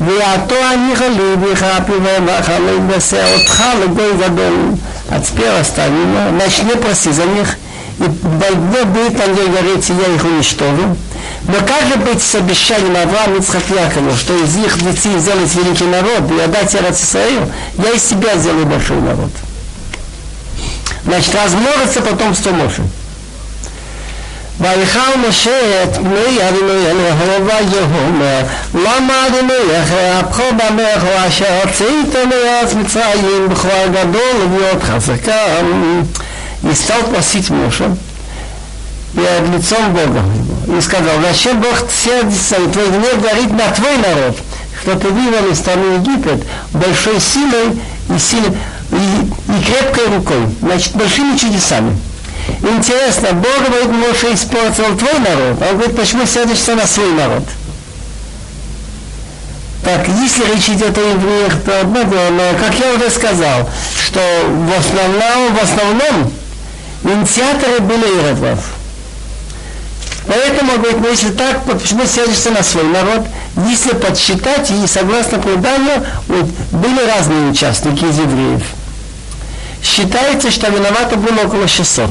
ועתו 0.00 0.54
אני 0.74 0.96
חלי 0.96 1.34
וחפי 1.40 1.92
ומחלי 1.92 2.76
ועשה 2.88 3.34
אותך 3.34 3.62
לגוי 3.84 4.12
גדול. 4.18 4.74
А 5.08 5.20
теперь 5.20 5.60
оставим, 5.60 6.36
начни 6.36 6.72
просить 6.72 7.14
за 7.14 7.24
них, 7.26 7.56
и 8.00 8.04
где 8.04 8.84
будет 8.84 9.20
ангел 9.20 9.48
гореть, 9.48 9.88
я 9.88 10.14
их 10.14 10.24
уничтожу. 10.24 10.96
Но 11.48 11.54
как 11.66 11.88
же 11.88 11.96
быть 11.96 12.22
с 12.22 12.34
обещанием 12.34 12.96
Авраама 12.96 13.38
Ицхак 13.38 13.62
Якову, 13.70 14.14
что 14.16 14.36
из 14.36 14.56
их 14.56 14.78
детей 14.78 15.18
сделать 15.18 15.54
великий 15.54 15.84
народ 15.84 16.30
и 16.30 16.40
отдать 16.40 16.74
Эрец 16.74 17.02
Исраил, 17.02 17.50
я 17.78 17.92
из 17.92 18.02
себя 18.02 18.36
сделаю 18.36 18.66
большой 18.66 19.00
народ. 19.00 19.30
Значит, 21.04 21.34
размножится 21.34 22.02
потомство 22.02 22.50
Моше. 22.50 22.82
ויכל 24.60 25.28
משה 25.28 25.84
את 25.84 25.96
פני 25.96 26.48
אדוני 26.48 26.86
אלוהו 26.86 27.46
ויאמר 27.46 28.42
למה 28.74 29.26
אדוני 29.26 29.82
אחרפכו 29.82 30.42
במך 30.52 31.04
אשר 31.28 31.60
הוצאית 31.64 32.14
מארץ 32.28 32.74
מצרים 32.74 33.48
בכוח 33.48 33.86
גדול 33.92 34.42
וביות 34.44 34.82
חזקה 34.82 35.44
и 36.63 36.73
стал 36.73 37.01
просить 37.03 37.49
Моша 37.49 37.95
перед 39.13 39.49
лицом 39.53 39.93
Бога 39.93 40.23
и 40.77 40.81
сказал, 40.81 41.15
зачем 41.21 41.59
Бог 41.59 41.85
сердится 41.91 42.55
и 42.55 42.67
твой 42.71 42.89
гнев 42.89 43.21
горит 43.21 43.51
на 43.51 43.69
твой 43.71 43.97
народ, 43.97 44.37
что 44.81 44.95
ты 44.95 45.09
вывел 45.09 45.51
из 45.51 45.57
страны 45.57 45.95
Египет 45.95 46.43
большой 46.71 47.19
силой 47.19 47.79
и, 48.13 48.19
силой, 48.19 48.57
и, 48.91 49.51
и 49.51 49.63
крепкой 49.63 50.15
рукой, 50.15 50.47
значит, 50.61 50.95
большими 50.95 51.37
чудесами. 51.37 51.97
Интересно, 52.61 53.33
Бог 53.33 53.67
говорит, 53.67 53.89
Моше 53.89 54.33
испортил 54.33 54.97
твой 54.97 55.19
народ, 55.19 55.61
он 55.61 55.77
говорит, 55.77 55.95
почему 55.95 56.25
сердишься 56.25 56.75
на 56.75 56.87
свой 56.87 57.11
народ? 57.13 57.43
Так, 59.83 60.07
если 60.07 60.45
речь 60.53 60.69
идет 60.69 60.95
о 60.95 61.01
евреях, 61.01 61.53
то 61.65 61.81
одно 61.81 62.03
дело, 62.03 62.29
но, 62.29 62.43
как 62.59 62.73
я 62.79 62.93
уже 62.93 63.09
сказал, 63.09 63.67
что 63.99 64.19
в 64.45 64.79
основном, 64.79 65.55
в 65.55 65.63
основном 65.63 66.31
Инициаторы 67.03 67.79
были 67.79 68.05
иродов. 68.19 68.59
Поэтому, 70.27 70.77
говорит, 70.77 71.01
ну 71.01 71.09
если 71.09 71.31
так, 71.31 71.63
почему 71.65 72.05
сердишься 72.05 72.51
на 72.51 72.63
свой 72.63 72.83
народ? 72.85 73.25
Если 73.67 73.91
подсчитать, 73.93 74.69
и 74.69 74.87
согласно 74.87 75.39
преданию, 75.39 76.05
вот, 76.27 76.45
были 76.71 77.05
разные 77.05 77.49
участники 77.49 78.05
из 78.05 78.19
евреев. 78.19 78.63
Считается, 79.83 80.51
что 80.51 80.69
виновато 80.69 81.15
было 81.15 81.47
около 81.47 81.67
600. 81.67 82.09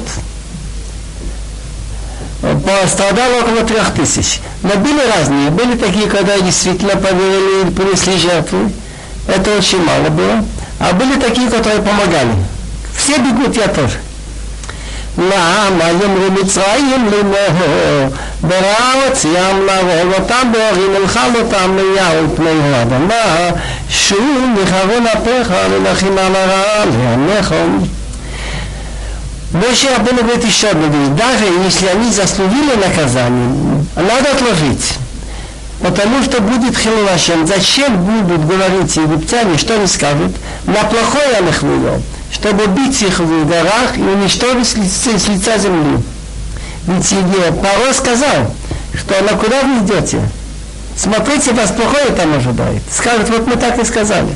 Пострадало 2.41 3.43
около 3.43 3.65
трех 3.65 3.95
тысяч. 3.95 4.41
Но 4.63 4.75
были 4.77 5.01
разные. 5.17 5.51
Были 5.51 5.77
такие, 5.77 6.07
когда 6.09 6.39
действительно 6.41 6.97
поверили 6.97 7.71
принесли 7.71 8.19
жертву. 8.19 8.73
Это 9.29 9.57
очень 9.57 9.83
мало 9.85 10.09
было. 10.09 10.45
А 10.81 10.93
были 10.95 11.21
такие, 11.21 11.49
которые 11.49 11.83
помогали. 11.83 12.33
Все 12.97 13.19
бегут, 13.19 13.57
я 13.57 13.69
тоже. 13.69 13.99
למה 15.18 15.84
יאמרו 16.02 16.32
מצרים 16.42 17.10
לאמור 17.12 18.10
ברעץ 18.42 19.26
ים 19.26 19.66
להרוג 19.66 20.14
אותם 20.14 20.52
באורים 20.52 20.92
ולחל 20.96 21.30
אותם 21.42 21.78
ליער 21.78 22.18
על 22.18 22.28
פני 22.36 22.76
האדמה 22.76 23.50
שוב 23.90 24.56
מחרון 24.64 25.08
אפיך 25.08 25.54
ולחים 25.70 26.18
על 26.18 26.36
הרע 26.36 26.86
להניחם 26.86 27.80
Больше 29.54 29.88
Рабыну 29.88 30.22
говорит 30.22 30.44
еще 30.44 30.68
одну 30.68 30.88
вещь. 30.88 31.18
Даже 31.18 31.46
если 31.64 31.88
они 31.88 32.12
заслужили 32.12 32.76
наказание, 32.76 33.86
надо 33.96 34.32
отложить. 34.34 34.96
Потому 35.82 36.22
что 36.24 36.42
будет 36.42 36.78
хилулашем. 36.78 37.48
Зачем 37.48 37.96
будут 38.04 38.46
говорить 38.46 38.94
египтяне, 38.98 39.58
что 39.58 39.76
они 39.76 39.88
скажут? 39.88 40.34
На 40.66 40.84
плохое 40.84 41.40
я 41.40 41.48
их 41.48 41.64
вывел 41.64 42.02
чтобы 42.32 42.66
убить 42.66 43.02
их 43.02 43.20
в 43.20 43.48
горах 43.48 43.98
и 43.98 44.02
уничтожить 44.02 44.68
с 44.68 44.76
лица, 44.76 45.18
с 45.18 45.28
лица 45.28 45.58
земли. 45.58 46.04
Ведь 46.88 47.10
Паро 47.62 47.94
сказал, 47.94 48.54
что 48.94 49.22
на 49.24 49.38
куда 49.38 49.62
вы 49.62 49.86
идете? 49.86 50.20
Смотрите, 50.96 51.52
вас 51.52 51.72
плохое 51.72 52.08
там 52.16 52.34
ожидает. 52.36 52.82
Скажет, 52.92 53.30
вот 53.30 53.48
мы 53.48 53.56
так 53.56 53.78
и 53.80 53.86
сказали. 53.86 54.36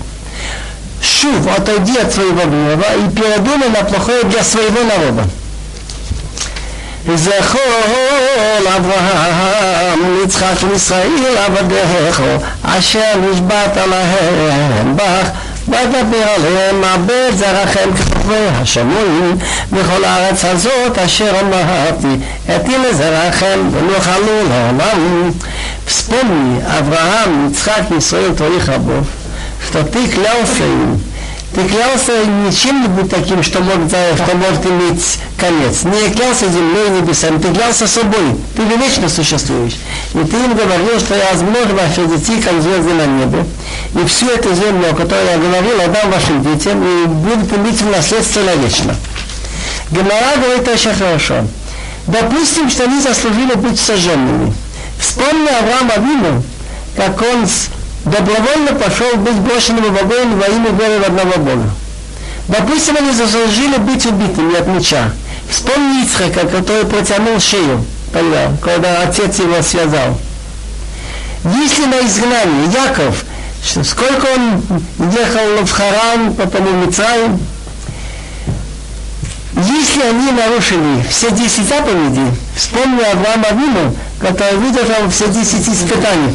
Шув, 1.02 1.48
отойди 1.58 1.98
от 1.98 2.14
своего 2.14 2.44
гнева 2.44 2.86
и 2.98 3.10
передумай 3.16 3.70
на 3.70 3.84
плохое 3.84 4.24
для 4.24 4.44
своего 4.44 4.84
народа. 4.84 5.24
זכור 7.16 7.62
אברהם, 8.78 10.24
יצחק 10.24 10.64
וישראל 10.70 11.38
עבדיך, 11.38 12.22
אשר 12.64 13.14
נשבעת 13.32 13.78
להם 13.78 14.98
בך 14.98 15.30
ואדבר 15.69 16.23
עליהם 16.37 16.85
הרבה 16.85 17.29
את 17.29 17.39
זרעכם 17.39 17.91
כחופי 17.95 18.47
השמיים 18.53 19.39
בכל 19.73 20.05
הארץ 20.05 20.45
הזאת 20.45 20.99
אשר 20.99 21.33
אמרתי 21.41 22.25
אתי 22.57 22.73
לזרעכם 22.79 23.61
חלו 23.99 24.49
לעולם. 24.49 25.31
ספומי 25.89 26.59
אברהם 26.79 27.49
יצחק 27.51 27.83
ישראל 27.99 28.33
תוליך 28.37 28.69
רבו 28.69 29.01
שתתיק 29.67 30.17
לאופינו 30.17 30.97
ты 31.55 31.69
клялся 31.69 32.13
не 32.27 32.53
чем-нибудь 32.53 33.09
таким, 33.09 33.43
что 33.43 33.61
может, 33.61 33.89
что 33.89 34.37
может 34.37 34.67
иметь 34.67 35.19
конец. 35.39 35.85
Не 35.85 36.13
клялся 36.13 36.49
землей 36.49 37.01
небесами, 37.01 37.39
ты 37.39 37.53
клялся 37.55 37.87
собой. 37.87 38.37
Ты 38.57 38.63
вечно 38.77 39.09
существуешь. 39.09 39.77
И 40.15 40.19
ты 40.19 40.37
им 40.37 40.55
говорил, 40.55 40.99
что 40.99 41.15
я 41.15 41.31
возможно 41.33 41.75
ваших 41.75 42.09
детей, 42.09 42.43
как 42.43 42.61
звезды 42.61 42.93
на 42.95 43.07
небе. 43.07 43.45
И 43.95 44.07
всю 44.07 44.29
эту 44.31 44.53
землю, 44.55 44.91
о 44.91 44.97
которой 44.97 45.27
я 45.27 45.39
говорил, 45.39 45.81
отдам 45.81 46.11
вашим 46.11 46.43
детям, 46.43 46.83
и 46.83 47.07
будут 47.07 47.53
иметь 47.57 47.81
в 47.81 47.91
наследство 47.91 48.41
навечно. 48.41 48.97
Гемора 49.91 50.37
говорит 50.43 50.67
очень 50.67 50.95
хорошо. 50.95 51.47
Допустим, 52.09 52.69
что 52.69 52.85
они 52.85 53.01
заслужили 53.01 53.55
быть 53.55 53.79
сожженными. 53.79 54.53
Вспомни 54.99 55.49
Авраам 55.49 55.91
Авину, 55.95 56.43
как 56.97 57.21
он 57.23 57.47
добровольно 58.05 58.73
пошел 58.75 59.17
быть 59.17 59.35
брошенным 59.35 59.97
огонь 59.97 60.35
во 60.35 60.47
имя 60.47 60.71
веры 60.71 61.05
в 61.09 61.39
Бога. 61.39 61.71
Допустим, 62.49 62.97
они 62.97 63.13
заслужили 63.13 63.79
быть 63.79 64.05
убитыми 64.05 64.57
от 64.57 64.67
меча. 64.67 65.11
Вспомни 65.49 66.05
Ицхака, 66.05 66.47
который 66.47 66.85
протянул 66.85 67.41
шею, 67.41 67.85
тогда, 68.13 68.53
когда 68.63 69.03
отец 69.03 69.39
его 69.39 69.63
связал. 69.63 70.19
Если 71.45 71.85
на 71.87 72.01
изгнании 72.01 72.73
Яков, 72.73 73.25
сколько 73.63 74.27
он 74.27 74.63
ехал 75.11 75.65
в 75.65 75.71
Харан, 75.71 76.35
потом 76.35 76.67
в 76.67 76.87
Мицраим, 76.87 77.39
если 79.57 80.03
они 80.03 80.33
нарушили 80.33 81.05
все 81.09 81.31
десять 81.31 81.69
заповедей, 81.69 82.29
вспомни 82.57 83.03
Авраама 83.03 83.49
Авину, 83.49 83.97
который 84.21 84.59
выдержал 84.59 85.09
все 85.11 85.29
десять 85.29 85.69
испытаний. 85.69 86.35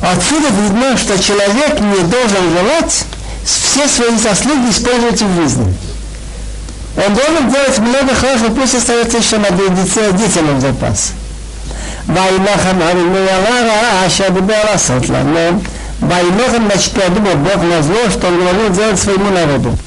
Отсюда 0.00 0.48
видно, 0.48 0.96
что 0.96 1.18
человек 1.22 1.80
не 1.80 2.02
должен 2.04 2.58
желать 2.58 3.04
все 3.44 3.88
свои 3.88 4.16
заслуги 4.16 4.70
использовать 4.70 5.22
в 5.22 5.34
жизни. 5.36 5.74
Он 6.96 7.14
должен 7.14 7.50
делать 7.50 7.78
много 7.78 8.14
хорошего, 8.14 8.54
пусть 8.54 8.74
остается 8.74 9.18
еще 9.18 9.38
на 9.38 9.50
детям 9.50 10.58
в 10.58 10.60
запас. 10.60 11.12
וילחם 12.08 12.82
אבינו 12.82 13.16
על 13.16 13.46
הרע 13.46 14.06
אשר 14.06 14.28
דיבר 14.28 14.64
לעשות 14.64 15.08
לנו. 15.08 15.60
וילחם, 16.02 16.62
значит, 16.66 16.92
подумал 16.92 17.36
Бог 17.36 17.62
на 17.62 17.82
зло, 17.82 18.10
что 18.10 18.26
он 18.26 18.40
говорил 18.40 18.70
делать 18.70 18.98
своему 18.98 19.30
народу. 19.30 19.78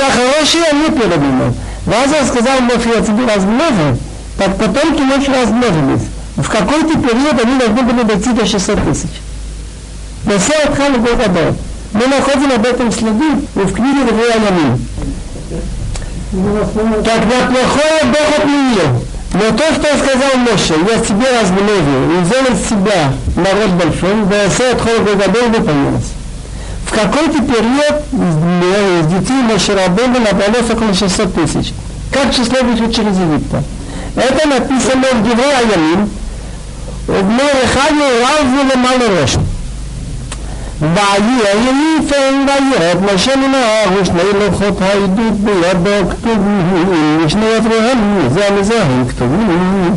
на 0.00 0.10
хорошие 0.10 0.64
они 0.64 0.88
передумал. 0.88 1.54
Ваза 1.84 2.26
сказал 2.26 2.60
Моше, 2.60 2.88
я 2.88 3.02
тебе 3.02 3.26
размножу, 3.26 3.98
так 4.38 4.56
потомки 4.56 5.02
Моше 5.02 5.30
размножились. 5.30 6.08
В 6.36 6.48
какой-то 6.48 6.98
период 6.98 7.44
они 7.44 7.58
должны 7.58 7.82
были 7.82 8.02
дойти 8.04 8.32
до 8.32 8.46
600 8.46 8.84
тысяч. 8.84 9.10
Но 10.24 10.38
все 10.38 10.54
отхали 10.64 10.96
Бога 10.96 11.54
Мы 11.92 12.06
находим 12.06 12.52
об 12.52 12.64
этом 12.64 12.90
следы 12.92 13.32
в 13.54 13.72
книге 13.72 14.06
Ревуя. 14.06 14.78
Тогда 17.04 17.46
плохое 17.48 18.04
Бог 18.04 18.38
отменил. 18.38 19.04
Но 19.32 19.56
то, 19.56 19.64
что 19.74 19.96
сказал 19.98 20.36
Моше, 20.38 20.74
я 20.88 20.98
тебе 21.04 21.26
размножу 21.40 22.20
и 22.20 22.24
сделал 22.24 22.52
из 22.52 22.68
себя 22.68 23.12
народ 23.36 23.70
большой, 23.70 24.24
да 24.28 24.48
все 24.48 24.72
отходы 24.72 25.14
Бога 25.14 25.58
выполнилось 25.58 26.19
В 26.89 26.91
какой-то 26.91 27.41
период 27.41 28.03
из 28.11 29.07
детей 29.07 29.41
Мошерабена 29.43 30.19
набралось 30.19 30.69
около 30.71 30.93
600 30.93 31.33
тысяч. 31.33 31.73
Как 32.11 32.33
число 32.33 32.63
вышло 32.63 32.91
через 32.91 33.17
Египта. 33.17 33.63
Это 34.15 34.47
написано 34.47 35.07
в 35.13 35.23
Геве 35.23 35.43
Аямин, 35.43 36.09
в 37.07 37.23
Морехане 37.23 38.05
Равзу 38.21 38.69
Лемал 38.69 39.19
Рош. 39.19 39.37
ויהי 40.81 42.07
פן 42.09 42.45
וירד 42.45 43.13
משה 43.13 43.35
מן 43.35 43.55
הארץ 43.55 44.07
שני 44.07 44.23
לוחות 44.39 44.81
העדות 44.81 45.33
בידו 45.33 46.09
כתובים 46.09 46.89
ושני 47.25 47.57
אבריהם 47.57 48.29
זה 48.33 48.49
מזה 48.59 48.83
הם 48.83 49.05
כתובים 49.07 49.95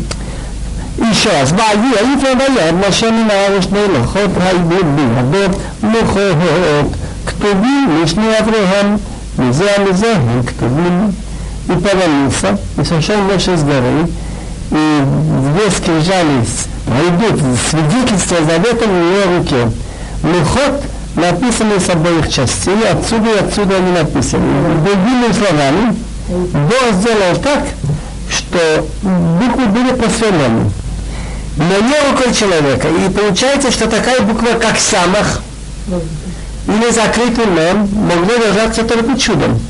еще 0.98 1.30
раз, 1.30 1.52
ваю, 1.52 1.92
и 1.92 2.20
проверяем, 2.20 2.78
машины 2.78 3.24
на 3.24 3.58
ушные 3.58 3.88
лохот, 3.88 4.32
райбут, 4.38 4.86
бигадот, 4.86 5.60
мухот, 5.82 6.94
ктубим, 7.26 8.00
лишний 8.00 8.36
Авраам, 8.36 9.02
мизе, 9.38 9.72
мизе, 9.80 10.16
ктубим. 10.48 11.16
И 11.66 11.72
повернулся, 11.72 12.60
и 12.78 12.84
сошел 12.84 13.18
Моше 13.22 13.56
с 13.58 13.64
горы, 13.64 14.08
и 14.70 15.02
две 15.54 15.72
скрижались, 15.72 16.68
райбут, 16.88 17.42
свидетельство 17.70 18.38
завета 18.46 18.86
в 18.86 18.92
ее 18.92 19.38
руке. 19.38 19.72
Мухот 20.22 20.84
написаны 21.16 21.80
с 21.80 21.90
обоих 21.90 22.30
частей, 22.30 22.78
отсюда 22.92 23.30
и 23.32 23.40
отсюда 23.40 23.78
они 23.78 23.92
написаны. 23.94 24.46
Другими 24.84 25.32
словами, 25.32 25.96
Бог 26.28 26.94
сделал 26.94 27.36
так, 27.42 27.64
что 28.30 28.86
буквы 29.02 29.66
были 29.68 29.92
посвящены 29.92 30.70
но 31.57 31.81
не 31.81 32.11
рукой 32.11 32.33
человека. 32.33 32.89
И 32.89 33.11
получается, 33.11 33.71
что 33.71 33.89
такая 33.89 34.21
буква, 34.21 34.59
как 34.61 34.79
самых, 34.79 35.43
или 36.67 36.91
закрытый 36.91 37.47
мем, 37.47 37.89
могли 37.95 38.39
держаться 38.39 38.85
только 38.85 39.19
чудом. 39.19 39.61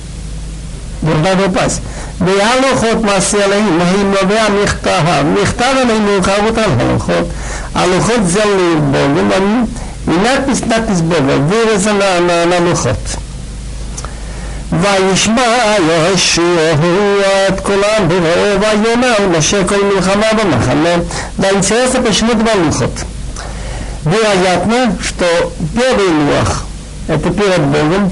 Должна 1.02 1.46
упасть. 1.46 1.80
והלוחות 2.20 3.02
מעשי 3.02 3.42
עליהם 3.42 3.80
הם 3.80 4.10
נובע 4.10 4.48
מכתב, 4.62 5.02
מכתב 5.42 5.74
עליהם 5.82 6.06
מאוחרות 6.06 6.58
על 6.58 6.70
הלוחות, 6.80 7.26
הלוחות 7.74 8.26
זה 8.26 8.40
לבוגים, 8.44 9.66
и 10.08 10.10
надпись, 10.10 10.60
надпись 10.66 11.02
Бога, 11.02 11.36
вырезана 11.36 12.20
на, 12.20 12.46
на 12.46 12.70
лухот. 12.70 12.96
וישמע 14.81 15.41
יהושע 15.89 16.73
את 17.47 17.59
קולם 17.59 18.07
בבואו 18.07 18.83
ויאמר 18.83 19.37
משה 19.37 19.63
כל 19.67 19.83
מלחמה 19.83 20.25
במחנה 20.33 20.95
והאינטרס 21.39 21.95
почему 21.95 22.33
два 22.33 22.53
лухот. 22.55 23.05
Вероятно, 24.05 24.97
что 25.01 25.25
первый 25.73 26.09
луах– 26.09 26.65
это 27.07 27.29
перед 27.29 27.61
Богом, 27.61 28.11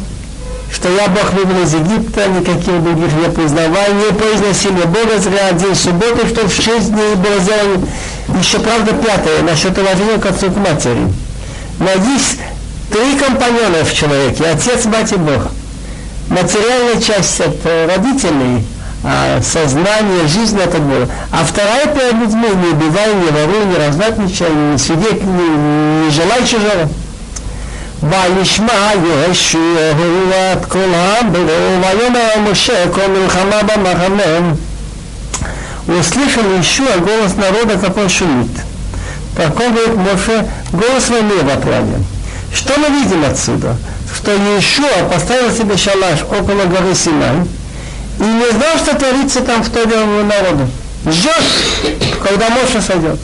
что 0.74 0.88
я 0.88 1.08
Бог 1.10 1.34
вывел 1.34 1.64
из 1.64 1.74
Египта, 1.74 2.28
никаких 2.28 2.82
других 2.82 3.12
не 3.12 3.30
признавал, 3.30 3.94
не 3.94 4.14
произносили 4.14 4.84
Бога, 4.86 5.20
зря 5.20 5.48
один 5.50 5.76
субботу, 5.76 6.26
что 6.28 6.48
в 6.48 6.54
шесть 6.54 6.94
дней 6.94 7.16
было 7.16 7.40
сделано. 7.40 7.86
Еще, 8.40 8.60
правда, 8.60 8.94
пятое, 8.94 9.42
насчет 9.42 9.78
уважения 9.78 10.18
к 10.18 10.26
отцу 10.28 10.50
к 10.50 10.56
матери. 10.56 11.12
Но 11.80 11.90
есть 11.90 12.40
три 12.90 13.18
компаньона 13.20 13.84
в 13.84 13.94
человеке– 13.94 14.46
отец, 14.54 14.86
мать 14.86 15.12
и 15.12 15.18
Бог– 15.18 15.48
материальная 16.31 17.01
часть 17.01 17.41
это 17.41 17.89
родителей, 17.89 18.67
а 19.05 19.41
сознание, 19.43 20.27
жизнь 20.27 20.59
это 20.59 20.79
было. 20.79 21.09
А 21.31 21.45
вторая 21.45 21.87
перед 21.87 22.15
людьми 22.15 22.49
не 22.49 22.69
убивай, 22.69 23.15
не 23.15 23.31
воруй, 23.31 23.65
не 23.67 23.77
развратничай, 23.77 24.51
не 24.51 24.79
свидетель, 24.79 25.27
не, 25.27 26.05
не 26.07 26.11
желай 26.11 26.47
чужого. 26.47 26.89
וישמע 28.03 28.91
יהושע 29.05 29.59
את 30.53 30.65
כל 30.65 30.95
העם 30.95 31.33
בלו 31.33 31.47
ויאמר 31.81 32.51
משה 32.51 32.85
כל 32.93 33.07
מלחמה 33.09 33.63
במחנה 33.63 34.53
услышал 35.89 36.43
Ишуа 36.61 36.99
голос 36.99 37.37
народа, 37.37 37.79
какой 37.79 38.09
шумит. 38.09 38.51
Такой 39.37 39.71
говорит 39.71 39.97
Моше, 39.97 40.49
голос 40.73 41.09
войны 41.09 41.35
в 41.43 41.49
отряде. 41.49 41.99
Что 42.53 42.79
мы 42.79 42.89
видим 42.89 43.25
отсюда? 43.25 43.77
что 44.15 44.33
Иешуа 44.33 45.09
поставил 45.13 45.53
себе 45.53 45.77
шалаш 45.77 46.23
около 46.23 46.65
горы 46.65 46.95
Синай 46.95 47.47
и 48.19 48.23
не 48.23 48.51
знал, 48.51 48.77
что 48.79 48.97
творится 48.97 49.41
там 49.43 49.63
в 49.63 49.71
той 49.71 49.87
народу. 49.87 50.69
Ждет, 51.07 51.45
когда 52.23 52.49
Моша 52.51 52.81
сойдет. 52.81 53.21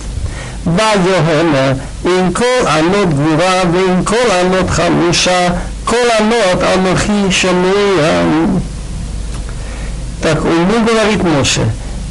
ויהנה 0.66 1.72
עם 2.04 2.32
כל 2.32 2.66
ענות 2.66 3.08
גבורה 3.08 3.62
ועם 3.72 4.04
כל 4.04 4.30
ענות 4.40 4.70
חמושה 4.70 5.48
כל 5.84 5.96
ענות 6.18 6.62
אנוכי 6.74 7.30
שומע. 7.30 8.22
Так, 10.22 10.38
ему 10.44 10.86
говорит 10.86 11.20
Моше, 11.24 11.62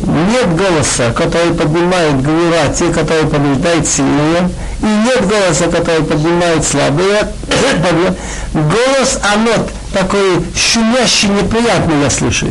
нет 0.01 0.53
голоса, 0.53 1.13
который 1.15 1.53
поднимает 1.53 2.21
гвура, 2.21 2.67
те, 2.77 2.91
которые 2.91 3.25
побеждают 3.27 3.87
сильные, 3.87 4.49
и 4.81 4.85
нет 4.85 5.27
голоса, 5.27 5.67
который 5.67 6.03
поднимает 6.03 6.63
слабые. 6.63 7.31
Голос 8.53 9.19
анот, 9.33 9.69
такой 9.93 10.43
шумящий, 10.55 11.29
неприятный 11.29 12.03
я 12.03 12.09
слышу. 12.09 12.47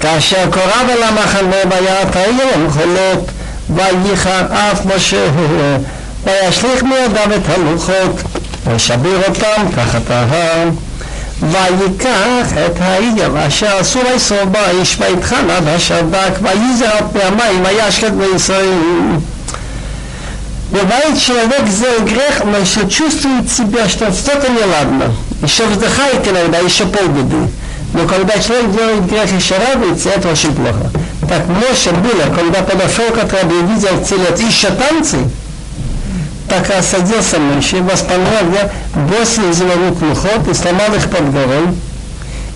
כאשר 0.00 0.50
קרב 0.50 0.88
אל 0.88 1.02
המחנה 1.02 1.56
ויראת 1.70 2.16
היום 2.16 2.70
חולות 2.70 3.30
וייחר 3.70 4.46
אף 4.50 4.86
משה 4.86 5.26
וישליך 6.24 6.82
מידיו 6.82 7.36
את 7.36 7.48
הלוחות 7.48 8.22
וישביר 8.66 9.20
אותם 9.28 9.62
תחת 9.74 10.10
ההר 10.10 10.68
ויקח 11.42 12.52
את 12.66 12.80
העיר 12.80 13.46
אשר 13.46 13.76
עשו 13.76 13.98
לאסור 14.02 14.44
בה 14.44 14.70
איש 14.70 14.96
ויטחן 15.00 15.50
עד 15.50 15.68
השבק 15.68 16.32
ויזר 16.42 16.90
על 16.98 17.04
פי 17.12 17.22
המים 17.22 17.64
וישחט 17.64 18.12
בישראל. 18.12 19.18
Бывает, 20.72 21.20
человек 21.20 21.66
сделал 21.68 22.00
грех, 22.06 22.44
но 22.44 22.56
еще 22.56 22.88
чувствует 22.88 23.50
себя, 23.52 23.86
что 23.90 24.10
что-то 24.10 24.48
неладно. 24.48 25.12
Еще 25.42 25.66
вздыхает 25.66 26.26
иногда, 26.26 26.60
еще 26.60 26.86
полбеды. 26.86 27.50
Но 27.92 28.06
когда 28.06 28.38
человек 28.38 28.72
делает 28.72 29.06
грех, 29.06 29.30
еще 29.32 29.56
радуется, 29.58 30.08
это 30.08 30.30
очень 30.30 30.54
плохо. 30.54 30.90
Так 31.28 31.46
Моше 31.46 31.90
было, 31.92 32.34
когда 32.34 32.62
подошел 32.62 33.04
к 33.10 33.18
отряду 33.22 33.54
и 33.54 33.74
видел 33.74 34.02
телец, 34.02 34.40
еще 34.40 34.68
танцы, 34.70 35.18
воспоминал, 37.81 38.45
где 38.49 38.71
бросил 39.07 39.49
из 39.49 39.59
его 39.59 39.73
рук 39.73 40.01
лухот 40.01 40.47
и 40.47 40.53
сломал 40.53 40.93
их 40.95 41.09
под 41.09 41.31
горой. 41.31 41.67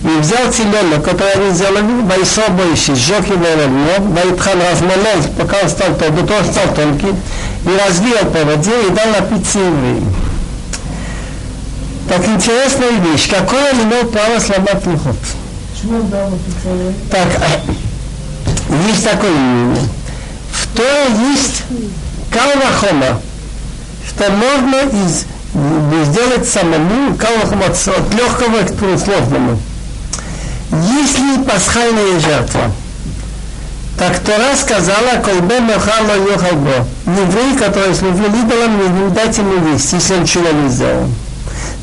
И 0.02 0.20
взял 0.20 0.50
теленок, 0.50 1.04
который 1.04 1.32
они 1.34 1.54
сделали, 1.54 2.02
Вайсо 2.02 2.50
бойся, 2.50 2.96
сжег 2.96 3.24
его 3.28 3.44
равно, 3.44 3.92
Вайтхан 3.98 4.60
размолол, 4.60 5.22
пока 5.38 5.58
он 5.62 5.68
стал 5.68 5.94
тот, 5.94 6.16
до 6.16 6.26
того 6.26 6.42
стал 6.50 6.74
тонкий, 6.74 7.14
и 7.64 7.68
развеял 7.86 8.24
по 8.26 8.44
воде 8.44 8.72
и 8.88 8.90
дал 8.90 9.06
напиться 9.06 9.60
евреям. 9.60 10.12
Так 12.08 12.26
интересная 12.26 12.98
вещь. 12.98 13.30
Какой 13.30 13.60
он 13.70 13.82
имел 13.84 14.08
право 14.08 14.40
сломать 14.40 14.84
он 14.84 14.94
это 14.94 15.14
Так, 17.10 17.28
есть 18.88 19.04
такое 19.04 19.30
мнение. 19.30 19.88
В 20.52 20.76
Торе 20.76 21.06
есть 21.32 21.62
калвахома, 22.30 23.20
что 24.08 24.30
можно 24.30 24.76
из, 25.04 25.26
сделать 26.08 26.48
самому 26.48 27.14
от 27.14 28.14
легкого 28.14 28.62
к 28.62 28.98
сложному. 28.98 29.58
Если 30.70 31.42
пасхальная 31.42 32.18
жертва, 32.18 32.72
так 33.98 34.18
Тора 34.20 34.56
сказала, 34.56 35.22
колбе 35.22 35.60
мехало 35.60 36.16
йохалбо. 36.28 36.86
Еврей, 37.06 37.56
который 37.56 37.94
служил 37.94 38.26
идолам, 38.26 39.04
не 39.04 39.10
дать 39.10 39.36
ему 39.36 39.68
есть, 39.72 39.92
если 39.92 40.14
он 40.14 40.24
чего 40.24 40.48
не 40.48 40.68
сделал. 40.70 41.08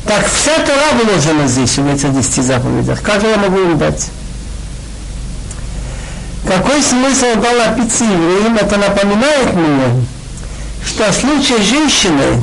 Так 0.06 0.26
вся 0.26 0.58
Тора 0.66 1.02
выложена 1.02 1.46
здесь, 1.46 1.78
в 1.78 1.86
этих 1.86 2.12
десяти 2.12 2.42
заповедях. 2.42 3.00
Как 3.02 3.22
я 3.22 3.36
могу 3.36 3.58
им 3.60 3.78
дать? 3.78 4.08
Какой 6.46 6.82
смысл 6.82 7.40
дал 7.40 7.54
напиться 7.54 8.04
евреям? 8.04 8.56
Это 8.56 8.76
напоминает 8.76 9.54
мне, 9.54 10.04
что 10.86 11.10
в 11.10 11.14
случае 11.14 11.62
женщины, 11.62 12.42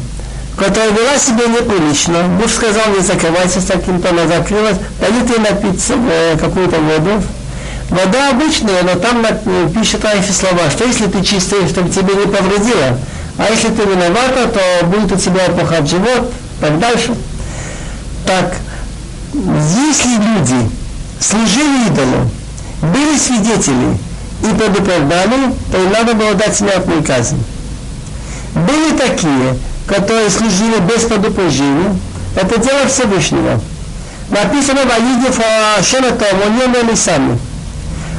которая 0.57 0.91
вела 0.91 1.17
себя 1.17 1.47
неприлично, 1.47 2.23
муж 2.23 2.51
сказал, 2.51 2.88
не 2.95 3.03
закрывайся 3.03 3.61
с 3.61 3.65
таким-то, 3.65 4.09
она 4.09 4.27
закрылась, 4.27 4.77
дают 4.99 5.29
ей 5.29 5.39
напиться 5.39 5.93
э, 5.95 6.38
какую-то 6.39 6.77
воду. 6.77 7.23
Вода 7.89 8.31
обычная, 8.31 8.83
но 8.83 8.95
там 8.95 9.25
пишет 9.73 10.03
Айфи 10.03 10.31
слова, 10.31 10.69
что 10.69 10.85
если 10.85 11.05
ты 11.07 11.23
чистый, 11.23 11.67
чтобы 11.69 11.89
тебе 11.89 12.15
не 12.15 12.25
повредило, 12.25 12.99
а 13.38 13.49
если 13.49 13.69
ты 13.69 13.83
виновата, 13.83 14.47
то 14.47 14.85
будет 14.88 15.11
у 15.11 15.15
тебя 15.15 15.45
опухать 15.45 15.89
живот, 15.89 16.33
так 16.59 16.79
дальше. 16.79 17.15
Так, 18.25 18.55
если 19.33 20.09
люди 20.09 20.69
служили 21.19 21.88
идолу, 21.88 22.29
были 22.81 23.17
свидетели 23.17 23.97
и 24.41 24.53
предупреждали, 24.53 25.53
то 25.71 25.77
им 25.81 25.91
надо 25.91 26.13
было 26.13 26.33
дать 26.33 26.55
смертную 26.55 27.03
казнь. 27.03 27.41
Были 28.57 28.97
такие, 28.97 29.57
которые 29.86 30.30
служили 30.30 30.78
без 30.80 31.05
предупреждения, 31.05 31.97
это 32.36 32.59
дело 32.61 32.86
Всевышнего. 32.86 33.61
Написано 34.30 34.82
в 34.84 34.90
Аиде 34.90 35.30
Фашенатом, 35.30 36.38
он 36.43 36.88
не 36.88 36.97
сами. 36.97 37.38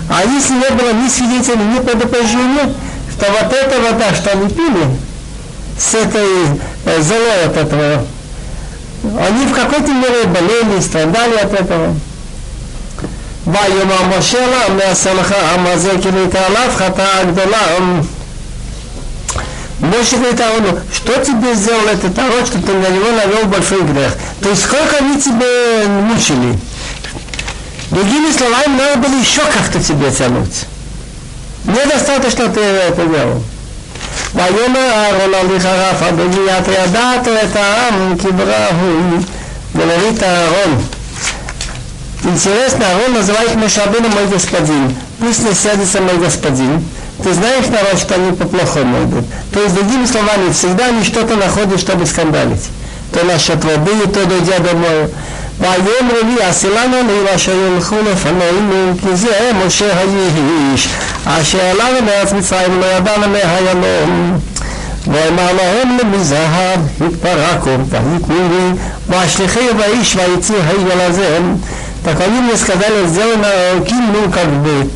А 0.10 0.24
если 0.24 0.54
не 0.54 0.70
было 0.72 0.94
ни 0.94 1.08
свидетелей, 1.08 1.64
ни 1.64 1.80
предупреждения, 1.80 2.74
что 3.12 3.32
вот 3.32 3.54
эта 3.54 3.80
вода, 3.82 4.14
что 4.14 4.32
они 4.32 4.50
пили, 4.50 4.98
с 5.78 5.96
этой 5.96 6.28
э, 6.86 7.02
золой 7.02 7.46
от 7.46 7.58
этого, 7.58 8.06
они 9.04 9.46
в 9.46 9.54
какой-то 9.54 9.92
мере 9.92 10.26
болели, 10.26 10.80
страдали 10.82 11.36
от 11.36 11.54
этого. 11.54 11.96
ויאמר 13.48 14.18
משה 14.18 14.48
לה, 14.48 14.70
מעשה 14.70 15.14
לך 15.14 15.32
העם 15.32 15.66
הזה 15.68 15.92
כי 16.02 16.12
להתעלף 16.12 16.76
חטאה 16.76 17.24
גדולה. 17.24 17.68
Моше 19.80 20.18
говорит 20.18 20.40
Аарону, 20.40 20.80
что 20.94 21.14
тебе 21.24 21.54
сделал 21.56 21.88
этот 21.88 22.16
народ, 22.16 22.48
что 22.48 22.62
ты 22.62 22.72
на 22.72 22.88
него 22.88 23.12
навел 23.12 23.46
большой 23.48 23.82
грех? 23.84 24.16
То 24.42 24.50
есть 24.50 24.64
сколько 24.64 24.98
они 24.98 25.20
тебе 25.20 25.86
мучили? 25.88 26.58
Другими 27.92 28.32
словами, 28.32 28.78
надо 28.78 29.08
было 29.08 29.20
еще 29.20 29.42
как-то 29.42 29.84
тебе 29.84 30.10
тянуть. 30.12 30.66
Недостаточно 31.66 32.50
ты 32.50 32.60
это 32.60 33.06
делал. 33.06 33.44
ויאמר 34.36 34.80
אהרון 34.80 35.34
הליך 35.34 35.66
הרף 35.66 36.02
אדוני 36.02 36.58
אתה 36.60 36.72
ידעת 36.72 37.28
את 37.28 37.56
העם 37.56 38.18
כי 38.18 38.28
בראהו 38.28 39.18
ולרית 39.76 40.24
אהרון 40.24 40.84
Интересно, 42.26 42.86
Арон 42.90 43.16
называет 43.16 43.54
Мошабына 43.56 44.08
мой 44.08 44.28
господин. 44.28 44.96
Пусть 45.20 45.44
не 45.44 45.54
сядется 45.54 46.00
мой 46.00 46.18
господин. 46.18 46.82
Ты 47.24 47.34
знаешь, 47.34 47.68
народ, 47.68 48.00
что 48.00 48.16
они 48.16 48.32
по-плохому 48.32 49.04
идут. 49.06 49.26
То 49.54 49.62
есть, 49.62 49.76
другими 49.76 50.06
словами, 50.06 50.52
всегда 50.52 50.88
они 50.88 51.04
что-то 51.04 51.36
находят, 51.36 51.80
чтобы 51.80 52.06
скандалить. 52.06 52.70
То 53.12 53.24
насчет 53.26 53.64
воды, 53.64 54.08
то 54.14 54.26
дойдя 54.26 54.60
домой. 54.60 55.10
ויאמרו 55.60 56.18
לי, 56.26 56.44
עשי 56.44 56.68
לנו 56.68 56.98
לי 57.08 57.36
אשר 57.36 57.52
ילכו 57.52 57.96
לפנינו, 58.12 58.94
כי 59.02 59.16
זה 59.16 59.52
משה 59.66 59.86
האיש, 59.98 60.88
אשר 61.26 61.60
עלינו 61.60 62.06
מארץ 62.06 62.34
מצרים, 62.34 62.80
לא 62.80 62.86
ידענו 62.86 63.28
מהימים. 63.28 64.40
ואמר 65.08 65.54
להם 65.54 65.98
למזהב, 65.98 66.80
התפרקו, 67.02 67.70
ויתנו 67.90 68.50
לי, 68.50 68.80
והשליחי 69.10 69.74
באיש 69.78 70.16
ויצאו 70.16 70.56
העגל 70.68 71.02
הזה. 71.02 71.40
Так 72.08 72.20
они 72.20 72.42
мне 72.42 72.58
сказали, 72.58 73.08
сделано 73.08 73.48
ким, 73.88 74.12
ну, 74.12 74.30
как 74.30 74.48
бы, 74.48 74.90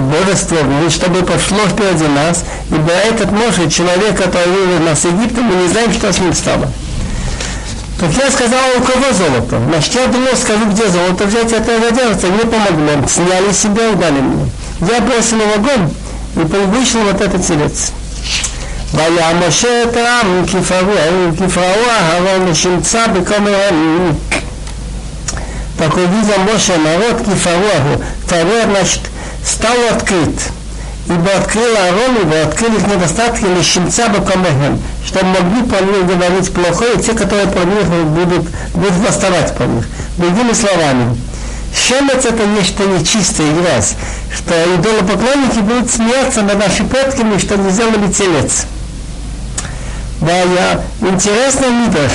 божество, 0.00 0.58
чтобы 0.90 1.22
пошло 1.22 1.66
впереди 1.68 2.06
нас, 2.06 2.44
ибо 2.70 2.92
этот 2.92 3.32
может, 3.32 3.72
человек, 3.72 4.16
который 4.16 4.48
вывел 4.48 4.80
нас 4.80 5.04
из 5.06 5.12
Египта, 5.12 5.40
мы 5.40 5.54
не 5.54 5.68
знаем, 5.68 5.92
что 5.92 6.12
с 6.12 6.18
ним 6.18 6.34
стало. 6.34 6.70
Так 7.98 8.10
я 8.12 8.30
сказал, 8.30 8.60
у 8.76 8.82
кого 8.82 9.12
золото? 9.12 9.60
Значит, 9.68 9.94
я 9.94 10.06
думал, 10.06 10.36
скажу, 10.36 10.66
где 10.66 10.88
золото 10.88 11.24
взять, 11.24 11.52
это 11.52 11.80
задержится, 11.80 12.28
не 12.28 12.38
помогло. 12.38 13.08
Сняли 13.08 13.52
себя 13.52 13.88
и 13.88 13.94
дали 13.94 14.20
мне. 14.20 14.50
Я 14.80 15.00
бросил 15.00 15.38
в 15.38 15.58
огонь 15.58 15.90
и 16.36 16.40
вышел 16.40 17.00
вот 17.00 17.20
этот 17.20 17.46
телец. 17.46 17.92
והיה 18.94 19.34
משה 19.48 19.82
את 19.82 19.96
העם 19.96 20.46
כפרעו 21.36 21.90
אהרון 21.90 22.48
לשמצה 22.48 23.06
בקומרם. 23.08 24.12
так 25.77 25.95
увидел 25.95 26.39
Моше 26.51 26.77
народ 26.77 27.19
кифаруаху. 27.19 28.03
Фаруа, 28.27 28.63
значит, 28.65 29.01
стал 29.43 29.75
открыт. 29.91 30.35
Ибо 31.07 31.35
открыл 31.37 31.75
Аарон, 31.75 32.21
ибо 32.23 32.41
открыли 32.41 32.77
их 32.77 32.87
недостатки 32.87 33.45
лишимца 33.45 34.07
бакамехем, 34.09 34.81
чтобы 35.05 35.25
могли 35.25 35.61
по 35.63 35.83
них 35.83 36.07
говорить 36.07 36.51
плохое, 36.51 36.95
и 36.95 37.01
те, 37.01 37.13
которые 37.13 37.47
по 37.47 37.59
них 37.59 37.85
будут, 37.85 38.47
будут 38.73 39.07
восставать 39.07 39.55
по 39.55 39.63
них. 39.63 39.85
Другими 40.17 40.53
словами, 40.53 41.15
Шемец 41.75 42.25
это 42.25 42.47
нечто 42.47 42.85
нечистое, 42.85 43.53
грязь, 43.53 43.93
что 44.33 44.53
идолопоклонники 44.75 45.59
будут 45.59 45.91
смеяться 45.91 46.41
над 46.41 46.57
нашими 46.57 46.87
предками, 46.87 47.37
что 47.37 47.57
не 47.57 47.69
сделали 47.69 48.11
телец. 48.11 48.65
Да, 50.21 50.37
я 50.37 50.81
интересный 51.01 51.69
мидр. 51.69 52.09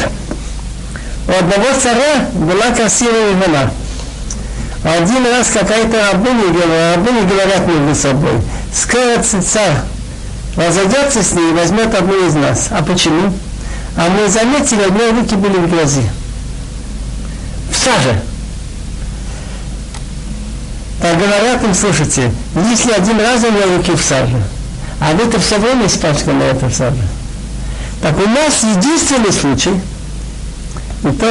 У 1.30 1.32
одного 1.32 1.80
царя 1.80 2.28
была 2.34 2.74
красивая 2.74 3.40
жена. 3.40 3.70
Один 4.82 5.24
раз 5.26 5.48
какая-то 5.48 6.10
рабыня, 6.10 6.42
рабыни 6.96 7.28
говорят 7.28 7.68
между 7.68 7.94
собой, 7.94 8.40
скоро 8.74 9.22
царь 9.22 9.76
разойдется 10.56 11.22
с 11.22 11.32
ней 11.32 11.50
и 11.50 11.54
возьмет 11.54 11.94
одну 11.94 12.26
из 12.26 12.34
нас. 12.34 12.68
А 12.72 12.82
почему? 12.82 13.32
А 13.96 14.08
мы 14.08 14.28
заметили, 14.28 14.82
одни 14.82 15.20
руки 15.20 15.36
были 15.36 15.56
в 15.58 15.70
грязи. 15.70 16.02
В 17.70 17.76
саже. 17.76 18.20
Так 21.00 21.16
говорят 21.16 21.62
им, 21.62 21.74
слушайте, 21.74 22.32
если 22.68 22.90
один 22.90 23.20
раз 23.20 23.44
у 23.44 23.52
меня 23.52 23.76
руки 23.76 23.92
в 23.92 24.02
саже, 24.02 24.42
а 25.00 25.12
вы-то 25.12 25.38
все 25.38 25.58
время 25.58 25.86
испачканы 25.86 26.42
это 26.42 26.66
в 26.66 26.74
саже. 26.74 27.06
Так 28.02 28.18
у 28.18 28.28
нас 28.28 28.64
единственный 28.64 29.32
случай, 29.32 29.80
איתו. 31.06 31.26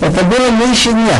ותגור 0.00 0.38
למי 0.38 0.76
שנייה. 0.76 1.18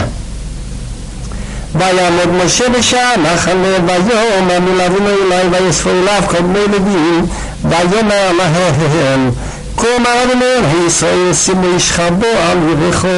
ויעמוד 1.79 2.45
משה 2.45 2.69
בשעה 2.69 3.17
מחנה 3.17 3.77
ויום 3.87 4.51
המלווים 4.51 5.07
אליי 5.07 5.49
ויספו 5.49 5.91
אליו 5.91 6.23
כל 6.27 6.43
בני 6.43 6.59
לוויים 6.73 7.27
ויאמר 7.65 8.33
להם 8.39 9.31
כה 9.77 9.87
אמר 9.97 10.23
אדוני 10.25 10.69
הישראל 10.85 11.35
שימו 11.35 11.75
איש 11.75 11.93
חבו 11.93 12.27
על 12.51 12.59
ירחו 12.69 13.09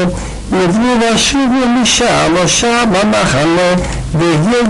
יבנו 0.52 0.94
ושובו 1.14 1.68
משם 1.82 2.34
ושם 2.44 2.84
במחנה 2.92 3.74
והגיעו 4.18 4.62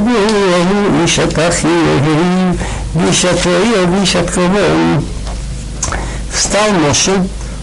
איש 1.03 1.19
את 1.19 1.39
אחיהם 1.39 2.53
ואיש 2.97 3.25
את 3.25 3.47
רעיו 3.47 3.93
ואיש 3.93 4.17
את 4.17 4.31
קרובו 4.31 4.59
סתם 6.37 6.91
משה 6.91 7.13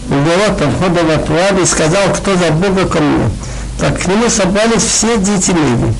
ворот 0.08 0.60
входа 0.60 1.02
в 1.02 1.10
Атуар 1.10 1.58
и 1.60 1.66
сказал, 1.66 2.08
кто 2.14 2.36
за 2.36 2.50
Бога 2.52 2.86
ко 2.86 3.00
мне. 3.00 3.30
Так 3.78 4.00
к 4.00 4.06
нему 4.06 4.28
собрались 4.28 4.82
все 4.82 5.18
дети 5.18 5.50
Леви. 5.50 5.92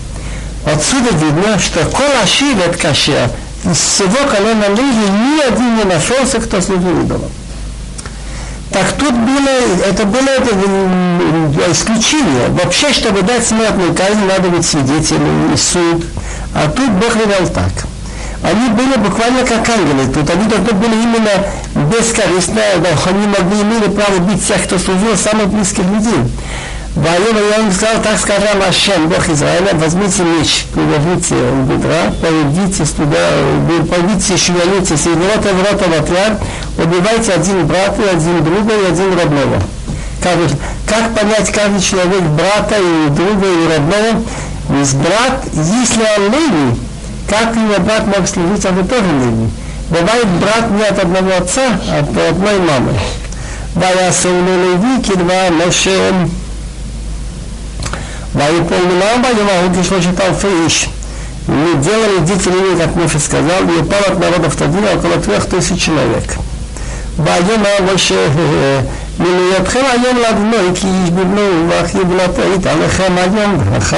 Отсюда 0.65 1.11
видно, 1.11 1.59
что 1.59 1.85
Колаши 1.85 2.53
от 2.67 2.77
Кашия, 2.77 3.31
из 3.65 3.77
всего 3.77 4.29
колена 4.29 4.69
Леви 4.69 5.11
ни 5.11 5.41
один 5.41 5.77
не 5.77 5.85
нашелся, 5.85 6.41
кто 6.41 6.61
служил 6.61 7.03
идолом. 7.03 7.31
Так 8.73 8.93
тут 8.99 9.15
было, 9.15 9.87
это 9.87 10.05
было 10.05 10.29
это, 10.29 11.71
исключение. 11.71 12.49
Вообще, 12.49 12.93
чтобы 12.93 13.23
дать 13.23 13.47
смертную 13.47 13.95
казнь, 13.95 14.27
надо 14.27 14.49
быть 14.49 14.67
свидетелем 14.67 15.53
и 15.53 15.57
суд. 15.57 16.05
А 16.55 16.69
тут 16.69 16.91
Бог 16.91 17.15
велел 17.15 17.49
так. 17.49 17.73
Они 18.43 18.69
были 18.71 18.97
буквально 18.97 19.45
как 19.45 19.69
ангелы. 19.69 20.13
Тут 20.13 20.29
они 20.31 20.47
должны 20.47 20.73
были 20.73 20.95
именно 20.95 21.91
бескорыстные, 21.91 22.75
они 23.07 23.27
могли 23.27 23.63
имели 23.63 23.89
право 23.91 24.19
бить 24.19 24.47
тех, 24.47 24.63
кто 24.65 24.79
служил 24.79 25.17
самых 25.17 25.49
близких 25.49 25.85
людей. 25.85 26.21
Воюем, 26.97 27.37
я 27.51 27.57
им 27.59 27.71
сказал, 27.73 28.03
так 28.03 28.19
сказал 28.19 28.63
Ашем, 28.67 29.09
Бог 29.09 29.29
Израиля, 29.29 29.75
возьмите 29.75 30.23
меч, 30.23 30.65
приложите 30.73 31.35
у 31.35 31.63
бедра, 31.65 32.11
поведите 32.23 32.85
туда, 32.87 33.19
поведите, 33.91 34.39
шевелитесь, 34.39 35.05
и 35.05 35.11
ворота 35.11 35.53
ворота 35.53 35.85
в 35.91 36.03
отряд, 36.03 36.41
убивайте 36.79 37.35
один 37.35 37.67
брата, 37.67 38.01
и 38.01 38.17
один 38.17 38.43
друга, 38.43 38.73
и 38.75 38.91
один 38.91 39.13
родного. 39.13 39.63
Как, 40.23 40.37
как 40.87 41.15
понять 41.15 41.53
каждый 41.53 41.83
человек 41.83 42.23
брата 42.23 42.77
и 42.79 43.11
друга 43.11 43.47
и 43.47 43.77
родного? 43.77 44.23
Ведь 44.71 44.95
брат, 44.95 45.45
если 45.53 46.01
он 46.17 46.33
левый, 46.33 46.79
как 47.28 47.56
его 47.56 47.80
брат 47.80 48.06
мог 48.08 48.28
служить, 48.28 48.66
а 48.66 48.72
вы 48.72 48.84
тоже 48.84 49.06
левый. 49.06 49.50
Бывает 49.90 50.28
брат 50.40 50.72
не 50.72 50.84
от 50.84 51.00
одного 51.00 51.32
отца, 51.38 51.80
а 51.90 52.00
от 52.00 52.10
одной 52.10 52.60
мамы. 52.60 52.94
ויעשו 53.76 54.30
ללוי 54.30 54.98
כדבר 55.04 55.50
משה 55.68 56.10
ויפול 58.36 58.78
מלארבע 58.78 59.30
יום 59.38 59.48
ההוא 59.50 59.82
כשלושת 59.82 60.20
אלפי 60.20 60.48
איש. 60.66 60.90
Мы 61.48 61.74
делали 61.82 62.20
дети 62.20 62.50
Леви, 62.50 62.78
как 62.78 62.96
Моше 62.96 63.20
сказал, 63.20 63.64
и 63.64 63.82
упал 63.82 64.00
от 64.08 64.20
народов 64.20 64.56
Тадина 64.56 64.94
около 64.96 65.18
трех 65.18 65.46
тысяч 65.48 65.84
человек. 65.84 66.38
ויאמר 67.18 67.94
משה 67.94 68.28
מלהיותכם 69.20 69.80
היום 69.92 70.18
לאדוני 70.18 70.76
כי 70.76 70.88
איש 70.88 71.10
בבנו 71.10 71.70
ואח 71.70 71.96
יבלתית 71.96 72.66
עליכם 72.66 73.14
היום 73.18 73.58
ברכה. 73.58 73.98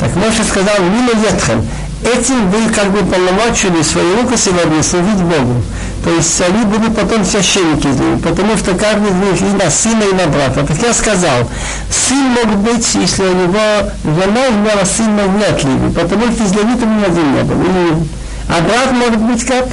Так 0.00 0.16
Моше 0.16 0.42
сказал, 0.44 0.80
милоетхем, 0.80 1.60
этим 2.03 2.49
вы 2.49 2.69
как 2.73 2.91
бы 2.91 2.99
полномочили 2.99 3.81
свою 3.81 4.21
руку 4.21 4.37
сегодня 4.37 4.81
служить 4.83 5.21
Богу. 5.21 5.61
То 6.03 6.11
есть 6.11 6.41
они 6.41 6.63
будут 6.63 6.95
потом 6.95 7.25
священники, 7.25 7.89
потому 8.23 8.55
что 8.57 8.73
каждый 8.75 9.09
из 9.09 9.15
них 9.15 9.41
и 9.41 9.63
на 9.63 9.69
сына, 9.69 10.03
и 10.03 10.13
на 10.13 10.27
брата. 10.27 10.65
Так 10.65 10.77
я 10.81 10.93
сказал, 10.93 11.49
сын 11.89 12.17
мог 12.17 12.55
быть, 12.57 12.95
если 12.95 13.23
у 13.23 13.33
него 13.33 13.91
жена 14.03 14.47
имела 14.47 14.85
сына 14.85 15.23
ли, 15.23 15.93
потому 15.93 16.31
что 16.31 16.43
из 16.43 16.53
левитов 16.53 16.87
ни 16.87 17.03
один 17.03 17.33
не 17.33 17.43
был. 17.43 18.07
а 18.47 18.61
брат 18.61 18.91
может 18.93 19.19
быть 19.19 19.45
как? 19.45 19.67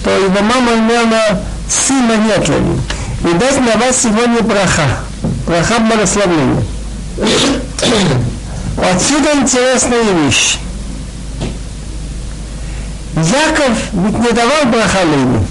Что 0.00 0.10
его 0.10 0.40
мама 0.40 0.72
имела 0.72 1.42
сына 1.68 2.16
нет. 2.16 2.50
И 3.24 3.38
дать 3.38 3.60
на 3.60 3.78
вас 3.78 4.02
сегодня 4.02 4.40
браха. 4.42 5.00
Браха 5.46 5.80
благословения. 5.80 6.64
Отсюда 8.92 9.34
интересная 9.34 10.02
вещь. 10.24 10.58
Яков 13.15 13.77
ведь 13.93 14.19
не 14.19 14.31
давал 14.31 14.65
браха 14.65 14.99
Лейну. 15.05 15.45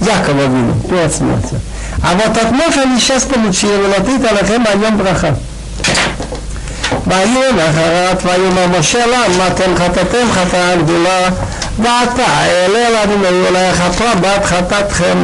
Якова 0.00 0.46
вину, 0.46 0.74
перед 0.88 1.14
смертью. 1.14 1.60
А 2.02 2.14
вот 2.14 2.36
от 2.36 2.50
Моша 2.52 2.82
они 2.82 3.00
сейчас 3.00 3.24
получили, 3.24 3.72
ולתת 3.72 4.30
עליכם 4.30 4.62
היום 4.66 4.98
ברכה. 4.98 5.28
ויהיו 7.06 7.52
נחרת 7.52 8.24
ויאמר 8.24 8.78
משה 8.78 9.06
לה 9.06 9.28
מה 9.38 9.46
אתם 9.46 9.76
חטאתם 9.76 10.26
חטאה 10.32 10.76
גדולה 10.76 11.28
ועתה 11.78 12.22
אעלה 12.22 12.90
לאדוני 12.90 13.48
אולי 13.48 13.72
חטאה 13.72 14.14
בת 14.14 14.44
חטאתכם 14.44 15.18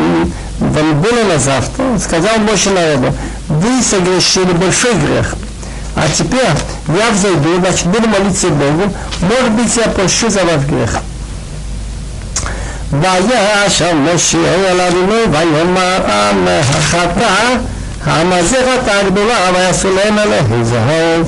Вамбула 0.60 1.38
завтра, 1.38 1.98
сказал 1.98 2.38
Моше 2.38 2.70
народу, 2.70 3.12
вы 3.48 3.82
согрешили 3.82 4.52
большой 4.52 4.94
грех. 4.94 5.34
А 5.96 6.06
теперь 6.08 6.40
я 6.88 7.10
взойду, 7.10 7.58
значит, 7.58 7.86
буду 7.86 8.08
молиться 8.08 8.48
Богу, 8.48 8.92
может 9.20 9.50
быть, 9.52 9.76
я 9.76 9.84
прощу 9.90 10.30
за 10.30 10.44
ваш 10.44 10.62
грех. 10.62 10.98
וישב 12.92 13.94
משה 14.14 14.38
אל 14.70 14.80
אדוני 14.80 15.22
ויאמר 15.30 15.98
עם 16.06 16.48
החטא 16.48 17.54
המזכת 18.04 18.88
הגדולה 18.88 19.50
ויעשו 19.54 19.94
להם 19.94 20.18
עליהם 20.18 20.64
זהב 20.64 21.26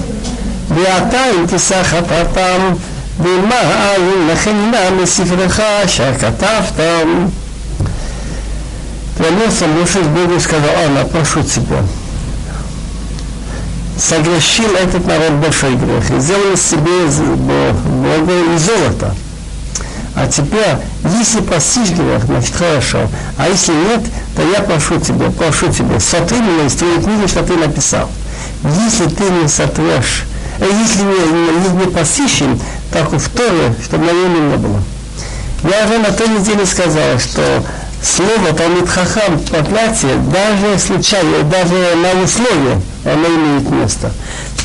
ואתה 0.69 1.25
אם 1.31 1.47
תישא 1.47 1.83
חטאתם 1.83 2.75
ומה 3.21 3.93
לחנינה 4.29 4.91
מספרך 5.03 5.61
אשר 5.61 6.13
כתבתם 6.21 7.27
Вернулся 9.19 9.67
Моше 9.67 10.03
к 10.03 10.09
Богу 10.09 10.35
и 10.35 10.41
сказал, 10.41 10.71
Анна, 10.85 11.05
прошу 11.07 11.43
тебя, 11.43 11.83
согрешил 13.99 14.75
этот 14.75 15.07
народ 15.07 15.33
большой 15.43 15.75
грех 15.75 16.11
и 16.11 16.21
сделал 16.21 16.57
себе 16.57 17.07
Бога 17.37 18.33
и 18.55 18.59
золото. 18.59 19.15
А 20.16 20.28
теперь, 20.28 20.76
если 21.18 21.40
постичь 21.42 21.92
грех, 21.92 22.26
значит 22.26 22.54
хорошо. 22.56 23.08
А 23.38 23.48
если 23.48 23.72
нет, 23.72 24.02
то 24.36 24.42
я 24.42 24.62
прошу 24.62 25.00
тебя, 25.00 25.30
прошу 25.30 25.72
тебя, 25.72 26.00
сотри 26.00 26.38
меня 26.38 26.66
из 26.66 26.74
твоей 26.74 27.00
книги, 27.02 27.28
что 27.28 27.44
ты 27.44 27.56
написал. 27.56 28.10
Если 28.64 29.08
ты 29.08 29.24
не 29.24 29.48
сотрешь, 29.48 30.26
э, 30.60 30.66
если 30.66 31.04
не, 31.04 31.10
не, 31.10 31.86
не 31.86 32.46
им, 32.46 32.60
так 32.92 33.12
в 33.12 33.30
Торе, 33.30 33.74
чтобы 33.84 34.06
на 34.06 34.12
нем 34.12 34.52
не 34.52 34.58
было. 34.58 34.82
Я 35.64 35.86
уже 35.86 36.00
на 36.00 36.12
той 36.12 36.28
неделе 36.28 36.66
сказал, 36.66 37.20
что 37.20 37.64
слово 38.04 38.54
Талмит 38.54 38.90
Хахам, 38.90 39.40
проклятие, 39.40 40.18
даже 40.18 40.80
случайно, 40.80 41.44
даже 41.44 41.96
на 41.96 42.22
условие, 42.22 42.82
оно 43.06 43.28
имеет 43.28 43.70
место. 43.70 44.12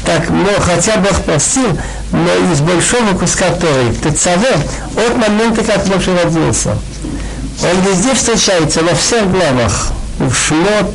Так, 0.06 0.30
но 0.30 0.50
хотя 0.60 0.98
Бог 0.98 1.22
простил, 1.22 1.78
но 2.12 2.52
из 2.52 2.60
большого 2.62 3.18
куска 3.18 3.50
Торы, 3.52 3.94
Тецаве, 4.04 4.58
от 4.96 5.18
момента, 5.18 5.64
как 5.64 5.86
Моше 5.88 6.18
родился. 6.22 6.76
Он 7.64 7.82
везде 7.88 8.14
встречается, 8.14 8.82
во 8.82 8.96
всех 8.96 9.30
главах. 9.32 9.90
В 10.18 10.34
Шмот, 10.34 10.94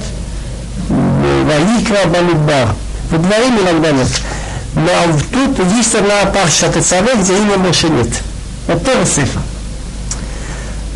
в 0.88 1.44
Ваикра, 1.44 2.09
Бамидбар. 2.09 2.68
В 3.11 3.22
дворе 3.22 3.48
иногда 3.48 3.92
нет. 3.92 4.09
Но 4.74 4.90
тут 5.32 5.72
есть 5.76 5.94
одна 5.94 6.26
парша 6.32 6.68
Тецаве, 6.68 7.14
где 7.14 7.36
имя 7.36 7.57
Моше 7.57 7.88
нет. 7.88 8.09
Вот 8.66 8.84
тоже 8.84 9.04
цифра. 9.07 9.40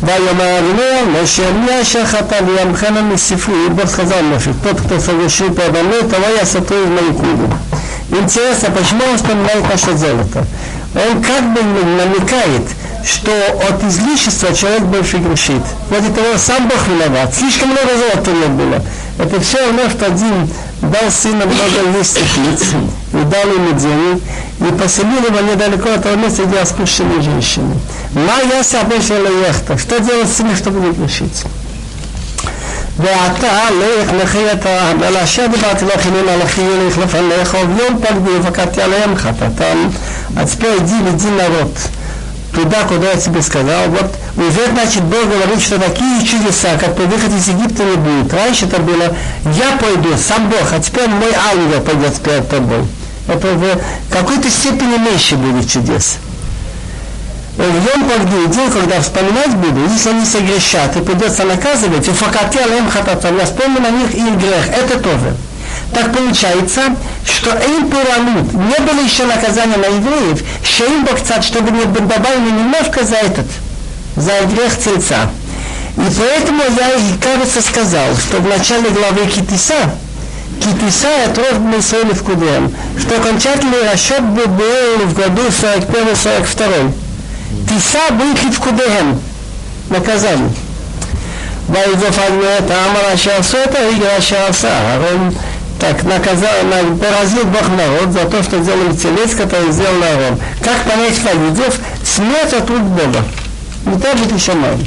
ויאמר 0.03 0.59
אדוני 0.59 1.23
משה 1.23 1.51
מי 1.51 1.81
אשר 1.81 2.05
חטא 2.05 2.39
וימחנה 2.47 3.01
מספרי, 3.01 3.69
Бог 3.69 3.87
сказал 3.87 4.23
Моше, 4.23 4.53
тот, 4.63 4.81
кто 4.81 4.99
совершил 4.99 5.53
передо 5.53 5.83
мной, 5.83 6.01
того 6.03 6.25
я 6.39 6.45
сотру 6.45 6.77
из 6.77 6.87
моей 6.87 7.13
книги. 7.13 7.53
Интересно, 8.20 8.70
почему 8.70 9.04
он 9.10 9.16
вспоминает 9.16 9.68
наше 9.68 9.96
золото? 9.96 10.46
Он 10.94 11.22
как 11.22 11.52
бы 11.52 11.62
намекает, 11.62 12.62
что 13.04 13.30
от 13.68 13.84
излишества 13.84 14.54
человек 14.54 14.82
больше 14.82 15.18
грешит. 15.18 15.62
Вроде 15.90 16.08
того, 16.08 16.38
сам 16.38 16.68
Бог 16.68 16.78
виноват. 16.88 17.34
Слишком 17.34 17.68
много 17.70 17.88
золота 17.96 18.30
не 18.32 18.46
было. 18.46 18.82
Это 19.18 19.40
все 19.40 19.58
равно, 19.58 19.88
что 19.90 20.06
один 20.06 20.48
дал 20.82 21.10
сына 21.10 21.44
много 21.46 21.98
листьев 21.98 22.38
и 23.12 23.16
дал 23.16 23.52
ему 23.52 23.72
денег, 23.78 24.22
и 24.60 24.72
поселил 24.80 25.24
его 25.24 25.40
недалеко 25.40 25.90
от 25.90 26.02
того 26.02 26.16
места, 26.16 26.44
где 26.44 26.60
распущены 26.60 27.22
женщины. 27.22 27.74
Ма 28.12 28.42
я 28.48 28.62
себя 28.62 28.96
ехта. 29.46 29.78
Что 29.78 30.00
делать 30.00 30.28
с 30.28 30.38
ними, 30.38 30.54
чтобы 30.54 30.80
не 30.80 30.92
грешить? 30.92 31.44
ואתה 32.97 33.69
לך 33.71 34.11
לכי 34.23 34.51
את 34.51 34.65
העם, 34.65 35.03
אלא 35.03 35.23
אשר 35.23 35.45
דיברתי 35.51 35.85
לכם 35.85 36.09
על 36.29 36.41
אחי 36.43 36.61
ילך 36.61 36.97
לפניך, 36.97 37.57
וביום 37.63 38.01
פקדי 38.01 38.29
ופקדתי 38.39 38.81
עליהם 38.81 39.15
חטאתם, 39.15 39.89
а 40.35 40.45
теперь 40.45 40.77
иди, 40.77 40.93
веди 41.05 41.27
народ 41.27 41.71
туда, 42.53 42.83
куда 42.87 43.11
я 43.11 43.17
тебе 43.17 43.41
сказал. 43.41 43.87
Вот 43.89 44.13
уже, 44.37 44.71
значит, 44.71 45.03
Бог 45.03 45.23
говорит, 45.23 45.61
что 45.61 45.79
такие 45.79 46.25
чудеса, 46.25 46.77
как 46.79 46.95
по 46.95 47.03
выход 47.03 47.31
из 47.33 47.47
Египта 47.47 47.83
не 47.83 47.95
будет. 47.95 48.33
Раньше 48.33 48.65
это 48.65 48.79
было, 48.79 49.15
я 49.45 49.77
пойду, 49.79 50.09
сам 50.17 50.49
Бог, 50.49 50.71
а 50.71 50.79
теперь 50.79 51.07
мой 51.07 51.33
ангел 51.51 51.81
пойдет 51.81 52.19
перед 52.21 52.49
тобой. 52.49 52.85
Это 53.27 53.47
в 53.47 53.77
какой-то 54.09 54.49
степени 54.49 54.97
меньше 54.97 55.35
будет 55.35 55.69
чудес 55.69 56.17
в 57.56 57.62
Йом 57.62 58.50
день, 58.50 58.70
когда 58.70 59.00
вспоминать 59.00 59.54
буду, 59.56 59.80
если 59.90 60.10
они 60.10 60.26
согрешат 60.26 60.94
и 60.96 61.00
придется 61.00 61.44
наказывать, 61.44 62.06
и 62.06 62.10
факате 62.10 62.60
алем 62.60 62.88
хататам, 62.88 63.38
я 63.38 63.46
вспомню 63.46 63.80
на 63.80 63.90
них 63.90 64.14
их 64.14 64.36
грех, 64.36 64.68
это 64.68 64.98
тоже. 65.00 65.34
Так 65.94 66.12
получается, 66.12 66.82
что 67.24 67.50
им 67.50 67.88
пирамид 67.88 68.52
не 68.52 68.78
было 68.84 69.00
еще 69.00 69.24
наказания 69.24 69.76
на 69.76 69.86
евреев, 69.86 70.42
шеим 70.62 71.04
бокцат, 71.04 71.44
чтобы 71.44 71.70
не 71.70 71.84
добавили 71.84 72.50
немножко 72.50 73.04
за 73.04 73.16
этот, 73.16 73.46
за 74.16 74.32
грех 74.52 74.76
тельца. 74.78 75.30
И 75.96 76.02
поэтому 76.18 76.62
я, 76.62 76.92
кажется, 77.22 77.62
сказал, 77.62 78.14
что 78.16 78.38
в 78.38 78.46
начале 78.46 78.90
главы 78.90 79.26
Китиса, 79.26 79.94
Китиса– 80.60 81.08
это 81.26 81.40
рожденный 81.40 81.82
соли 81.82 82.12
в 82.12 82.22
Кудем, 82.22 82.70
что 82.98 83.16
окончательный 83.16 83.90
расчет 83.90 84.22
был 84.22 85.06
в 85.06 85.14
году 85.14 85.42
41-42. 85.48 87.05
Тиса 87.75 88.11
будет 88.11 88.53
в 88.53 88.59
Кудем, 88.59 89.19
наказание. 89.89 90.49
ויגופת 91.69 92.71
העם 92.71 92.95
אשר 93.13 93.31
עשו 93.39 93.57
את 93.63 93.75
הרגל 93.75 94.07
אשר 94.19 94.45
עשה. 94.49 94.69
אהרון 94.69 95.29
так 95.79 96.03
наказал, 96.03 96.63
поразил 97.01 97.43
Бог 97.45 97.67
народ 97.69 98.11
за 98.11 98.25
то, 98.25 98.43
что 98.43 98.61
сделали 98.61 98.95
телец, 98.95 99.33
который 99.33 99.71
сделал 99.71 99.95
народ. 99.95 100.39
Как 100.63 100.83
понять 100.83 101.15
Фагидев? 101.15 101.79
Смерть 102.05 102.53
от 102.53 102.69
рук 102.69 102.81
Бога. 102.81 103.23
Не 103.87 103.99
так 103.99 104.15
же 104.15 104.25
еще 104.25 104.53
мало. 104.53 104.77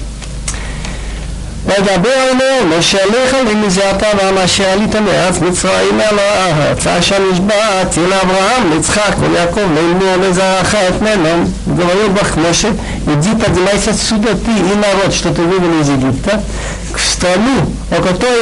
וידבר 1.70 2.32
אמר 2.32 2.78
משה 2.78 2.98
עליך 3.04 3.36
ומזרעת 3.52 4.04
אברהם 4.04 4.38
אשר 4.38 4.70
עלית 4.70 4.96
מארץ 4.96 5.40
מצרים 5.40 6.00
על 6.10 6.20
הארץ 6.20 6.88
אשר 6.88 7.16
נשבעתי 7.32 8.00
לאברהם 8.02 8.72
ליצחק 8.74 9.16
וליעקב 9.20 9.62
לאמור 9.76 10.28
לזרעך 10.28 10.76
את 10.76 11.02
מנון, 11.02 11.46
ויאמר 11.76 12.08
בך 12.14 12.38
משה 12.38 12.70
ידיתא 13.12 13.48
דמייסא 13.48 13.94
סודתי 13.94 14.52
אינרות 14.72 15.12
שתתובו 15.12 15.56
ונזיגיתא 15.62 16.38
כסתנו 16.94 17.52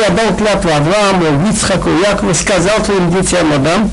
ידעו 0.07 0.32
תלת 0.38 0.65
ואברהם 0.65 1.43
ויצחק 1.45 1.86
ויעקב 1.86 2.28
וסקזרתו 2.28 2.93
עם 2.93 3.09
דיציה 3.09 3.43
מדם 3.43 3.84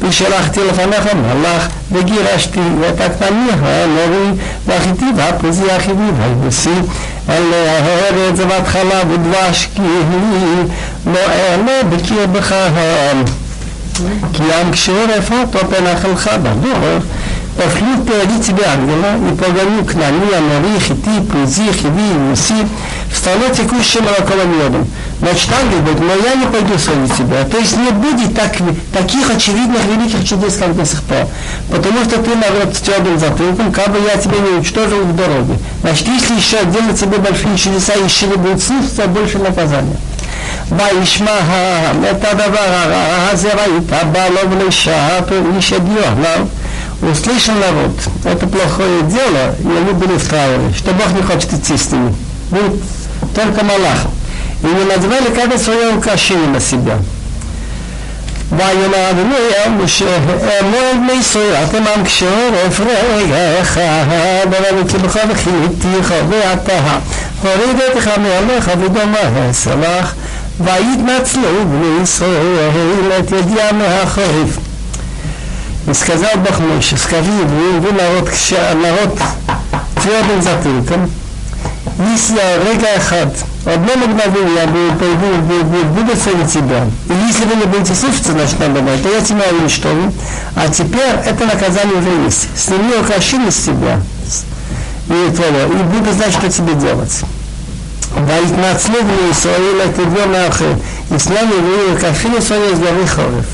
я 0.00 0.28
дал 0.28 0.42
клятву 0.48 0.48
Аврааму, 0.48 0.48
Ицхаку, 0.48 0.48
Якову, 0.48 0.48
сказал 0.48 0.50
твоим 0.52 0.58
детям 0.58 0.58
Адам, 0.58 0.58
ושלחתי 0.58 0.60
לפניך 0.60 1.14
מלאך 1.14 1.68
וגירשתי 1.92 2.60
ואתה 2.80 3.04
כנעני 3.18 3.50
האמורי 3.62 4.30
והחיטי 4.66 5.04
והפריזי 5.16 5.70
החיבי 5.70 6.10
והיבוסי 6.18 6.74
אלה 7.28 7.72
הארץ 7.72 8.36
זבת 8.36 8.66
חלב 8.66 9.10
ודבש 9.10 9.68
כי 9.74 9.82
היא 9.82 10.64
לא 11.06 11.18
אעלה 11.18 11.82
בקרבך 11.90 12.54
כי 14.32 14.42
ים 14.42 14.72
כשעורף 14.72 15.30
אותו 15.32 15.58
פנחלך 15.58 16.30
בדור 16.42 17.00
пошлю 17.58 17.96
впереди 18.02 18.40
тебя 18.40 18.72
ангела 18.72 19.16
и 19.16 19.34
погоню 19.34 19.84
к 19.84 19.94
нами, 19.94 20.32
Амори, 20.32 20.78
Хити, 20.78 21.20
Пузи, 21.28 21.72
Хиви, 21.72 22.14
Муси, 22.14 22.54
в 23.10 23.16
страну 23.16 23.52
текущей 23.52 23.98
молоком 23.98 24.40
и 24.40 24.46
медом. 24.46 24.86
Значит, 25.22 25.50
ангел 25.52 25.78
говорит, 25.80 26.00
но 26.00 26.28
я 26.28 26.34
не 26.36 26.46
пойду 26.46 26.78
судить 26.78 27.16
тебя. 27.16 27.44
То 27.44 27.58
есть 27.58 27.76
не 27.76 27.90
будет 27.90 28.34
так, 28.36 28.52
таких 28.92 29.30
очевидных 29.30 29.84
великих 29.84 30.24
чудес, 30.24 30.56
как 30.56 30.76
до 30.76 30.84
сих 30.84 31.02
пор. 31.02 31.26
Потому 31.70 32.04
что 32.04 32.22
ты 32.22 32.36
народ 32.36 32.76
с 32.76 32.80
твердым 32.80 33.18
затылком, 33.18 33.72
как 33.72 33.90
бы 33.90 33.98
я 33.98 34.16
тебя 34.16 34.38
не 34.38 34.50
уничтожил 34.56 35.00
в 35.00 35.16
дороге. 35.16 35.58
Значит, 35.82 36.06
если 36.08 36.34
еще 36.34 36.64
делать 36.66 37.00
тебе 37.00 37.18
большие 37.18 37.56
чудеса, 37.56 37.94
еще 37.94 38.26
не 38.26 38.36
будет 38.36 38.62
слушаться, 38.62 39.06
больше 39.06 39.38
наказания. 39.38 39.96
וישמע 40.70 41.30
העם 41.30 42.04
את 42.10 42.24
הדבר 42.24 42.58
הרע 42.58 43.30
הזה 43.32 43.48
ויתבע 43.48 44.28
לו 44.28 44.50
ולשעת 44.50 45.32
איש 45.56 45.72
ידיעו 45.72 46.04
עליו 46.04 46.46
услышал 47.02 47.54
народ, 47.54 47.92
это 48.24 48.46
плохое 48.46 49.02
дело, 49.02 49.54
и 49.60 49.76
они 49.78 49.92
были 49.92 50.16
в 50.18 50.28
трауре, 50.28 50.72
что 50.76 50.92
Бог 50.92 51.12
не 51.12 51.22
хочет 51.22 51.52
идти 51.52 51.76
с 51.76 51.92
ними. 51.92 52.14
Будет 52.50 52.82
только 53.34 53.64
Малах. 53.64 54.06
ומלווה 54.63 55.19
לקראת 55.19 55.51
עשרה 55.51 55.75
יום 55.75 56.01
קשים 56.01 56.43
עם 56.43 56.55
הסיבה. 56.55 56.95
ויאמר 58.57 59.09
אדוני 59.09 59.35
אל 59.65 59.69
משה 59.69 60.17
אמור 60.61 60.91
בני 60.93 61.13
ישראל 61.13 61.63
אתם 61.63 61.83
עם 61.95 62.03
קשור 62.03 62.49
אפריך 62.67 63.79
ברבי 64.49 64.93
קמך 64.93 65.19
וחיותיך 65.29 66.13
ואתה 66.29 66.73
הוריד 67.41 67.81
אותך 67.89 68.09
מעליך 68.17 68.71
ודומה 68.79 69.53
סלח 69.53 70.15
ויתנצלו 70.59 71.65
בני 71.65 72.01
ישראל 72.03 73.11
את 73.19 73.31
ידיעה 73.31 73.71
מהחריף. 73.71 74.57
וסקזל 75.87 76.37
בחמוש, 76.43 76.93
סקבי, 76.93 77.29
ולהראות 77.81 78.29
תפילות 79.93 80.27
בנזתים 80.27 80.83
если 81.98 82.40
Рега 82.70 82.86
Ахад, 82.96 83.34
одно 83.64 83.96
мгновение 83.96 84.62
я 84.62 85.84
буду 85.84 86.16
целить 86.16 86.52
тебя, 86.52 86.86
и 87.08 87.26
если 87.26 87.44
вы 87.44 87.56
не 87.56 87.64
будете 87.64 87.94
слушаться, 87.94 88.32
значит, 88.32 88.58
надо 88.60 88.80
то 89.02 89.08
я 89.08 89.20
тебя 89.20 89.44
уничтожу. 89.50 90.12
А 90.54 90.68
теперь 90.68 91.14
это 91.24 91.44
наказание 91.44 91.96
уже 91.96 92.24
есть. 92.24 92.48
Сними 92.56 92.94
украшение 93.00 93.50
с 93.50 93.64
тебя, 93.64 94.00
и, 95.08 95.34
твое, 95.34 95.66
и 95.66 95.82
буду 95.82 96.12
знать, 96.12 96.32
что 96.32 96.48
тебе 96.48 96.74
делать. 96.74 97.24
ויתנצלו 98.26 98.94
בני 99.04 99.30
ישראל 99.30 99.80
את 99.84 99.98
ידיו 99.98 100.28
מאחר, 100.28 100.72
и 101.10 101.18
с 101.18 101.28
нами 101.28 101.52
вы 101.52 101.94
украшили 101.94 102.40
свое 102.40 102.72
из 102.72 102.78
главы 102.78 103.06
Хорев. 103.06 103.46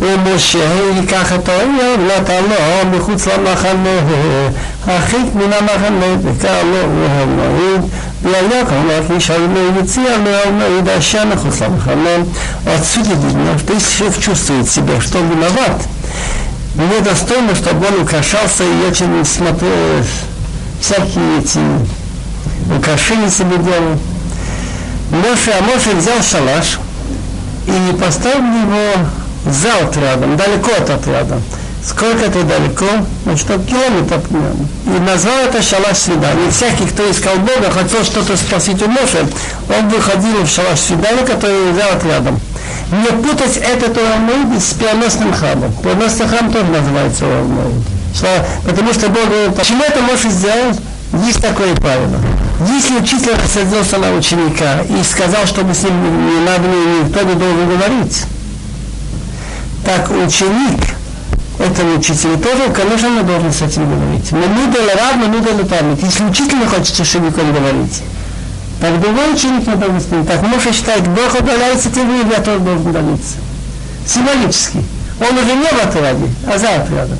ומשה 0.00 0.58
ייקח 0.96 1.32
את 1.32 1.48
האויב 1.48 2.00
ונתן 2.00 2.42
לו 2.42 2.98
מחוץ 2.98 3.26
למחנה, 3.26 4.00
הרחיק 4.86 5.34
מן 5.34 5.52
המחנה 5.52 6.06
וקרא 6.22 6.62
לו 6.62 6.78
והמועיד, 7.00 7.80
והיה 8.22 8.66
כמובן 8.66 9.14
איש 9.14 9.30
ארמי 9.30 9.60
הציע 9.80 10.16
לו 10.24 10.30
המועיד 10.46 10.88
אשר 10.88 11.24
מחוץ 11.24 11.62
למחנה. 11.62 12.24
Отсюда 12.66 13.14
видно, 13.14 13.58
что 13.58 13.72
если 13.72 13.98
человек 13.98 14.18
чувствует 14.18 14.68
себя, 14.68 15.00
что 15.00 15.18
он 15.18 15.30
виноват, 15.30 15.82
недостойно, 16.74 17.54
чтобы 17.54 17.86
он 17.86 18.02
украшался 18.02 18.64
и 18.64 18.90
очень 18.90 19.24
смотрел 19.24 20.04
всякие 20.80 21.38
эти 21.38 21.60
украшения 22.76 23.30
себе 23.30 23.56
делал. 23.58 23.98
Моше, 25.10 25.52
а 25.58 25.62
Моше 25.62 25.94
взял 25.96 26.22
шалаш 26.22 26.78
и 27.66 27.96
поставил 28.00 28.44
его 28.44 29.06
за 29.45 29.87
отрядом, 29.87 30.37
далеко 30.37 30.71
от 30.77 30.89
отряда. 30.89 31.39
Сколько 31.83 32.25
это 32.25 32.41
далеко? 32.43 32.87
Ну 33.25 33.37
что, 33.37 33.59
километр 33.59 34.19
примерно. 34.21 34.67
И 34.87 34.99
назвал 34.99 35.37
это 35.45 35.61
шалаш 35.61 35.97
свидания. 35.97 36.49
Всякий, 36.49 36.85
кто 36.87 37.09
искал 37.11 37.35
Бога, 37.37 37.69
хотел 37.69 38.03
что-то 38.03 38.35
спросить 38.37 38.81
у 38.81 38.87
Моше, 38.87 39.27
он 39.69 39.89
выходил 39.89 40.41
в 40.43 40.49
шалаш 40.49 40.79
свидания, 40.79 41.23
который 41.23 41.71
взял 41.71 41.91
отрядом. 41.91 42.39
Не 42.91 43.11
путать 43.21 43.57
этот 43.57 43.95
Урамейд 43.97 44.59
с 44.59 44.73
переносным 44.73 45.31
храмом. 45.31 45.71
Переносный 45.83 46.27
храм 46.27 46.51
тоже 46.51 46.65
называется 46.65 47.25
Урамейд. 47.25 47.83
Потому 48.65 48.93
что 48.93 49.09
Бог 49.09 49.25
говорит, 49.25 49.55
почему 49.55 49.83
это 49.83 50.01
Моше 50.01 50.29
сделал? 50.29 50.73
Есть 51.23 51.41
такое 51.41 51.75
правило. 51.75 52.17
Если 52.73 52.95
учитель 52.95 53.35
садился 53.53 53.97
на 53.97 54.11
ученика 54.13 54.81
и 54.81 55.03
сказал, 55.03 55.45
чтобы 55.45 55.73
с 55.75 55.83
ним 55.83 55.93
не 56.29 56.45
надо, 56.45 56.63
никто 57.03 57.21
не 57.21 57.35
должен 57.35 57.69
говорить, 57.69 58.23
так 59.85 60.09
ученик 60.09 60.79
этого 61.59 61.97
учителя 61.97 62.37
тоже, 62.37 62.69
конечно, 62.73 63.09
мы 63.09 63.23
должны 63.23 63.51
с 63.51 63.61
этим 63.61 63.89
говорить. 63.89 64.31
Рад, 64.31 65.15
минуда 65.15 65.51
или 65.51 65.63
память. 65.63 66.01
Если 66.01 66.25
учитель 66.25 66.59
не 66.59 66.65
хочет 66.65 66.95
с 66.95 66.99
учеником 66.99 67.53
говорить, 67.53 68.01
так 68.81 68.99
другой 68.99 69.33
ученик 69.33 69.67
не 69.67 69.75
должен 69.75 70.01
с 70.01 70.07
ним. 70.07 70.25
Так 70.25 70.41
можно 70.41 70.73
считать, 70.73 71.07
Бог 71.07 71.39
удаляется, 71.39 71.91
тем 71.91 72.07
более 72.07 72.25
я 72.29 72.41
тоже 72.41 72.59
должен 72.59 72.87
удалиться. 72.87 73.35
Символически. 74.05 74.83
Он 75.19 75.37
уже 75.37 75.55
не 75.55 75.67
в 75.67 75.87
отряде, 75.87 76.29
а 76.51 76.57
за 76.57 76.75
отрядом. 76.75 77.19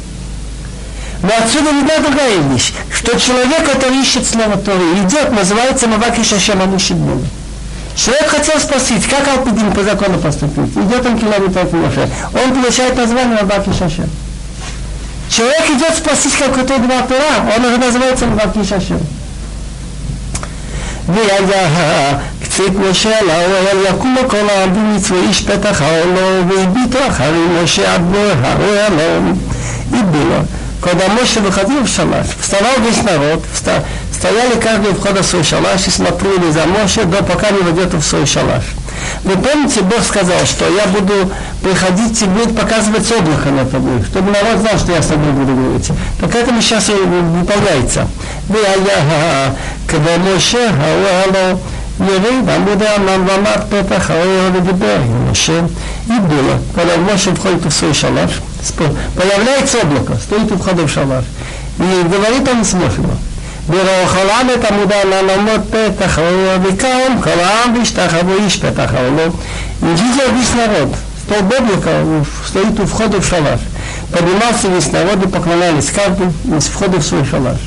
Но 1.22 1.30
отсюда 1.41 1.72
видна 1.72 1.97
другая 1.99 2.39
вещь, 2.51 2.74
что 2.91 3.18
человек, 3.20 3.72
который 3.72 4.01
ищет 4.01 4.28
слово 4.28 4.57
Торы, 4.57 4.84
идет, 5.03 5.32
называется 5.32 5.88
Маваки 5.88 6.24
Шашем, 6.24 6.61
он. 6.61 7.26
Человек 7.94 8.28
хотел 8.28 8.59
спросить, 8.61 9.07
как 9.07 9.28
Алпидин 9.28 9.72
по 9.72 9.82
закону 9.82 10.18
поступить. 10.18 10.74
Идет 10.76 11.05
он 11.05 11.18
километр 11.18 11.59
от 11.59 11.72
Моше. 11.72 12.09
Он 12.32 12.55
получает 12.55 12.96
название 12.96 13.38
Рабаки 13.38 13.70
Шашем. 13.72 14.09
Человек 15.28 15.70
идет 15.70 15.96
спросить, 15.96 16.34
как 16.36 16.57
это 16.57 16.78
два 16.78 17.03
Тора, 17.03 17.53
он 17.57 17.64
уже 17.64 17.78
называется 17.78 18.26
Рабаки 18.26 18.64
Шашем. 18.64 19.01
והיה 21.09 22.18
קצית 22.42 22.72
משה 22.90 23.18
על 23.18 23.30
האוהל 23.30 23.76
יקום 23.88 24.16
כל 24.28 24.51
העם 24.51 24.74
במצווה 24.74 25.20
איש 25.20 25.42
פתח 25.42 25.82
העולם 25.82 26.51
והביטו 26.51 26.98
אחרי 27.09 27.46
משה 27.62 27.94
עד 27.94 28.01
בו 28.01 28.18
האוהל 28.42 28.92
и 29.92 30.03
было. 30.03 30.46
Когда 30.82 31.09
Моше 31.09 31.40
выходил 31.40 31.82
в 31.82 31.88
шалаш, 31.88 32.26
вставал 32.40 32.80
весь 32.80 33.03
народ, 33.03 33.44
встал, 33.53 33.84
Стояли 34.14 34.61
каждый 34.61 34.92
у 34.92 34.94
входа 34.94 35.22
в 35.22 35.26
свой 35.26 35.42
шалаш 35.42 35.86
и 35.86 35.90
смотрели 35.90 36.51
за 36.51 36.66
Моше, 36.66 37.05
до 37.05 37.22
пока 37.22 37.51
не 37.51 37.61
войдет 37.61 37.94
в 37.94 38.03
свой 38.03 38.26
шалаш. 38.26 38.64
Вы 39.24 39.36
помните, 39.36 39.80
Бог 39.80 40.03
сказал, 40.03 40.44
что 40.44 40.68
я 40.68 40.86
буду 40.86 41.32
приходить 41.62 42.20
и 42.20 42.26
будет 42.26 42.55
показывать 42.55 43.11
облако 43.11 43.48
на 43.48 43.64
тобой, 43.64 44.03
чтобы 44.05 44.30
народ 44.30 44.59
знал, 44.61 44.78
что 44.78 44.92
я 44.92 45.01
с 45.01 45.07
тобой 45.07 45.32
буду 45.32 45.55
говорить. 45.55 45.90
Так 46.20 46.34
это 46.34 46.53
сейчас 46.61 46.88
выполняется. 46.88 48.07
Вы 48.48 48.59
ая 48.59 49.55
когда 49.86 50.18
Моше, 50.18 50.70
ירד 52.01 52.48
עמוד 52.48 52.82
הענן 52.82 53.28
ועמד 53.28 53.61
פתח 53.68 54.11
האוהל 54.11 54.57
ודיבר 54.57 54.96
עם 55.05 55.30
משה, 55.30 55.61
и 56.09 56.12
было, 56.12 56.59
когда 56.74 56.96
Моше 56.96 57.34
входит 57.34 57.64
в 57.64 57.70
свой 57.70 57.92
шалаш, 57.92 58.30
появляется 59.16 59.78
облако, 59.78 60.14
стоит 60.16 60.51
у 60.51 60.57
входа 60.57 60.86
в 60.86 60.90
шалаш, 60.90 61.24
и 61.78 62.09
говорит 62.09 62.48
он 62.48 62.64
с 62.64 62.72
Мошем, 63.68 63.70
ורוחלם 63.70 64.46
את 64.55 64.64
עמודה 64.64 65.05
לעמוד 65.05 65.61
פתח 65.70 66.18
האוהל 66.18 66.59
וקם 66.62 67.20
כל 67.22 67.40
העם 67.40 67.74
וישתחוו 67.74 68.34
איש 68.44 68.57
פתח 68.57 68.90
האוהל, 68.94 69.30
и 69.82 69.86
видел 69.86 70.30
весь 70.34 70.55
народ, 70.55 70.88
столб 71.24 71.53
облака 71.59 72.05
стоит 72.46 72.80
у 72.80 72.86
входа 72.86 73.20
в 73.20 73.24
шалаш. 73.24 73.61
Поднимался 74.12 74.68
весь 74.68 74.92
народ 74.92 75.24
и 75.24 75.28
поклонялись 75.28 75.90
каждый 75.90 76.28
из 76.57 76.66
входа 76.66 76.98
в 76.98 77.03
свой 77.03 77.24
шалаш. 77.30 77.59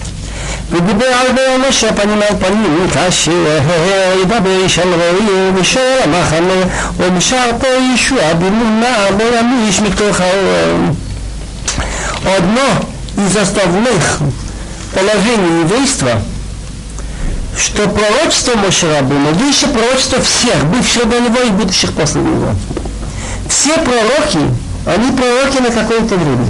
ודיבר 0.72 1.06
על 1.06 1.28
בו 1.32 1.68
משה 1.70 1.94
פנים 1.94 2.22
אל 2.22 2.36
פנים 2.40 2.88
כאשר 2.94 3.60
ידבר 4.22 4.64
איש 4.64 4.80
על 4.80 4.88
רועי 4.94 5.50
ומשל 5.50 5.80
המחנה 6.04 6.64
ומשרתו 6.98 7.68
ישוע 7.94 8.34
במונה 8.34 9.10
לא 9.20 9.40
ימיש 9.40 9.80
מתוך 9.80 10.22
האוהל. 10.22 10.94
Одно 12.26 12.70
из 13.18 13.36
основных 13.36 14.20
положений 14.95 15.63
еврейства, 15.63 16.21
что 17.57 17.89
пророчество 17.89 18.57
Мошерабуна 18.57 19.31
выше 19.33 19.67
пророчества 19.67 20.21
всех, 20.21 20.65
бывших 20.67 21.09
до 21.09 21.21
него 21.21 21.41
и 21.41 21.51
будущих 21.51 21.93
после 21.93 22.21
него. 22.21 22.55
Все 23.49 23.75
пророки, 23.75 24.39
они 24.87 25.11
пророки 25.17 25.61
на 25.61 25.71
какое-то 25.71 26.15
время. 26.15 26.47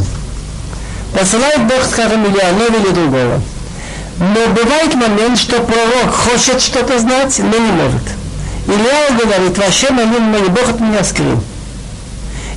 Посылает 1.18 1.66
Бог, 1.66 1.84
скажем, 1.90 2.24
одного 2.26 2.76
или 2.76 2.92
другого. 2.92 3.40
Но 4.18 4.46
бывает 4.52 4.94
момент, 4.94 5.38
что 5.38 5.60
пророк 5.60 6.12
хочет 6.12 6.60
что-то 6.60 6.98
знать, 6.98 7.38
но 7.38 7.56
не 7.56 7.72
может. 7.72 8.02
Илья 8.66 9.16
говорит, 9.18 9.56
вообще 9.56 9.90
нем 9.90 10.22
мой 10.24 10.48
Бог 10.48 10.68
от 10.68 10.80
меня 10.80 11.02
скрыл. 11.02 11.40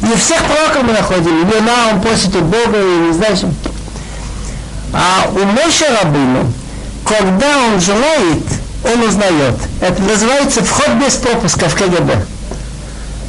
И 0.02 0.18
всех 0.18 0.44
пророков 0.44 0.84
мы 0.84 0.94
находим. 0.94 1.48
Лена, 1.50 1.92
он 1.94 2.02
просит 2.02 2.36
у 2.36 2.42
Бога, 2.42 2.78
и 2.78 3.08
не 3.08 3.14
знаю, 3.14 3.38
что. 3.38 3.71
А 4.94 5.30
у 5.32 5.46
Моше 5.46 5.86
Рабыну, 6.02 6.52
когда 7.06 7.58
он 7.58 7.80
желает, 7.80 8.44
он 8.84 9.04
узнает. 9.04 9.56
Это 9.80 10.02
называется 10.02 10.64
вход 10.64 10.90
без 11.04 11.16
пропуска 11.16 11.70
в 11.70 11.76
КГБ. 11.76 12.26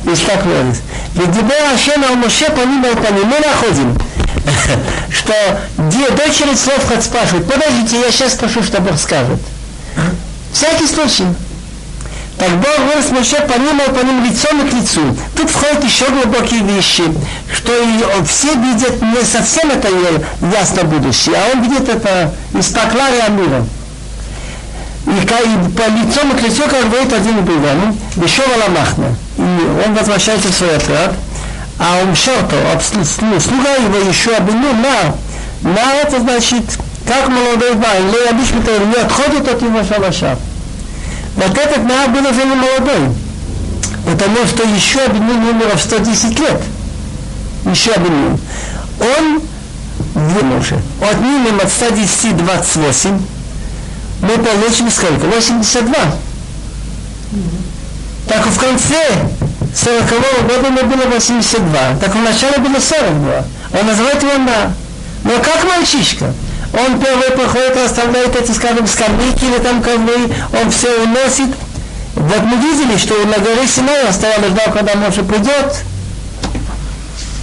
И 0.04 0.16
так 0.26 0.44
говорит. 0.44 0.76
Ведь 1.14 1.28
Ашем 1.74 2.04
ал 2.04 2.16
Моше 2.16 2.46
по 2.50 2.60
ним 2.60 2.82
по 2.82 3.12
ним 3.12 3.26
мы 3.28 3.38
находим 3.38 3.96
что 5.10 5.34
дочери 6.10 6.54
слов 6.56 6.82
спрашивают, 7.02 7.46
подождите, 7.46 8.00
я 8.00 8.10
сейчас 8.10 8.32
спрошу, 8.32 8.62
что 8.62 8.80
Бог 8.80 8.98
скажет. 8.98 9.38
Всякий 10.52 10.86
случай. 10.86 11.24
Так 12.38 12.50
Бог 12.56 12.76
говорит 12.78 13.10
Моше 13.12 13.36
по 13.46 13.58
ним, 13.58 13.78
по 13.94 14.04
ним 14.04 14.24
лицом 14.24 14.66
и 14.66 14.70
к 14.70 14.74
лицу. 14.74 15.16
Тут 15.36 15.50
входят 15.50 15.84
еще 15.84 16.08
глубокие 16.10 16.62
вещи, 16.62 17.04
что 17.54 17.72
все 18.24 18.54
видят 18.54 19.02
не 19.02 19.24
совсем 19.24 19.70
это 19.70 19.88
ясно 20.52 20.84
будущее, 20.84 21.36
а 21.36 21.52
он 21.54 21.62
видит 21.62 21.88
это 21.88 22.32
из 22.58 22.68
поклария 22.68 23.28
мира. 23.28 23.64
И, 25.06 25.10
и 25.10 25.70
по 25.76 25.88
лицом 25.90 26.30
и 26.30 26.38
к 26.38 26.42
лицу, 26.42 26.62
как 26.70 26.88
говорит 26.88 27.12
один 27.12 27.44
другому, 27.44 27.96
Бешова 28.16 28.54
Ламахна. 28.64 29.16
И 29.36 29.86
он 29.86 29.94
возвращается 29.94 30.48
в 30.48 30.54
свой 30.54 30.76
отряд, 30.76 31.14
а 31.78 32.00
он 32.02 32.14
шарто, 32.14 32.56
слуга 32.80 33.74
его 33.74 34.08
еще 34.08 34.36
обвинил 34.36 34.72
на, 34.74 35.70
на 35.70 35.94
это 35.94 36.20
значит, 36.20 36.62
как 37.06 37.28
молодой 37.28 37.74
вайн, 37.74 38.06
не 38.06 38.28
обычно 38.30 38.60
не 38.86 38.94
отходит 38.94 39.48
от 39.48 39.60
его 39.60 39.82
шалаша. 39.82 40.38
Вот 41.34 41.58
этот 41.58 41.84
на 41.84 42.06
был 42.08 42.30
уже 42.30 42.44
не 42.44 42.54
молодой, 42.54 43.14
потому 44.06 44.46
что 44.46 44.62
еще 44.62 45.00
обвинил 45.00 45.50
умер 45.50 45.76
в 45.76 45.80
110 45.80 46.38
лет. 46.38 46.62
Еще 47.70 47.92
обвинил. 47.92 48.38
Он 49.00 49.42
вынужен. 50.14 50.82
Отнимем 51.00 51.60
от 51.60 51.70
110 51.70 52.36
28, 52.36 53.20
мы 54.22 54.38
получим 54.38 54.90
сколько? 54.90 55.26
82. 55.26 55.94
Так 58.28 58.46
в 58.46 58.58
конце 58.58 58.96
40 59.74 60.10
года 60.48 60.66
ему 60.68 60.82
было 60.84 61.06
82. 61.08 61.96
Так 62.00 62.14
вначале 62.14 62.58
было 62.58 62.78
42. 62.78 63.44
Он 63.80 63.86
называет 63.86 64.22
его 64.22 64.38
на. 64.38 64.72
Но 65.24 65.42
как 65.42 65.64
мальчишка? 65.64 66.32
Он 66.72 66.98
первый 66.98 67.30
проходит, 67.30 67.76
оставляет 67.76 68.34
эти, 68.34 68.52
скажем, 68.52 68.86
скамейки 68.86 69.44
или 69.44 69.58
там 69.58 69.82
ковры, 69.82 70.32
он 70.58 70.70
все 70.70 71.02
уносит. 71.02 71.54
Вот 72.14 72.42
мы 72.42 72.56
видели, 72.56 72.96
что 72.96 73.14
на 73.26 73.38
горе 73.38 73.66
Синай 73.66 74.06
он 74.06 74.12
стоял 74.12 74.42
и 74.42 74.48
ждал, 74.48 74.72
когда 74.72 74.94
Моше 74.94 75.22
придет. 75.22 75.84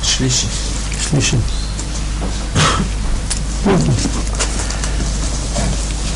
Шлиши. 0.04 0.48
Шлиши. 1.10 1.38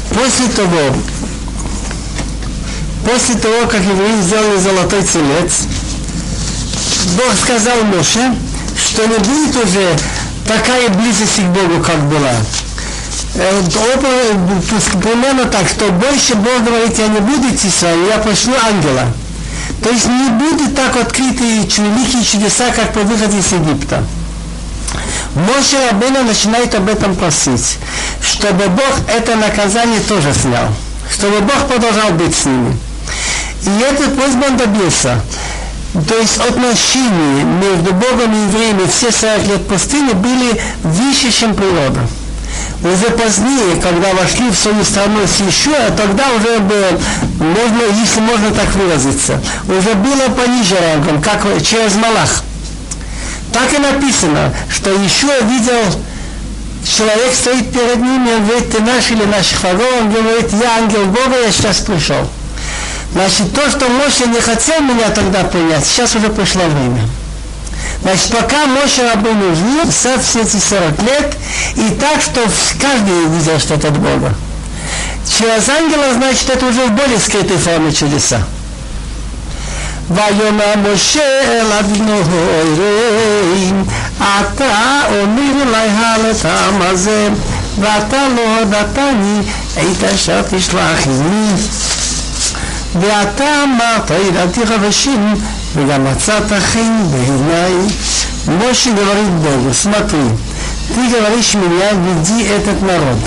После 0.10 0.48
того, 0.56 0.96
после 3.06 3.36
того, 3.36 3.68
как 3.68 3.82
евреи 3.82 4.22
сделали 4.22 4.60
золотой 4.60 5.04
телец, 5.04 5.68
Бог 7.18 7.34
сказал 7.42 7.84
Моше, 7.84 8.36
что 8.78 9.06
не 9.06 9.18
будет 9.18 9.56
уже 9.56 9.98
такая 10.48 10.90
близость 10.90 11.38
к 11.38 11.46
Богу, 11.48 11.84
как 11.84 12.00
была. 12.10 12.34
Э, 13.36 13.62
примерно 15.02 15.46
так, 15.46 15.68
что 15.68 15.90
больше 15.92 16.36
Бог 16.36 16.64
говорит, 16.64 16.98
я 17.00 17.08
не 17.08 17.20
буду 17.20 17.50
идти 17.50 17.70
с 17.70 17.82
вами, 17.82 18.08
я 18.08 18.20
пошлю 18.20 18.54
ангела. 18.64 19.08
То 19.84 19.90
есть 19.90 20.08
не 20.08 20.30
будет 20.30 20.76
так 20.76 20.96
открыты 20.96 21.44
великие 21.44 22.24
чудеса, 22.24 22.72
как 22.74 22.94
по 22.94 23.02
выходе 23.02 23.38
из 23.38 23.52
Египта. 23.52 24.04
Моше 25.36 25.78
Рабына 25.90 26.24
начинает 26.24 26.74
об 26.76 26.88
этом 26.88 27.16
просить, 27.16 27.78
чтобы 28.22 28.68
Бог 28.68 28.94
это 29.08 29.36
наказание 29.36 30.00
тоже 30.02 30.34
снял, 30.34 30.68
чтобы 31.12 31.42
Бог 31.42 31.68
продолжал 31.68 32.12
быть 32.12 32.36
с 32.36 32.46
ними. 32.46 32.78
И 33.64 33.82
этот 33.82 34.16
просьбу 34.16 34.46
он 34.48 34.58
добился. 34.58 35.20
То 36.08 36.18
есть 36.18 36.38
отношения 36.38 37.44
между 37.44 37.94
Богом 37.94 38.34
и 38.34 38.48
евреями 38.48 38.88
все 38.88 39.12
40 39.12 39.48
лет 39.48 39.68
пустыни 39.68 40.14
были 40.14 40.62
выше, 40.84 41.32
чем 41.32 41.56
природа. 41.56 42.00
Уже 42.84 43.12
позднее, 43.12 43.80
когда 43.82 44.14
вошли 44.14 44.50
в 44.50 44.56
свою 44.56 44.84
страну 44.84 45.20
с 45.26 45.40
Ишуа, 45.42 45.90
тогда 45.96 46.26
уже 46.36 46.60
было, 46.60 47.00
можно, 47.40 47.82
если 47.98 48.20
можно 48.20 48.52
так 48.52 48.74
выразиться, 48.76 49.42
уже 49.68 49.94
было 49.96 50.28
пониже 50.36 50.76
рангом, 50.78 51.22
как 51.22 51.46
через 51.64 51.96
Малах. 51.96 52.44
Так 53.54 53.74
и 53.74 53.78
написано, 53.78 54.54
что 54.70 54.92
Ишуа 54.92 55.40
видел, 55.44 56.02
человек 56.86 57.34
стоит 57.34 57.72
перед 57.72 58.02
ним, 58.02 58.28
и 58.28 58.34
он 58.34 58.46
говорит, 58.46 58.72
ты 58.72 58.82
наш 58.82 59.12
или 59.12 59.24
наш 59.24 59.54
врагов, 59.54 59.88
он 60.02 60.12
говорит, 60.12 60.52
я 60.52 60.78
ангел 60.80 61.06
Бога, 61.06 61.40
я 61.42 61.52
сейчас 61.52 61.80
пришел. 61.80 62.28
Значит, 63.14 63.54
то, 63.54 63.70
что 63.70 63.88
Моше 63.90 64.26
не 64.28 64.42
хотел 64.42 64.82
меня 64.82 65.10
тогда 65.10 65.44
принять, 65.44 65.86
сейчас 65.86 66.16
уже 66.16 66.30
пришло 66.30 66.64
время. 66.64 67.08
Значит, 68.03 68.31
пока 68.31 68.67
Моше 68.67 69.09
Рабыну 69.09 69.55
жил, 69.55 69.91
все 69.91 70.41
эти 70.41 70.57
40 70.57 71.03
лет, 71.03 71.37
и 71.77 71.91
так, 72.01 72.23
что 72.23 72.41
каждый 72.81 73.27
видел 73.37 73.59
что-то 73.59 73.89
от 73.89 73.99
Бога. 73.99 74.35
Через 75.27 75.69
ангела, 75.69 76.15
значит, 76.15 76.49
это 76.49 76.67
уже 76.67 76.87
в 76.87 76.93
более 76.93 77.19
скрытой 77.19 77.59
форме 77.59 77.93
чудеса. 77.93 78.41
ויאמר 80.11 80.75
משה 80.95 81.41
אל 81.43 81.73
אבינו 81.73 82.23
אלוהים 82.61 83.85
אתה 84.21 85.01
אומר 85.11 85.65
לי 85.71 85.91
הלטעם 85.97 86.83
הזה 86.83 87.29
ואתה 87.81 88.29
לא 88.37 88.59
הודעתני 88.59 89.41
עת 89.77 90.05
אשר 90.15 90.43
תשלח 90.43 91.07
עמי 91.07 91.53
ואתה 93.01 93.65
אמרת, 93.65 94.11
ידעתי 94.29 94.67
חדשים, 94.67 95.35
Хейн 95.74 96.08
хен 96.72 97.08
бегинай. 97.08 97.74
Больше 98.46 98.90
говорит 98.90 99.30
Богу, 99.42 99.74
смотри, 99.74 100.20
ты 100.94 101.10
говоришь 101.10 101.56
меня, 101.56 101.92
веди 101.94 102.44
этот 102.44 102.80
народ. 102.82 103.18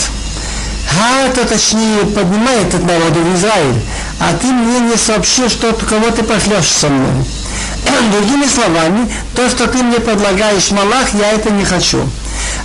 Ха, 0.89 1.27
это 1.27 1.45
точнее, 1.45 2.05
поднимай 2.15 2.63
этот 2.63 2.85
народ 2.85 3.17
в 3.17 3.35
Израиль, 3.35 3.83
а 4.21 4.33
ты 4.41 4.47
мне 4.47 4.79
не 4.79 4.97
сообщил, 4.97 5.49
что 5.49 5.73
кого 5.73 6.11
ты 6.11 6.23
пошлешь 6.23 6.69
со 6.69 6.89
мной. 6.89 7.25
Эм, 7.87 8.13
другими 8.13 8.47
словами, 8.47 9.11
то, 9.35 9.49
что 9.51 9.67
ты 9.67 9.83
мне 9.83 9.99
предлагаешь, 9.99 10.71
Малах, 10.71 11.15
я 11.15 11.33
это 11.33 11.51
не 11.51 11.65
хочу. 11.65 11.99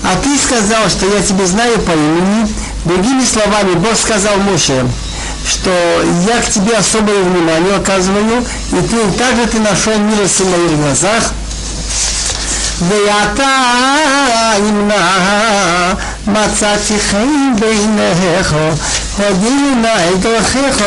А 0.03 0.15
ты 0.23 0.37
сказал, 0.37 0.89
что 0.89 1.07
я 1.07 1.21
тебе 1.23 1.47
знаю 1.47 1.79
по 1.79 1.91
имени. 1.91 2.47
Другими 2.85 3.23
словами, 3.23 3.73
Бог 3.75 3.95
сказал 3.95 4.37
Моше, 4.37 4.85
что 5.46 5.70
я 6.26 6.40
к 6.42 6.50
тебе 6.50 6.76
особое 6.76 7.22
внимание 7.22 7.76
оказываю, 7.76 8.44
и 8.72 8.80
ты 8.82 9.18
также 9.18 9.46
ты 9.46 9.60
нашел 9.60 9.98
милость 9.98 10.40
в 10.40 10.50
моих 10.50 10.78
глазах. 10.80 11.32
ואתה 12.80 13.56
ימנע 14.58 15.92
מצאתי 16.26 16.98
חיים 16.98 17.56
בעיניך, 17.60 18.54
הודיעו 19.16 19.74
נא 19.82 20.10
את 20.10 20.20
דרכיך, 20.20 20.84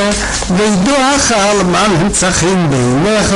וידועך 0.57 1.31
על 1.31 1.63
מנצחים 1.63 2.69
בעיניך, 2.69 3.35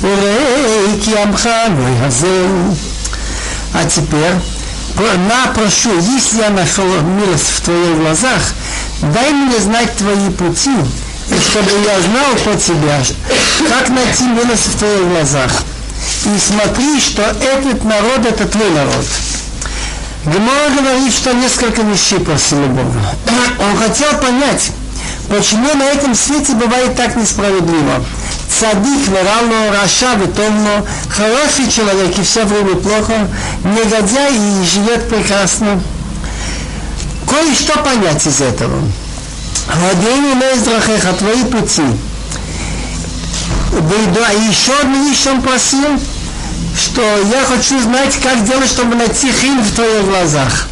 וראה 0.00 0.84
כי 1.02 1.18
עמך 1.18 1.46
לא 1.46 2.02
יעזר. 2.02 2.46
А 3.74 3.84
теперь 3.84 4.34
на, 4.98 5.52
прошу, 5.54 5.96
если 5.98 6.38
я 6.38 6.50
нашел 6.50 6.84
милость 7.02 7.50
в 7.56 7.60
твоих 7.60 7.98
глазах, 7.98 8.42
дай 9.11 9.31
мне 9.31 9.59
знать 9.59 9.95
твои 9.97 10.29
пути, 10.29 10.71
и 11.29 11.39
чтобы 11.39 11.71
я 11.85 11.99
знал 12.01 12.35
по 12.45 12.59
тебя, 12.59 13.01
как 13.69 13.89
найти 13.89 14.25
милость 14.25 14.67
в 14.67 14.77
твоих 14.77 15.07
глазах. 15.09 15.51
И 16.25 16.39
смотри, 16.39 16.99
что 16.99 17.21
этот 17.21 17.83
народ, 17.83 18.25
это 18.25 18.47
твой 18.47 18.69
народ. 18.71 19.05
Гемора 20.25 20.69
говорит, 20.77 21.13
что 21.13 21.33
несколько 21.33 21.81
вещей 21.81 22.19
просил 22.19 22.59
Бога. 22.67 22.99
Он 23.59 23.77
хотел 23.77 24.17
понять, 24.19 24.71
почему 25.29 25.73
на 25.75 25.83
этом 25.83 26.15
свете 26.15 26.53
бывает 26.53 26.95
так 26.95 27.15
несправедливо. 27.17 28.05
Цадик, 28.47 29.07
Верало, 29.07 29.73
Раша, 29.73 30.13
Ветомно, 30.15 30.85
хороший 31.09 31.69
человек 31.69 32.17
и 32.17 32.21
все 32.21 32.45
время 32.45 32.75
плохо, 32.75 33.27
негодяй 33.65 34.33
и 34.35 34.65
живет 34.65 35.09
прекрасно 35.09 35.81
Кое-что 37.28 37.78
понять 37.80 38.26
из 38.26 38.40
этого. 38.40 38.82
Владеем 39.74 40.38
на 40.38 40.54
издрахеха, 40.54 41.12
твои 41.12 41.44
пути. 41.44 41.82
Да, 44.14 44.32
и 44.32 44.48
еще 44.48 44.72
одну 44.80 45.08
вещь 45.08 45.26
он 45.26 45.42
просил, 45.42 46.00
что 46.76 47.02
я 47.02 47.44
хочу 47.44 47.80
знать, 47.80 48.18
как 48.22 48.44
делать, 48.44 48.68
чтобы 48.68 48.96
найти 48.96 49.30
хин 49.30 49.60
в 49.60 49.74
твоих 49.74 50.04
глазах. 50.06 50.68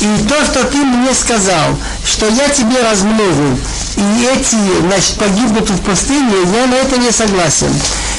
И 0.00 0.28
то, 0.28 0.44
что 0.44 0.64
ты 0.64 0.76
мне 0.76 1.12
сказал, 1.14 1.76
что 2.06 2.28
я 2.28 2.48
тебе 2.48 2.80
размножу, 2.82 3.58
и 3.96 4.28
эти, 4.32 4.56
значит, 4.86 5.16
погибнут 5.16 5.68
в 5.68 5.80
пустыне, 5.82 6.32
я 6.54 6.66
на 6.66 6.74
это 6.76 6.96
не 6.98 7.10
согласен. 7.10 7.72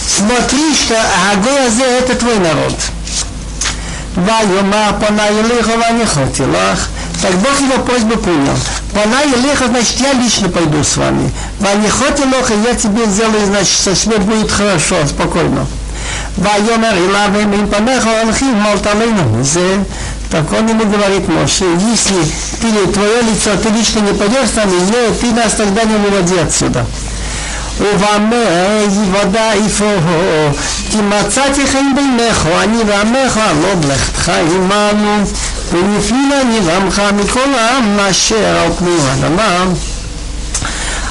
Смотри, 0.05 0.75
что 0.75 0.95
Агоязе 1.31 1.83
это 1.83 2.15
твой 2.15 2.37
народ. 2.39 2.75
ויאמר 4.25 4.91
פניי 4.99 5.29
אליך 5.39 5.67
ואני 5.67 6.03
יכולתי 6.03 6.43
לך. 6.43 6.87
Так 7.21 7.33
Бог 7.35 7.59
его 7.59 7.83
просьбу 7.83 8.17
принял. 8.17 8.55
Пана 8.93 9.21
Елеха, 9.23 9.67
значит, 9.67 9.99
я 9.99 10.13
лично 10.13 10.49
пойду 10.49 10.83
с 10.83 10.97
вами. 10.97 11.31
Ванихот 11.59 12.19
Елоха, 12.19 12.53
я 12.53 12.75
тебе 12.75 13.05
сделаю, 13.05 13.45
значит, 13.45 13.73
что 13.73 13.95
тебе 13.95 14.17
будет 14.17 14.51
хорошо, 14.51 14.95
спокойно. 15.07 15.65
ויאמר 16.37 16.91
אליו 16.91 17.29
אם 17.43 17.65
פניך 17.69 18.07
הולכים 18.23 18.63
מלת 18.63 18.87
עלינו. 18.87 19.43
זה 19.43 19.77
так 20.31 20.51
он 20.53 20.67
ему 20.67 20.85
говорит, 20.85 21.27
Моше, 21.27 21.65
если 21.65 22.21
ты, 22.61 22.87
твое 22.93 23.21
лицо, 23.23 23.49
ты 23.63 23.69
лично 23.69 23.99
не 23.99 24.13
пойдешь 24.13 24.49
с 24.49 24.55
нами, 24.55 24.73
не, 24.73 25.13
ты 25.19 25.35
нас 25.35 25.53
тогда 25.53 25.83
не 25.83 25.95
выводи 25.95 26.37
отсюда. 26.37 26.85
ובמה 27.79 28.35
יוודע 28.91 29.53
איפה 29.53 29.85
כי 30.91 30.97
מצאתי 31.01 31.67
חן 31.67 31.85
ביניך, 31.95 32.47
אני 32.63 32.77
ועמך, 32.87 33.39
לא 33.61 33.75
בלכתך 33.75 34.31
עמנו, 34.55 35.23
ונפלילה 35.71 36.43
נבעמך 36.43 37.01
מכל 37.15 37.53
העם 37.53 37.99
אשר 37.99 38.57
על 38.57 38.71
פני 38.77 38.95
האדמה. 39.09 39.65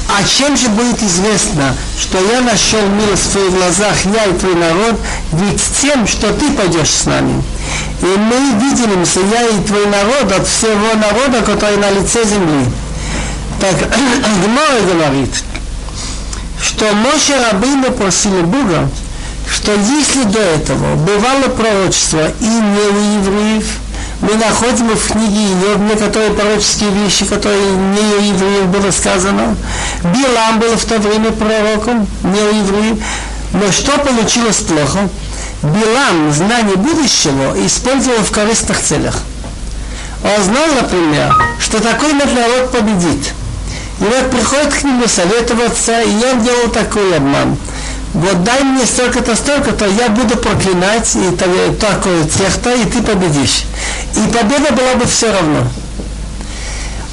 А 0.08 0.24
чем 0.24 0.56
же 0.56 0.68
будет 0.70 1.02
известно, 1.02 1.76
что 2.00 2.18
я 2.18 2.40
нашел 2.40 2.80
милость 2.88 3.26
в 3.26 3.32
твоих 3.32 3.52
глазах, 3.52 3.94
я 4.06 4.24
и 4.24 4.32
твой 4.32 4.54
народ, 4.54 4.98
ведь 5.32 5.62
тем, 5.82 6.06
что 6.06 6.32
ты 6.32 6.50
пойдешь 6.52 6.88
с 6.88 7.04
нами. 7.04 7.42
И 8.00 8.06
мы 8.06 8.36
виделимся, 8.58 9.20
я 9.20 9.48
и 9.48 9.62
твой 9.64 9.86
народ, 9.86 10.32
от 10.32 10.48
всего 10.48 10.94
народа, 10.94 11.42
который 11.42 11.76
на 11.76 11.90
лице 11.90 12.24
земли. 12.24 12.66
Так, 13.60 13.76
Гмора 13.76 14.80
говорит, 14.92 15.30
что 16.62 16.86
Моше 16.94 17.34
Рабыну 17.50 17.92
просили 17.92 18.40
Бога, 18.40 18.88
что 19.52 19.72
если 19.72 20.24
до 20.24 20.40
этого 20.40 20.94
бывало 20.96 21.48
пророчество 21.54 22.30
и 22.40 22.46
не 22.46 22.80
у 22.80 23.20
евреев, 23.20 23.66
мы 24.23 24.35
находим 24.35 24.87
в 24.87 25.11
книге 25.11 25.51
Иов 25.51 25.79
некоторые 25.79 26.31
пророческие 26.31 26.91
вещи, 26.91 27.25
которые 27.25 27.71
не 27.71 27.99
у 27.99 28.21
евреев 28.21 28.67
было 28.67 28.89
сказано. 28.91 29.57
Билам 30.01 30.59
был 30.59 30.77
в 30.77 30.85
то 30.85 30.97
время 30.97 31.31
пророком, 31.31 32.07
не 32.23 32.39
у 32.39 32.47
евреев. 32.47 33.03
Но 33.51 33.69
что 33.71 33.97
получилось 33.99 34.61
плохо? 34.61 35.09
Билам 35.61 36.31
знание 36.31 36.77
будущего 36.77 37.53
использовал 37.65 38.23
в 38.23 38.31
корыстных 38.31 38.79
целях. 38.79 39.15
Он 40.23 40.43
знал, 40.43 40.67
например, 40.81 41.35
что 41.59 41.81
такой 41.81 42.13
народ 42.13 42.71
победит. 42.71 43.33
И 43.99 44.03
вот 44.05 44.31
приходит 44.31 44.73
к 44.73 44.83
нему 44.83 45.05
советоваться, 45.05 46.01
и 46.01 46.25
он 46.31 46.41
делал 46.43 46.69
такой 46.69 47.17
обман– 47.17 47.57
вот 48.13 48.43
дай 48.43 48.63
мне 48.63 48.85
столько-то, 48.85 49.35
столько-то, 49.35 49.85
я 49.87 50.09
буду 50.09 50.37
проклинать 50.37 51.15
и 51.15 51.35
такое 51.35 52.23
тех-то, 52.25 52.71
и 52.73 52.85
ты 52.85 53.01
победишь. 53.01 53.63
И 54.15 54.31
победа 54.31 54.71
была 54.71 54.95
бы 54.95 55.05
все 55.05 55.31
равно. 55.31 55.67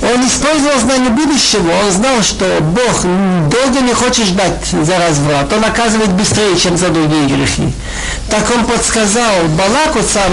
Он 0.02 0.26
использовал 0.26 0.78
знание 0.80 1.10
будущего, 1.10 1.70
он 1.84 1.90
знал, 1.90 2.22
что 2.22 2.44
Бог 2.60 3.02
долго 3.50 3.80
не 3.80 3.92
хочет 3.92 4.26
ждать 4.26 4.64
за 4.70 4.98
разврат, 4.98 5.52
он 5.52 5.60
наказывает 5.60 6.10
быстрее, 6.10 6.56
чем 6.56 6.76
за 6.78 6.88
другие 6.88 7.26
грехи. 7.26 7.72
Так 8.30 8.50
он 8.54 8.64
подсказал 8.64 9.44
Балаку, 9.58 10.02
царь 10.02 10.32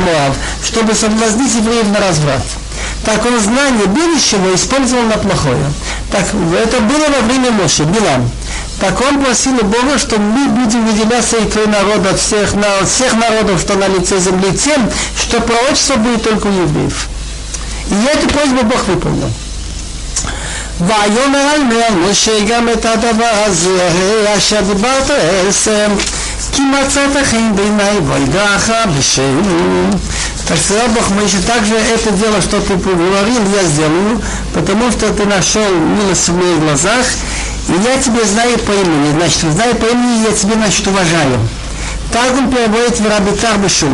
чтобы 0.63 0.93
соблазнить 0.93 1.53
евреев 1.55 1.87
на 1.89 1.99
разврат. 1.99 2.43
Так 3.05 3.25
он 3.25 3.39
знание 3.39 3.87
будущего 3.87 4.53
использовал 4.55 5.03
на 5.03 5.17
плохое. 5.17 5.65
Так 6.11 6.23
это 6.23 6.81
было 6.81 7.05
во 7.19 7.25
время 7.25 7.51
Моши, 7.51 7.83
Билам. 7.83 8.29
Так 8.80 9.00
он 9.00 9.22
просил 9.22 9.54
у 9.60 9.64
Бога, 9.64 9.98
что 9.98 10.18
мы 10.18 10.48
будем 10.48 10.84
выделяться 10.86 11.36
и 11.36 11.48
твой 11.48 11.66
народ 11.66 12.06
от 12.06 12.18
всех, 12.18 12.54
на, 12.54 12.78
от 12.80 12.88
всех 12.88 13.14
народов, 13.14 13.60
что 13.60 13.74
на 13.74 13.86
лице 13.86 14.18
земли, 14.18 14.56
тем, 14.56 14.90
что 15.16 15.40
пророчество 15.40 15.96
будет 15.96 16.22
только 16.24 16.46
у 16.48 16.52
евреев. 16.52 17.08
И 17.90 17.94
эту 18.06 18.28
просьбу 18.28 18.62
Бог 18.64 18.84
выполнил. 18.86 19.30
ויאמר 20.80 21.38
על 21.54 21.64
מר 21.64 22.10
משה 22.10 22.44
גם 22.48 22.68
את 22.68 22.84
הדבר 22.84 23.44
הזה 23.46 23.88
אשר 24.38 24.60
דיברת 24.60 25.10
אסם 25.50 25.90
כי 26.52 26.62
מצאת 26.62 27.24
חן 27.24 27.56
בעיניי 27.56 27.98
וידעך 27.98 28.70
בשם 28.98 29.40
так 30.44 30.58
сказал 30.58 30.88
Бог 30.88 31.08
Моисей, 31.10 31.40
также 31.42 31.74
это 31.74 32.10
дело, 32.10 32.42
что 32.42 32.60
ты 32.60 32.76
поговорил, 32.76 33.42
я 33.54 33.62
сделаю, 33.62 34.20
потому 34.52 34.90
что 34.90 35.12
ты 35.12 35.24
нашел 35.24 35.70
милость 35.72 36.28
в 36.28 36.36
моих 36.36 36.58
глазах, 36.58 37.06
и 37.06 37.45
ну, 37.67 37.81
я 37.81 38.01
тебя 38.01 38.25
знаю 38.25 38.57
по 38.59 38.71
имени, 38.71 39.11
значит, 39.17 39.51
знаю 39.51 39.75
по 39.75 39.85
имени, 39.85 40.23
я 40.23 40.31
тебя, 40.31 40.53
значит, 40.53 40.87
уважаю. 40.87 41.39
Так 42.11 42.31
он 42.33 42.49
переводит 42.49 42.99
в 42.99 43.07
Рабитар 43.07 43.57
Бешу. 43.57 43.87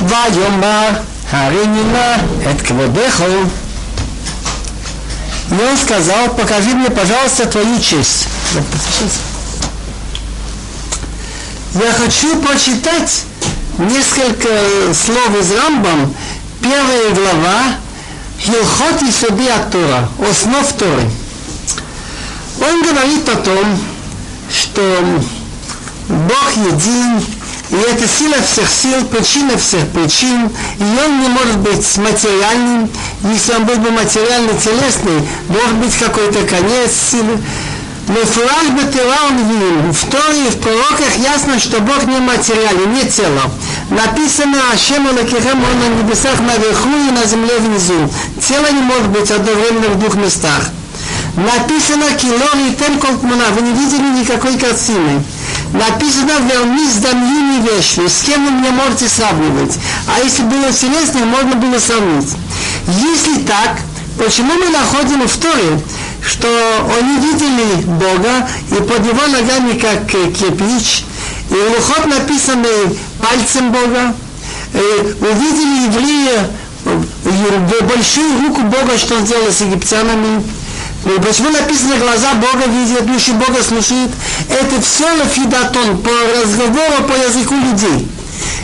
Вайомар 0.00 1.02
Харинина 1.30 2.20
это 2.44 2.64
квебеху. 2.64 3.50
И 5.50 5.54
он 5.54 5.76
сказал, 5.76 6.28
покажи 6.36 6.70
мне, 6.70 6.90
пожалуйста, 6.90 7.46
твою 7.46 7.80
честь. 7.80 8.28
Я 11.74 11.92
хочу 11.92 12.36
прочитать 12.40 13.24
несколько 13.78 14.48
э, 14.48 14.94
слов 14.94 15.40
из 15.40 15.50
Рамбам, 15.50 16.14
первая 16.62 17.10
глава 17.10 17.62
Хилхот 18.38 19.02
и 19.02 19.10
Суди 19.10 19.50
Тора, 19.72 20.08
основ 20.30 20.72
Торы. 20.74 21.10
Он 22.60 22.82
говорит 22.82 23.28
о 23.28 23.36
том, 23.36 23.78
что 24.50 25.04
Бог 26.08 26.52
един, 26.56 27.18
и 27.70 27.76
это 27.90 28.06
сила 28.06 28.36
всех 28.46 28.68
сил, 28.70 29.04
причина 29.06 29.56
всех 29.56 29.88
причин, 29.88 30.48
и 30.78 31.04
он 31.04 31.20
не 31.20 31.28
может 31.28 31.58
быть 31.58 31.96
материальным. 31.96 32.88
Если 33.32 33.52
он 33.54 33.64
был 33.64 33.76
бы 33.76 33.90
материально-телесный, 33.90 35.28
должен 35.48 35.80
быть 35.80 35.94
какой-то 35.96 36.46
конец 36.46 36.92
силы. 37.10 37.38
Мефураж 38.06 38.68
Батыра 38.76 39.16
он 39.28 39.38
видел. 39.48 39.92
В 39.92 40.10
Торе 40.10 40.46
и 40.46 40.50
в 40.50 40.58
пророках 40.58 41.16
ясно, 41.16 41.58
что 41.58 41.80
Бог 41.80 42.04
не 42.04 42.18
материален, 42.18 42.92
не 42.92 43.04
тело. 43.08 43.50
Написано 43.88 44.58
Ашем 44.72 45.08
Алакихем, 45.08 45.64
он 45.64 45.80
на 45.80 46.02
небесах 46.02 46.38
наверху 46.40 46.90
и 46.90 47.10
на 47.12 47.24
земле 47.24 47.58
внизу. 47.58 48.12
Тело 48.46 48.70
не 48.70 48.82
может 48.82 49.08
быть 49.08 49.30
одновременно 49.30 49.88
в 49.88 49.98
двух 49.98 50.16
местах. 50.16 50.68
Написано 51.36 52.12
Килор 52.16 52.56
и 52.68 52.74
Темколтмана, 52.74 53.46
вы 53.56 53.62
не 53.62 53.72
видели 53.72 54.20
никакой 54.20 54.56
картины. 54.56 55.22
Написано 55.72 56.30
Вермис 56.48 56.94
Дамью 56.96 57.62
вещи, 57.62 58.06
с 58.06 58.22
кем 58.22 58.44
вы 58.44 58.52
меня 58.52 58.70
можете 58.70 59.08
сравнивать. 59.08 59.76
А 60.06 60.20
если 60.22 60.42
было 60.42 60.70
вселенское, 60.70 61.24
можно 61.24 61.56
было 61.56 61.78
сравнить. 61.80 62.30
Если 62.86 63.42
так, 63.42 63.80
почему 64.16 64.52
мы 64.54 64.68
находим 64.68 65.26
в 65.26 65.36
Торе, 65.36 65.80
что 66.24 66.48
они 66.98 67.18
видели 67.18 67.82
Бога, 67.84 68.48
и 68.70 68.76
под 68.76 69.04
его 69.04 69.26
ногами 69.26 69.76
как 69.76 70.06
кирпич, 70.06 71.04
и 71.50 71.54
лухот 71.54 72.06
написанный 72.06 72.96
пальцем 73.20 73.72
Бога, 73.72 74.14
и 74.72 75.16
увидели 75.20 75.86
еврея 75.88 76.48
большую 77.82 78.46
руку 78.46 78.60
Бога, 78.62 78.96
что 78.98 79.16
он 79.16 79.26
сделал 79.26 79.50
с 79.50 79.60
египтянами. 79.62 80.44
И 81.04 81.20
почему 81.20 81.50
написано, 81.50 81.96
глаза 81.96 82.34
Бога 82.34 82.66
видят, 82.66 83.08
уши 83.10 83.32
Бога 83.32 83.62
слушают? 83.62 84.10
Это 84.48 84.80
все 84.80 85.04
лафидатон, 85.12 85.98
по 85.98 86.10
разговору, 86.40 87.04
по 87.06 87.12
языку 87.12 87.54
людей. 87.54 88.08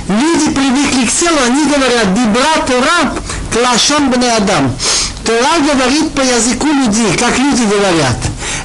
Люди 0.08 0.50
привыкли 0.54 1.06
к 1.06 1.12
телу, 1.12 1.36
они 1.46 1.66
говорят, 1.66 2.14
дибра 2.14 2.64
Тора, 2.66 3.14
клашон 3.52 4.10
бне 4.10 4.32
Адам. 4.32 4.74
Тора 5.24 5.60
говорит 5.60 6.12
по 6.14 6.22
языку 6.22 6.66
людей, 6.66 7.14
как 7.18 7.38
люди 7.38 7.62
говорят. 7.62 8.16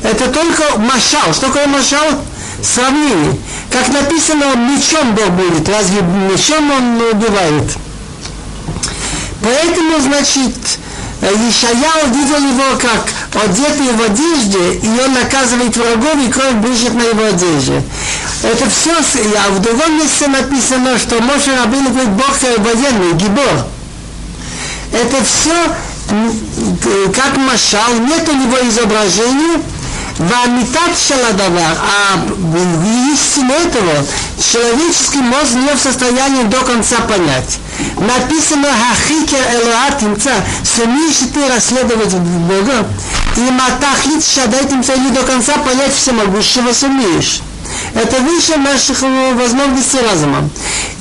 Это 0.03 0.27
только 0.29 0.77
машал. 0.77 1.33
Что 1.33 1.47
такое 1.47 1.67
машал? 1.67 2.23
Сравнение. 2.63 3.37
Как 3.69 3.89
написано, 3.89 4.55
мечом 4.55 5.13
Бог 5.15 5.29
будет. 5.31 5.67
Разве 5.67 6.01
мечом 6.01 6.71
он 6.71 7.01
убивает? 7.11 7.77
Поэтому, 9.41 9.99
значит, 9.99 10.55
Ишая 11.21 12.05
увидел 12.05 12.37
его 12.37 12.77
как 12.79 13.05
одетые 13.43 13.91
в 13.91 14.01
одежде, 14.01 14.73
и 14.75 14.87
он 14.87 15.13
наказывает 15.13 15.75
врагов, 15.75 16.15
и 16.25 16.31
кровь 16.31 16.53
брызжет 16.55 16.93
на 16.93 17.03
его 17.03 17.25
одежде. 17.25 17.83
Это 18.43 18.69
все, 18.69 18.93
а 18.93 19.51
в 19.51 19.59
другом 19.61 19.97
месте 19.99 20.27
написано, 20.27 20.97
что 20.97 21.21
Моше 21.21 21.55
Рабин 21.55 21.91
говорит, 21.91 22.09
Бог 22.11 22.37
военный, 22.57 23.13
гибор. 23.13 23.65
Это 24.91 25.17
все 25.23 25.53
как 27.13 27.37
машал, 27.37 27.93
нет 27.99 28.29
у 28.29 28.33
него 28.33 28.57
изображения, 28.69 29.59
Вамитат 30.17 30.97
Шаладавар, 30.97 31.77
а 31.77 32.15
истину 33.11 33.51
этого 33.51 34.05
человеческий 34.39 35.17
мозг 35.17 35.55
не 35.55 35.75
в 35.75 35.79
состоянии 35.79 36.43
до 36.43 36.61
конца 36.61 37.01
понять. 37.01 37.59
Написано 37.97 38.67
«Хахикер 38.67 39.39
Элоат 39.53 40.03
имца», 40.03 40.31
сумеешь 40.63 41.29
ты 41.33 41.47
расследовать 41.47 42.13
Бога, 42.13 42.87
и 43.37 43.51
матахлит 43.51 44.23
шадает 44.23 44.71
имца, 44.71 44.93
или 44.93 45.09
до 45.09 45.23
конца 45.23 45.57
понять 45.57 45.93
всемогущего 45.93 46.73
сумеешь. 46.73 47.41
Это 47.93 48.17
выше 48.21 48.57
наших 48.57 49.01
возможностей 49.01 49.99
разума. 49.99 50.49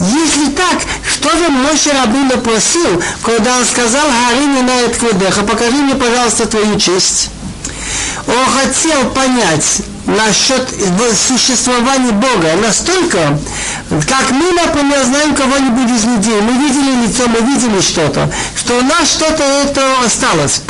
Если 0.01 0.51
так, 0.53 0.81
что 1.13 1.31
же 1.37 1.49
Моше 1.49 1.91
Рабина 1.93 2.39
просил, 2.39 3.03
когда 3.23 3.59
он 3.59 3.65
сказал 3.65 4.07
«Харини 4.29 4.63
на 4.63 4.81
Эткведеха, 4.83 5.43
покажи 5.43 5.77
мне, 5.77 5.95
пожалуйста, 5.95 6.47
твою 6.47 6.79
честь» 6.79 7.31
он 8.27 8.45
хотел 8.53 9.11
понять 9.11 9.83
насчет 10.07 10.69
существования 11.17 12.13
Бога 12.13 12.55
настолько, 12.63 13.39
как 14.09 14.31
мы, 14.31 14.53
например, 14.53 15.03
знаем 15.05 15.35
кого-нибудь 15.35 15.91
из 15.97 16.05
людей, 16.05 16.41
мы 16.41 16.53
видели 16.53 17.07
лицо, 17.07 17.27
мы 17.29 17.41
видели 17.41 17.81
что-то, 17.81 18.31
что 18.57 18.79
у 18.79 18.83
нас 18.83 19.11
что-то 19.11 19.43
это 19.43 19.83
осталось. 20.05 20.63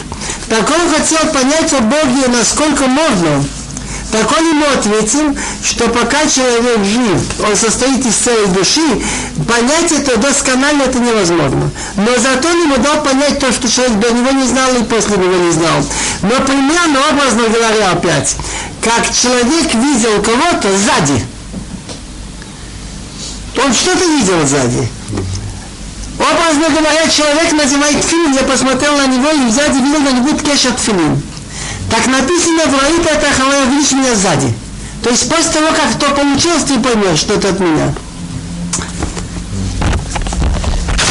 Так 0.48 0.68
он 0.70 0.90
хотел 0.90 1.32
понять 1.32 1.72
о 1.72 1.80
Боге, 1.80 2.28
насколько 2.28 2.86
можно. 2.86 3.44
Так 4.14 4.30
он 4.38 4.48
ему 4.48 4.64
ответил, 4.72 5.36
что 5.60 5.88
пока 5.88 6.24
человек 6.28 6.84
жив, 6.84 7.20
он 7.44 7.56
состоит 7.56 8.06
из 8.06 8.14
целой 8.14 8.46
души, 8.46 9.02
понять 9.48 9.90
это 9.90 10.16
досконально 10.18 10.82
это 10.82 11.00
невозможно. 11.00 11.68
Но 11.96 12.06
зато 12.22 12.48
он 12.48 12.62
ему 12.62 12.76
дал 12.76 13.02
понять 13.02 13.40
то, 13.40 13.50
что 13.50 13.68
человек 13.68 13.98
до 13.98 14.12
него 14.12 14.30
не 14.30 14.46
знал 14.46 14.70
и 14.76 14.84
после 14.84 15.16
него 15.16 15.34
не 15.34 15.50
знал. 15.50 15.84
Но 16.22 16.30
примерно, 16.46 17.00
образно 17.10 17.48
говоря 17.48 17.90
опять, 17.90 18.36
как 18.80 19.12
человек 19.12 19.74
видел 19.74 20.22
кого-то 20.22 20.68
сзади. 20.78 21.26
Он 23.64 23.74
что-то 23.74 24.04
видел 24.04 24.46
сзади. 24.46 24.88
Образно 26.20 26.70
говоря, 26.70 27.08
человек 27.08 27.50
называет 27.50 28.04
фильм, 28.04 28.32
я 28.32 28.44
посмотрел 28.44 28.96
на 28.96 29.08
него 29.08 29.28
и 29.32 29.50
сзади 29.50 29.78
видел 29.78 29.98
на 29.98 30.12
него 30.12 30.38
кешет 30.38 30.78
фильм. 30.78 31.20
Так 31.94 32.08
написано 32.08 32.64
в 32.66 32.82
Раита 32.82 33.10
это 33.10 33.26
Халая, 33.32 33.66
видишь 33.66 33.92
меня 33.92 34.16
сзади. 34.16 34.52
То 35.00 35.10
есть 35.10 35.30
после 35.30 35.52
того, 35.52 35.68
как 35.68 35.96
то 35.96 36.12
получилось, 36.12 36.64
ты 36.64 36.76
поймешь, 36.80 37.20
что 37.20 37.34
это 37.34 37.50
от 37.50 37.60
меня. 37.60 37.94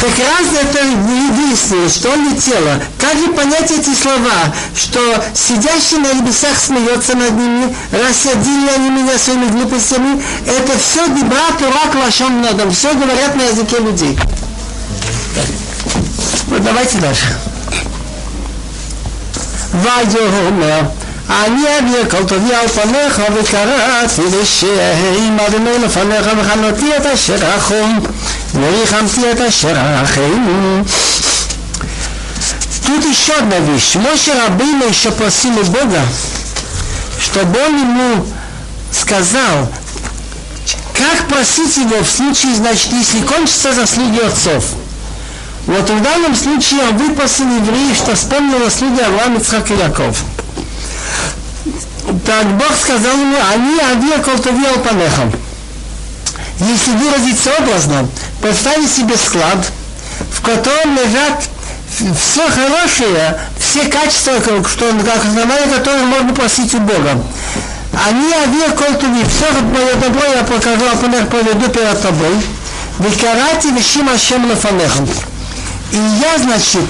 Так 0.02 0.12
раз 0.20 0.48
это 0.62 0.84
выяснилось, 0.84 1.96
что 1.96 2.10
он 2.10 2.30
не 2.30 2.38
тело. 2.38 2.82
Как 3.00 3.18
же 3.18 3.30
понять 3.30 3.72
эти 3.72 3.96
слова, 3.96 4.54
что 4.76 5.00
сидящий 5.34 6.00
на 6.00 6.12
небесах 6.16 6.58
смеется 6.60 7.16
над 7.16 7.32
ними, 7.32 7.74
рассадили 7.94 8.68
они 8.76 8.90
меня 8.90 9.18
своими 9.18 9.48
глупостями, 9.52 10.22
это 10.46 10.78
все 10.78 11.08
дебра 11.08 11.50
турак 11.58 11.96
лашом 11.96 12.42
надом, 12.42 12.72
все 12.72 12.94
говорят 12.94 13.38
на 13.38 13.44
языке 13.44 13.80
людей. 13.80 14.20
Вот 16.50 16.62
давайте 16.62 16.98
дальше. 16.98 17.38
ויאמר 19.83 20.81
אני 21.31 21.79
אביא 21.79 22.11
כל 22.11 22.25
טובי 22.25 22.55
על 22.55 22.69
פניך 22.69 23.23
וקראתי 23.35 24.23
לשם 24.41 25.37
אדוני 25.47 25.79
לפניך 25.85 26.27
וחנותי 26.39 26.97
את 26.97 27.07
אשר 27.07 27.35
רחום 27.35 28.01
וריחמתי 28.55 29.33
את 29.33 29.41
אשר 29.41 29.73
רחם 30.03 30.83
Тут 32.89 33.05
еще 33.05 33.35
одна 33.35 33.59
вещь. 33.59 33.97
Моше 33.97 34.33
Рабейна 34.33 34.85
еще 34.85 35.11
просил 35.11 35.59
у 35.59 35.65
Бога, 35.65 36.01
чтобы 37.21 37.61
он 37.61 37.79
ему 37.79 38.27
сказал, 38.91 39.71
как 40.95 41.29
просить 41.29 41.77
его 41.77 42.03
в 42.03 42.09
случае, 42.09 42.55
значит, 42.55 42.91
если 42.95 43.21
кончатся 43.21 43.75
заслуги 43.75 44.21
отцов. 44.21 44.65
Вот 45.66 45.90
в 45.90 46.02
данном 46.02 46.36
случае 46.36 46.82
он 46.82 46.98
выпасил 46.98 47.46
евреев, 47.46 47.96
что 47.96 48.16
вспомнил 48.16 48.70
слуги 48.70 49.00
Авраам, 49.00 49.38
Ицхак 49.38 49.72
и 49.72 49.76
Яков. 49.76 50.24
Так 52.26 52.46
Бог 52.58 52.72
сказал 52.80 53.14
ему, 53.14 53.38
они 53.54 53.80
авиа 53.80 54.20
колтови 54.20 54.66
алпанехам. 54.66 55.32
Если 56.60 56.92
выразиться 56.92 57.52
образно, 57.60 58.08
представить 58.42 58.92
себе 58.92 59.16
склад, 59.18 59.66
в 60.32 60.42
котором 60.42 60.96
лежат 60.96 61.44
все 61.96 62.50
хорошее, 62.50 63.40
все 63.58 63.86
качества, 63.86 64.34
что, 64.42 64.92
как 65.06 65.24
основание 65.24 65.78
которых 65.78 66.04
можно 66.04 66.34
просить 66.34 66.74
у 66.76 66.80
Бога. 66.80 67.22
Они 68.06 68.34
авиа 68.34 68.70
колтови, 68.76 69.24
все 69.24 69.52
мое 69.62 69.96
добро 69.96 70.26
я 70.26 70.44
покажу, 70.44 70.86
а 70.92 71.26
поведу 71.26 71.70
перед 71.70 72.02
тобой. 72.02 72.36
Викарати 73.00 73.72
вишим 73.72 74.10
Ашем 74.10 74.50
лефанехам. 74.50 75.08
И 75.94 75.96
я, 75.96 76.40
значит, 76.40 76.90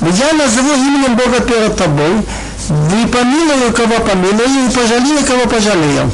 я 0.00 0.32
назову 0.32 0.72
именем 0.72 1.14
Бога 1.14 1.40
перед 1.40 1.76
тобой, 1.76 2.22
и 2.70 3.06
помилую, 3.06 3.70
кого 3.74 4.02
помилую, 4.02 4.66
и 4.66 4.70
пожалею, 4.70 5.26
кого 5.26 5.46
пожалею. 5.46 6.10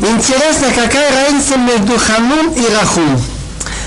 Интересно, 0.00 0.66
какая 0.74 1.24
разница 1.24 1.56
между 1.56 1.96
Ханун 1.96 2.52
и 2.54 2.66
Рахум. 2.74 3.22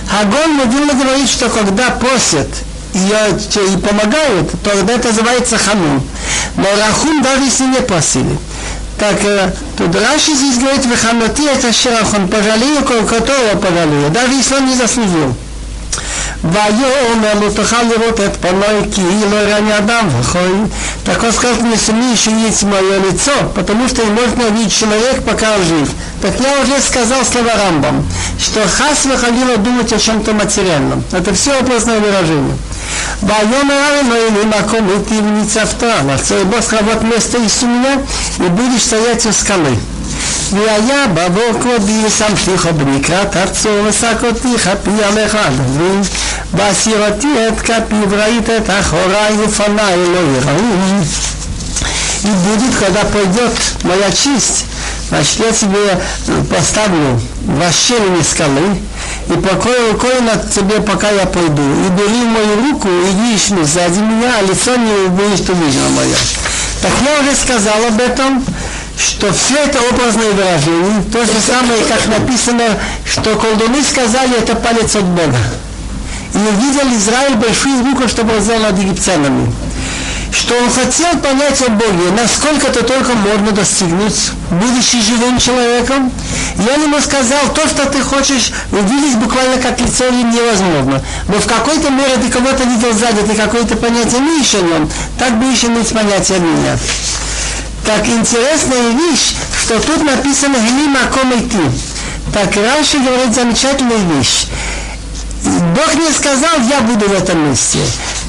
Хагон 0.10 0.53
Мудилна 0.53 0.94
говорит, 0.94 1.30
что 1.30 1.49
когда 1.49 1.90
просят 1.90 2.48
и, 2.94 2.99
и 2.99 3.77
помогают, 3.77 4.52
то 4.64 4.69
тогда 4.69 4.94
это 4.94 5.10
называется 5.10 5.57
Ханун. 5.57 6.02
Но 6.56 6.65
Рахум 6.80 7.22
даже 7.22 7.44
если 7.44 7.65
не 7.65 7.81
просили. 7.81 8.38
Так, 8.98 9.18
э, 9.26 9.52
тут 9.77 9.94
Раши 9.95 10.34
здесь 10.34 10.60
говорит, 10.60 10.85
в 10.85 10.95
Ханути 10.95 11.44
это 11.45 11.73
Шерахун, 11.73 12.30
пожалею, 12.30 12.84
которого 12.84 13.57
пожалею, 13.60 14.10
даже 14.11 14.34
если 14.34 14.56
он 14.56 14.68
не 14.68 14.76
заслужил. 14.76 15.35
ויאמר 16.45 17.40
לא 17.40 17.51
תוכל 17.55 17.82
לראות 17.82 18.20
את 18.20 18.36
פניי 18.40 18.81
כי 18.93 19.01
היא 19.01 19.27
לא 19.31 19.36
ранее 19.36 19.78
Адам 19.78 20.09
выходит. 20.09 20.70
Так 21.05 21.23
он 21.23 21.32
сказал, 21.32 21.57
не 21.62 21.77
сумеешь 21.77 22.27
видеть 22.27 22.62
мое 22.62 22.99
лицо, 23.11 23.32
потому 23.55 23.89
что 23.89 24.05
не 24.05 24.11
можно 24.11 24.43
видеть 24.51 24.77
человек, 24.77 25.24
пока 25.24 25.53
он 25.55 25.65
жив. 25.65 25.89
Так 26.23 26.35
я 26.39 26.62
уже 26.62 26.81
сказал 26.81 27.24
слова 27.24 27.53
Рамбам, 27.57 28.07
что 28.39 28.61
хас 28.69 29.05
выходило 29.05 29.57
думать 29.57 29.93
о 29.93 29.99
чем-то 29.99 30.32
материальном. 30.32 31.03
Это 31.12 31.35
все 31.35 31.59
образное 31.59 31.99
выражение. 31.99 32.57
ויאמר 33.23 34.01
אלוהים 34.01 34.51
מקום 34.51 34.89
איתי 34.90 35.19
וניצבת, 35.19 35.82
לחצור 35.82 36.45
בו 36.45 36.62
схавать 36.62 37.03
место 37.03 37.39
из 37.39 37.62
у 37.62 37.66
меня, 37.66 38.01
и 38.39 38.49
будешь 38.49 38.82
стоять 38.82 39.27
у 39.27 39.32
скалы. 39.32 39.77
והיה 40.53 41.07
בבור 41.15 41.61
כבודי 41.61 42.03
ושמתיך 42.07 42.66
בנקרת 42.66 43.36
ארצו 43.36 43.69
ושקותיך 43.85 44.70
פי 44.85 45.05
עליך 45.05 45.35
עלבים 45.35 46.03
והסירתי 46.55 47.49
את 47.49 47.61
כפי 47.61 47.95
וראית 48.11 48.51
את 48.51 48.70
אחוריי 48.81 49.36
ופניי 49.45 49.97
לא 49.97 50.19
יראו 50.36 51.03
и 52.24 52.27
будет, 52.27 52.74
когда 52.78 53.05
пойдет 53.05 53.53
моя 53.85 54.11
честь, 54.11 54.65
значит, 55.09 55.39
я 55.39 55.53
тебе 55.53 56.01
поставлю 56.51 57.20
в 57.45 57.62
ощелине 57.62 58.24
скалы 58.24 58.77
и 59.28 59.32
покою 59.35 59.93
рукой 59.93 60.20
над 60.20 60.53
тебе, 60.53 60.81
пока 60.81 61.11
я 61.11 61.27
пойду. 61.27 61.62
И 61.62 61.89
бери 61.90 62.24
мою 62.24 62.70
руку 62.70 62.89
и 62.89 63.12
видишь 63.23 63.69
сзади 63.69 64.01
меня, 64.01 64.39
а 64.39 64.43
лицо 64.43 64.74
не 64.77 65.09
будешь 65.09 65.49
увидено 65.49 65.89
мое. 65.90 66.16
Так 66.82 66.93
я 67.05 67.20
уже 67.20 67.36
сказал 67.36 67.85
об 67.86 68.01
этом, 68.01 68.45
что 68.98 69.32
все 69.34 69.57
это 69.57 69.80
образное 69.90 70.32
выражение, 70.32 71.03
то 71.11 71.26
же 71.26 71.34
самое, 71.45 71.84
как 71.86 72.07
написано, 72.07 72.64
что 73.06 73.36
колдуны 73.36 73.84
сказали, 73.84 74.38
это 74.38 74.56
палец 74.56 74.95
от 74.95 75.06
Бога. 75.06 75.38
и 76.34 76.38
увидел 76.38 76.98
Израиль 76.98 77.36
большую 77.36 77.86
руку, 77.86 78.07
чтобы 78.07 78.34
он 78.34 78.40
взял 78.40 78.60
над 78.60 78.78
египтянами 78.78 79.52
что 80.34 80.56
он 80.56 80.70
хотел 80.70 81.18
понять 81.20 81.61
о 81.61 81.70
Боге, 81.70 82.11
насколько 82.20 82.68
это 82.68 82.84
только 82.84 83.14
можно 83.14 83.52
достигнуть, 83.52 84.32
будучи 84.49 84.99
живым 85.02 85.38
человеком. 85.40 86.11
Он 86.57 86.84
ему 86.84 86.99
сказал, 86.99 87.53
то, 87.53 87.68
что 87.68 87.86
ты 87.86 88.02
хочешь 88.02 88.52
увидеть 88.72 89.18
буквально 89.18 89.61
как 89.61 89.80
лицо 89.80 90.10
невозможно. 90.10 91.03
Но 91.28 91.36
в 91.40 91.48
какой-то 91.48 91.90
мере 91.91 92.18
ты 92.18 92.30
кого-то 92.30 92.64
видел 92.64 92.94
сзади, 92.94 93.22
ты 93.28 93.36
какое-то 93.36 93.76
понятие 93.78 94.20
имеешь 94.20 94.53
о 94.56 94.61
нем, 94.61 94.90
так 95.20 95.38
бы 95.38 95.45
еще 95.45 95.68
иметь 95.68 95.90
понятие 95.90 96.40
меня. 96.40 96.78
Так 97.85 98.07
интересная 98.07 98.91
вещь, 98.91 99.35
что 99.61 99.80
тут 99.80 100.03
написано 100.03 100.57
«Гли 100.57 100.88
маком 100.88 101.34
идти». 101.34 101.60
Так 102.34 102.55
раньше 102.55 102.97
говорит 102.99 103.35
замечательную 103.35 103.99
вещь. 104.15 104.47
Бог 105.76 105.93
не 105.95 106.11
сказал, 106.11 106.60
я 106.69 106.81
буду 106.81 107.07
в 107.07 107.14
этом 107.14 107.49
месте. 107.49 107.80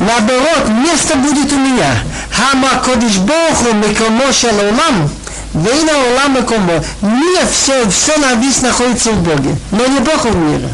Наоборот, 0.01 0.69
место 0.69 1.17
будет 1.17 1.53
у 1.53 1.57
меня. 1.57 1.95
Хама 2.31 2.83
кодиш 2.85 3.19
Богу 3.19 3.75
микомо 3.75 4.33
шалолам. 4.33 5.09
Вейна 5.55 5.93
улам 5.93 6.35
микомо. 6.35 6.85
Мир, 7.01 7.47
все, 7.51 7.89
все 7.89 8.17
на 8.17 8.35
весь 8.35 8.61
находится 8.63 9.13
в 9.13 9.23
Боге. 9.23 9.57
Но 9.71 9.87
не 9.87 10.01
Бог 10.01 10.25
в 10.25 10.37
мире. 10.37 10.69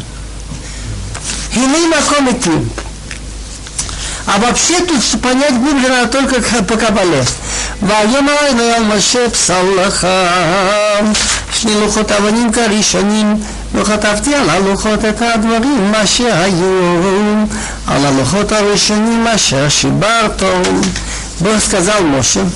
Хилей 1.53 1.87
маком 1.87 2.31
идти. 2.31 2.51
А 4.30 4.38
вообще 4.38 4.80
тут 4.80 5.20
понять 5.20 5.54
глубже 5.54 5.88
надо 5.88 6.08
только 6.08 6.40
по 6.62 6.74
Кабале. 6.74 7.24
ויאמר 7.82 8.32
אל 8.58 8.82
משה 8.82 9.30
פסל 9.30 9.64
לך 9.76 10.06
שני 11.52 11.74
לוחות 11.80 12.12
אבנים 12.12 12.52
כראשונים 12.52 13.42
וכתבתי 13.74 14.34
על 14.34 14.50
הלוחות 14.50 15.04
את 15.04 15.22
הדברים 15.22 15.92
מה 15.92 16.06
שהיו 16.06 17.44
על 17.86 18.06
הלוחות 18.06 18.52
הראשונים 18.52 19.26
אשר 19.26 19.68
שיברת. 19.68 20.42
Бог 21.38 21.60
сказал 21.60 22.00
Моше, 22.02 22.46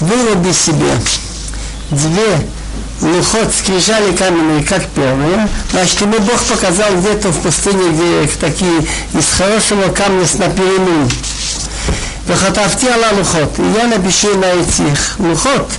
выруби 0.00 0.52
себе 0.52 0.92
две 1.90 2.38
ну, 3.01 3.17
лухот 3.17 3.53
скрижали 3.53 4.15
каменные, 4.15 4.63
как 4.63 4.85
первые. 4.87 5.49
Значит, 5.71 6.01
ему 6.01 6.19
Бог 6.19 6.41
показал 6.43 6.95
где-то 6.95 7.29
в 7.29 7.41
пустыне, 7.41 7.91
где 7.91 8.27
такие 8.39 8.81
из 9.13 9.37
хорошего 9.37 9.89
камня 9.91 10.25
снапирину. 10.25 11.09
Вахатавти 12.27 12.87
Алла 12.87 13.17
Лухот. 13.17 13.59
И 13.59 13.77
я 13.77 13.87
напишу 13.87 14.35
на 14.37 14.45
этих. 14.45 15.19
Лухот. 15.19 15.69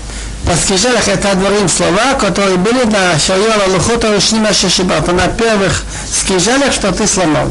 по 0.44 0.54
скрижалях 0.54 1.08
это 1.08 1.34
дворим 1.34 1.68
слова, 1.68 2.14
которые 2.20 2.56
были 2.58 2.84
на 2.84 3.18
Шайола 3.18 3.64
Лухота 3.68 4.14
Рушнима 4.14 4.52
Шешибата, 4.52 5.12
на 5.12 5.26
первых 5.28 5.82
скрижалях, 6.12 6.72
что 6.72 6.92
ты 6.92 7.06
сломал. 7.06 7.50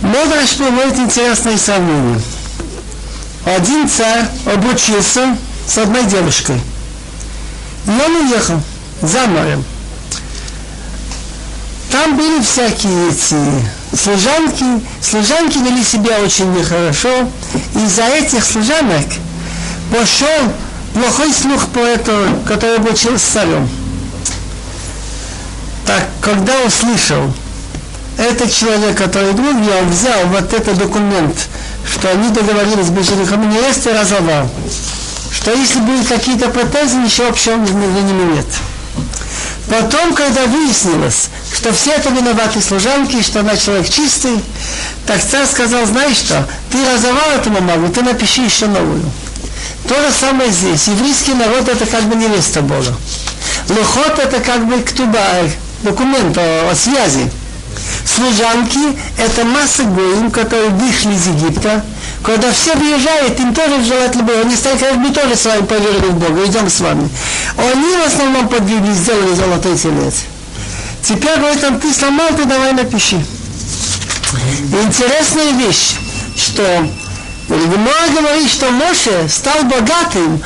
Мудраш 0.00 0.54
приводит 0.56 0.98
интересные 0.98 1.58
сравнения. 1.58 2.20
Один 3.44 3.88
царь 3.88 4.26
обучился 4.46 5.36
с 5.66 5.78
одной 5.78 6.04
девушкой. 6.04 6.60
И 7.86 7.90
он 7.90 8.16
уехал 8.26 8.60
за 9.02 9.26
морем. 9.26 9.64
Там 11.90 12.16
были 12.16 12.42
всякие 12.42 13.10
эти 13.10 13.36
служанки, 13.96 14.64
служанки 15.00 15.58
вели 15.58 15.84
себя 15.84 16.18
очень 16.18 16.52
нехорошо, 16.52 17.28
из-за 17.74 18.02
этих 18.04 18.44
служанок 18.44 19.06
пошел 19.90 20.52
плохой 20.94 21.32
слух 21.32 21.68
по 21.68 21.78
этому, 21.78 22.42
который 22.42 22.76
обучил 22.76 23.18
с 23.18 23.22
царем. 23.22 23.68
Так, 25.86 26.04
когда 26.20 26.52
услышал, 26.66 27.32
этот 28.18 28.52
человек, 28.52 28.96
который 28.96 29.32
друг 29.32 29.54
я 29.64 29.82
взял 29.84 30.26
вот 30.26 30.52
этот 30.52 30.78
документ, 30.78 31.48
что 31.88 32.10
они 32.10 32.30
договорились 32.30 32.88
быть 32.88 33.06
женихом 33.06 33.44
и 33.44 33.54
невестой. 33.54 33.92
Что 35.36 35.52
если 35.52 35.80
будут 35.80 36.08
какие-то 36.08 36.48
претензии, 36.48 36.96
ничего 36.96 37.28
общего 37.28 37.56
между 37.56 37.76
ними 37.76 38.34
нет. 38.34 38.46
Потом, 39.68 40.14
когда 40.14 40.46
выяснилось, 40.46 41.28
что 41.52 41.72
все 41.72 41.92
это 41.92 42.08
виноваты 42.08 42.60
служанки, 42.62 43.22
что 43.22 43.40
она 43.40 43.56
человек 43.56 43.88
чистый, 43.88 44.42
так 45.06 45.20
царь 45.22 45.46
сказал, 45.46 45.84
знаешь 45.86 46.16
что, 46.16 46.48
ты 46.70 46.78
разорвал 46.90 47.30
эту 47.36 47.50
бумагу, 47.50 47.88
ты 47.88 48.02
напиши 48.02 48.42
еще 48.42 48.66
новую. 48.66 49.02
То 49.86 49.94
же 49.94 50.10
самое 50.18 50.50
здесь. 50.50 50.88
Еврейский 50.88 51.34
народ 51.34 51.68
это 51.68 51.84
как 51.84 52.04
бы 52.04 52.16
невеста 52.16 52.62
Бога. 52.62 52.96
Лохот 53.68 54.18
это 54.18 54.40
как 54.40 54.66
бы 54.66 54.80
ктуба, 54.80 55.20
документ 55.82 56.36
о, 56.38 56.70
о 56.70 56.74
связи. 56.74 57.30
Служанки 58.04 58.98
это 59.18 59.44
масса 59.44 59.82
гоим, 59.84 60.30
которые 60.30 60.70
вышли 60.70 61.12
из 61.12 61.26
Египта, 61.26 61.84
когда 62.22 62.52
все 62.52 62.74
выезжают, 62.74 63.38
им 63.38 63.54
тоже 63.54 63.84
желательно 63.84 64.24
было. 64.24 64.40
Они 64.40 64.56
стали 64.56 64.76
сказать, 64.76 64.96
мы 64.96 65.10
тоже 65.10 65.36
с 65.36 65.44
вами 65.44 65.62
поверили 65.62 66.06
в 66.06 66.14
Бога, 66.14 66.44
идем 66.44 66.68
с 66.68 66.80
вами. 66.80 67.08
Они 67.56 67.96
в 67.96 68.06
основном 68.06 68.48
подвигли, 68.48 68.92
сделали 68.92 69.34
золотой 69.34 69.76
телец. 69.76 70.24
Теперь 71.02 71.38
говорит 71.38 71.62
он, 71.62 71.80
ты 71.80 71.92
сломал, 71.92 72.28
ты 72.36 72.44
давай 72.44 72.72
напиши. 72.72 73.24
Интересная 74.82 75.52
вещь, 75.52 75.94
что 76.36 76.88
Гемора 77.48 78.08
говорит, 78.12 78.50
что 78.50 78.70
Моше 78.70 79.28
стал 79.28 79.62
богатым 79.64 80.42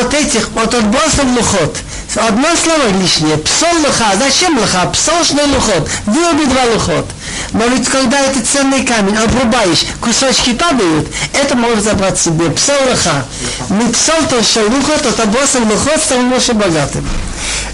от 0.00 0.12
этих, 0.14 0.50
от 0.56 0.74
отбросов 0.74 1.24
лухот. 1.36 1.76
Одно 2.16 2.48
слово 2.62 2.88
лишнее. 3.00 3.38
Псол 3.38 3.74
луха. 3.78 4.12
Зачем 4.18 4.58
луха? 4.58 4.86
Псол 4.92 5.24
шный 5.24 5.46
лухот. 5.46 5.88
Выруби 6.06 6.44
два 6.44 6.64
лухот. 6.74 7.06
Но 7.52 7.66
ведь 7.66 7.88
когда 7.88 8.18
этот 8.20 8.46
ценный 8.46 8.84
камень 8.84 9.16
обрубаешь, 9.16 9.84
кусочки 10.00 10.54
падают, 10.54 11.08
это 11.32 11.56
может 11.56 11.84
забрать 11.84 12.18
себе 12.18 12.50
псалаха. 12.50 13.24
Мы 13.68 13.88
псал 13.92 14.22
то 14.28 14.42
что 14.42 14.60
шалуха, 14.60 14.98
то 15.02 15.12
табосом 15.12 15.70
лохот 15.70 16.00
стал 16.02 16.20
Моше 16.20 16.54
богатым. 16.54 17.06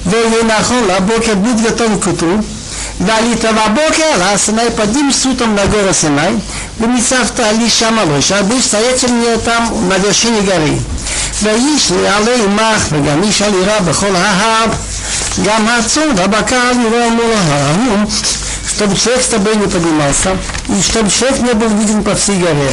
Велинахон 0.05 0.87
лабоке 0.89 1.35
будь 1.35 1.63
готов 1.63 2.01
к 2.03 2.07
утру. 2.09 2.45
ועלית 3.01 3.45
בבוקר, 3.45 4.23
הסנאי 4.23 4.71
פדים 4.77 5.13
סוטום 5.13 5.57
לגור 5.57 5.89
הסנאי, 5.91 6.33
ומצבת 6.81 7.41
עלי 7.41 7.71
שמה 7.71 8.05
לו, 8.05 8.23
שהביש 8.23 8.65
סייצל 8.65 9.11
נהייתם 9.11 9.65
ומגרשי 9.73 10.31
נגרי. 10.31 10.77
ואיש 11.43 11.91
יעלה 11.91 12.35
עמך, 12.45 12.87
וגם 12.91 13.23
איש 13.23 13.43
על 13.43 13.55
ירה 13.55 13.81
בכל 13.81 14.17
ההר, 14.17 14.67
גם 15.45 15.69
הצור 15.69 16.05
והבקר 16.17 16.71
יראה 16.87 17.11
מול 17.11 17.33
ההר 17.33 18.05
чтобы 18.79 18.97
человек 18.97 19.25
с 19.25 19.27
тобой 19.27 19.57
не 19.57 19.67
поднимался, 19.67 20.37
и 20.69 20.81
чтобы 20.81 21.11
человек 21.11 21.41
не 21.41 21.53
был 21.53 21.69
виден 21.69 22.05
по 22.05 22.15
всей 22.15 22.37
горе. 22.37 22.71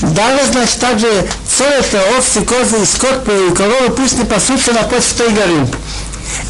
Далее, 0.00 0.46
значит, 0.50 0.80
также 0.80 1.06
это 1.06 2.02
овцы, 2.16 2.40
козы, 2.40 2.86
скот, 2.86 3.24
коровы 3.54 3.90
пусть 3.90 4.16
не 4.16 4.24
пасутся 4.24 4.72
напротив 4.72 5.12
той 5.12 5.28
горы. 5.28 5.68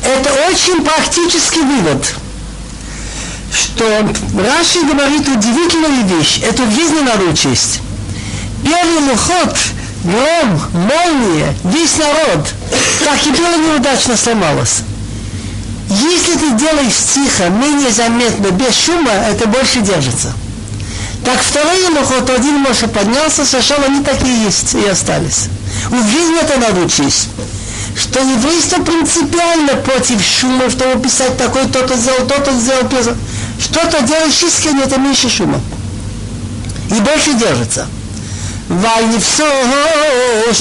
Это 0.04 0.30
очень 0.48 0.84
практический 0.84 1.62
вывод, 1.62 2.14
что 3.52 3.84
Раши 4.38 4.84
говорит 4.86 5.26
удивительную 5.26 6.06
вещь. 6.16 6.38
Это 6.44 6.62
в 6.62 6.72
жизни 6.72 7.00
надо 7.00 7.24
учесть. 7.24 7.80
Первый 8.62 9.12
уход, 9.12 9.56
гром, 10.04 10.60
молния, 10.72 11.52
весь 11.64 11.96
народ, 11.96 12.46
так 13.04 13.26
и 13.26 13.30
было 13.30 13.56
неудачно 13.56 14.16
сломалось. 14.16 14.82
Если 16.02 16.34
ты 16.34 16.50
делаешь 16.52 16.94
тихо, 17.14 17.48
менее 17.50 17.90
заметно, 17.90 18.50
без 18.50 18.74
шума, 18.74 19.10
это 19.10 19.46
больше 19.46 19.80
держится. 19.80 20.32
Так 21.24 21.40
второй 21.40 21.88
лохот, 21.94 22.28
один 22.30 22.58
Моше 22.58 22.86
поднялся, 22.88 23.44
сошел, 23.44 23.76
они 23.86 24.04
такие 24.04 24.44
есть 24.44 24.74
и 24.74 24.86
остались. 24.86 25.48
В 25.88 26.10
жизни 26.10 26.40
это 26.40 26.58
надо 26.58 26.80
учесть 26.80 27.28
что 27.96 28.20
еврейство 28.20 28.82
принципиально 28.82 29.76
против 29.76 30.20
шума, 30.22 30.68
чтобы 30.70 31.00
писать 31.00 31.36
такой, 31.38 31.66
то-то 31.66 31.96
сделал, 31.96 32.26
то-то 32.26 32.52
сделал, 32.52 32.88
то 32.88 33.16
что-то 33.60 34.02
делаешь 34.02 34.42
искренне, 34.42 34.82
это 34.82 34.98
меньше 34.98 35.28
шума. 35.28 35.60
И 36.90 36.94
больше 36.94 37.34
держится. 37.34 37.86
ויפסוש 38.69 39.47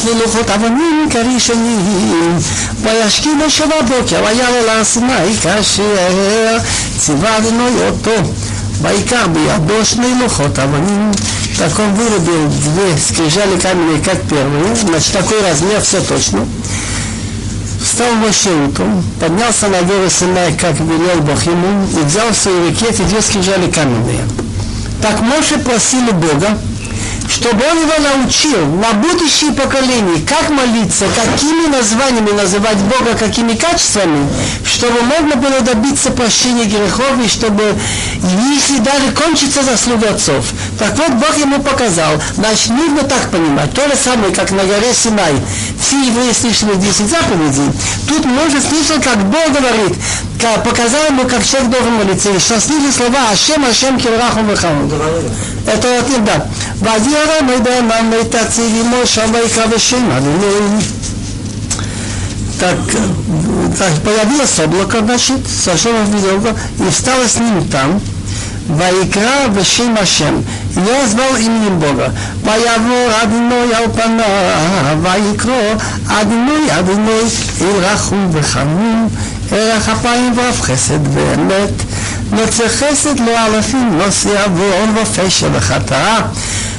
ללוחות 0.07 0.51
אבנים 0.51 1.09
כראשונים 1.11 2.39
וישכיב 2.83 3.33
משה 3.47 3.65
בבוקר 3.67 4.23
ויעלה 4.25 4.63
להר 4.67 4.85
סיני 4.85 5.37
כאשר 5.43 6.59
ציווה 6.99 7.39
אדוני 7.39 7.89
אותו 7.89 8.11
ויקח 8.83 9.27
בידו 9.33 9.85
שני 9.85 10.07
лухот 10.23 10.59
אבנים 10.59 11.11
так 11.59 11.77
он 11.81 11.93
вырубил 11.95 12.49
две 12.49 12.97
скрижали 12.97 13.59
каменные 13.59 14.01
как 14.01 14.23
первые 14.31 14.77
значит 14.77 15.13
такой 15.13 15.43
размер 15.43 15.81
все 15.81 16.01
точно 16.01 16.47
Встал 17.83 18.13
Моше 18.15 18.51
утром, 18.51 19.03
поднялся 19.21 19.69
на 19.69 19.83
гору 19.83 20.11
Синай, 20.11 20.53
как 20.53 20.79
велел 20.79 21.21
Бог 21.21 21.43
ему, 21.45 21.87
и 21.99 22.05
взял 22.05 22.29
в 22.31 22.37
свои 22.37 22.69
руки 22.69 22.85
эти 22.89 23.03
две 23.03 23.23
скрижали 23.23 23.71
каменные. 23.71 24.21
Так 25.01 25.21
Моше 25.21 25.59
просил 25.59 26.09
у 26.09 26.13
Бога, 26.13 26.59
чтобы 27.34 27.64
он 27.66 27.80
его 27.80 27.94
научил 28.00 28.66
на 28.78 28.94
будущее 28.94 29.52
поколение, 29.54 30.22
как 30.28 30.50
молиться, 30.52 31.06
какими 31.16 31.68
названиями 31.68 32.32
называть 32.32 32.78
Бога, 32.78 33.16
какими 33.18 33.56
качествами, 33.56 34.28
чтобы 34.66 35.02
можно 35.02 35.36
было 35.36 35.62
добиться 35.62 36.12
прощения 36.12 36.66
грехов 36.66 37.18
и 37.24 37.28
чтобы, 37.28 37.76
если 38.54 38.78
даже 38.80 39.12
кончится 39.12 39.64
заслуга 39.64 40.12
отцов. 40.12 40.46
Так 40.78 40.96
вот, 40.98 41.14
Бог 41.14 41.36
ему 41.38 41.60
показал. 41.62 42.22
Значит, 42.36 42.70
нужно 42.70 43.04
так 43.04 43.32
понимать. 43.32 43.74
То 43.74 43.88
же 43.88 43.96
самое, 43.96 44.34
как 44.34 44.52
на 44.52 44.64
горе 44.64 44.94
Синай. 44.94 45.34
Все 45.82 45.98
евреи 46.06 46.34
слышали 46.34 46.76
10 46.76 47.10
заповедей. 47.10 47.72
Тут 48.08 48.26
можно 48.26 48.62
слышать, 48.62 49.04
как 49.04 49.18
Бог 49.26 49.52
говорит, 49.52 49.98
показал 50.65 51.07
ему, 51.07 51.25
как 51.25 51.45
человек 51.45 51.71
должен 51.71 51.95
молиться. 51.95 52.31
И 52.31 52.39
счастливые 52.39 52.93
слова 52.93 53.31
Ашем, 53.33 53.65
Ашем, 53.65 53.99
Кираху, 53.99 54.43
Вахам. 54.45 54.91
Это 55.67 55.89
вот, 55.89 56.25
да. 56.25 56.47
Вадира, 56.77 57.43
Майдана, 57.43 58.03
Майтацили, 58.03 58.83
Моша, 58.83 59.27
Вайка, 59.27 59.69
Вешем, 59.69 60.03
так, 62.59 62.77
так 63.79 63.93
появилось 64.03 64.59
облако, 64.59 65.01
значит, 65.01 65.47
сошел 65.47 65.93
в 65.93 66.35
облако 66.35 66.59
и 66.81 66.91
встало 66.91 67.29
с 67.29 67.37
ним 67.37 67.69
там, 67.69 68.01
ויקרא 68.77 69.49
בשם 69.55 69.95
השם, 69.97 70.35
לא 70.77 70.93
יסבור 71.05 71.37
именем 71.39 71.81
Бога. 71.81 72.09
ויבוא 72.45 73.23
אדינוי 73.23 73.75
על 73.75 73.85
פניו, 73.93 74.99
ויקרא 75.03 75.75
אדינוי 76.09 76.79
אדינוי 76.79 77.23
אל 77.61 77.85
רחום 77.85 78.31
וחנון, 78.33 79.09
ערך 79.53 79.89
אפיים 79.89 80.33
ואף 80.37 80.63
חסד 80.63 81.17
ואמת. 81.17 81.71
נוצר 82.31 82.69
חסד 82.69 83.21
לא 83.21 83.47
אלפים, 83.47 83.99
לא 83.99 84.11
שעוון 84.11 84.95
ופשע 85.03 85.49
וחטאה. 85.53 86.21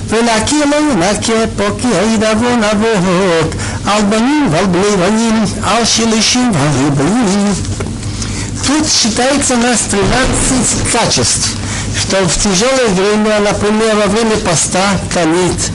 ולהכיר 0.07 0.65
לא 0.65 0.75
ינקה 0.91 1.47
פה 1.57 1.63
כי 1.81 1.87
העיד 1.97 2.23
עוון 2.23 2.63
אבות, 2.63 3.55
על 3.85 4.01
בנים 4.01 4.47
ועל 4.51 4.65
בני 4.65 4.97
בנים, 4.97 5.43
על 5.63 5.85
שלישים 5.85 6.51
ועל 6.53 6.83
ריבונים. 6.83 7.53
Тут 8.67 8.87
считается 8.87 9.55
нас 9.55 9.79
13 9.89 10.91
качеств 10.91 11.55
что 11.99 12.27
в 12.27 12.37
тяжелое 12.37 12.87
время, 12.89 13.39
например, 13.39 13.95
во 13.95 14.07
время 14.07 14.37
поста, 14.37 14.97
канит, 15.13 15.71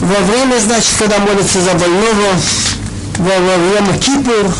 во 0.00 0.20
время, 0.24 0.58
значит, 0.58 0.90
когда 0.98 1.18
молится 1.18 1.60
за 1.60 1.74
больного, 1.74 2.34
во, 3.18 3.38
во 3.40 3.56
время 3.56 3.98
кипур, 3.98 4.52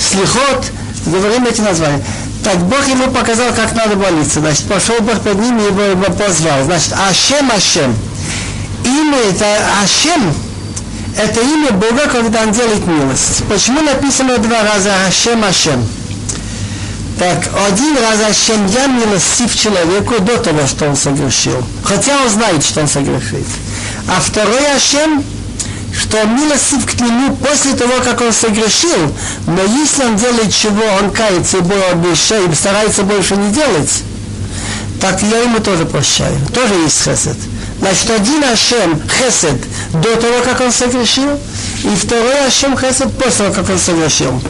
слихот, 0.00 0.66
говорим 1.06 1.46
эти 1.46 1.60
названия. 1.60 2.02
Так 2.42 2.58
Бог 2.58 2.86
ему 2.88 3.10
показал, 3.10 3.52
как 3.52 3.74
надо 3.74 3.96
молиться. 3.96 4.40
Значит, 4.40 4.66
пошел 4.66 4.96
Бог 5.00 5.20
под 5.20 5.38
ним 5.38 5.58
и 5.58 5.64
его, 5.64 6.04
позвал. 6.12 6.64
Значит, 6.64 6.94
Ашем, 7.08 7.50
Ашем. 7.50 7.94
Имя 8.84 9.18
это 9.30 9.44
Ашем, 9.84 10.34
это 11.16 11.40
имя 11.40 11.72
Бога, 11.72 12.08
когда 12.10 12.42
он 12.42 12.52
делает 12.52 12.86
милость. 12.86 13.44
Почему 13.48 13.82
написано 13.82 14.38
два 14.38 14.62
раза 14.62 14.90
Ашем, 15.06 15.44
Ашем? 15.44 15.86
Так, 17.18 17.50
один 17.68 17.98
раз 17.98 18.20
Ашем 18.30 18.66
я 18.68 18.86
милостив 18.86 19.54
человеку 19.54 20.20
до 20.20 20.38
того, 20.38 20.66
что 20.66 20.86
он 20.88 20.96
согрешил. 20.96 21.62
Хотя 21.84 22.16
он 22.22 22.30
знает, 22.30 22.64
что 22.64 22.80
он 22.80 22.88
согрешит. 22.88 23.46
А 24.08 24.18
второй 24.20 24.74
Ашем, 24.74 25.22
что 25.96 26.24
милостив 26.24 26.86
к 26.86 27.00
нему 27.00 27.36
после 27.36 27.74
того, 27.74 27.94
как 28.04 28.20
он 28.20 28.32
согрешил, 28.32 29.14
но 29.46 29.62
если 29.62 30.04
он 30.04 30.16
делает 30.16 30.54
чего, 30.54 30.84
он 31.00 31.10
кается 31.10 31.58
и, 31.58 31.60
и 31.60 32.54
старается 32.54 33.02
больше 33.02 33.36
не 33.36 33.52
делать, 33.52 34.02
так 35.00 35.22
я 35.22 35.38
ему 35.38 35.60
тоже 35.60 35.84
прощаю. 35.84 36.36
Тоже 36.54 36.74
есть 36.74 37.02
хесед. 37.02 37.36
Значит, 37.80 38.10
один 38.10 38.44
Ашем 38.44 39.00
хесед 39.08 39.60
до 39.94 40.16
того, 40.16 40.42
как 40.44 40.60
он 40.60 40.70
согрешил, 40.70 41.38
и 41.82 41.96
второй 41.96 42.46
Ашем 42.46 42.76
хесед 42.76 43.10
после 43.16 43.46
того, 43.46 43.54
как 43.54 43.70
он 43.70 43.78
согрешил. 43.78 44.40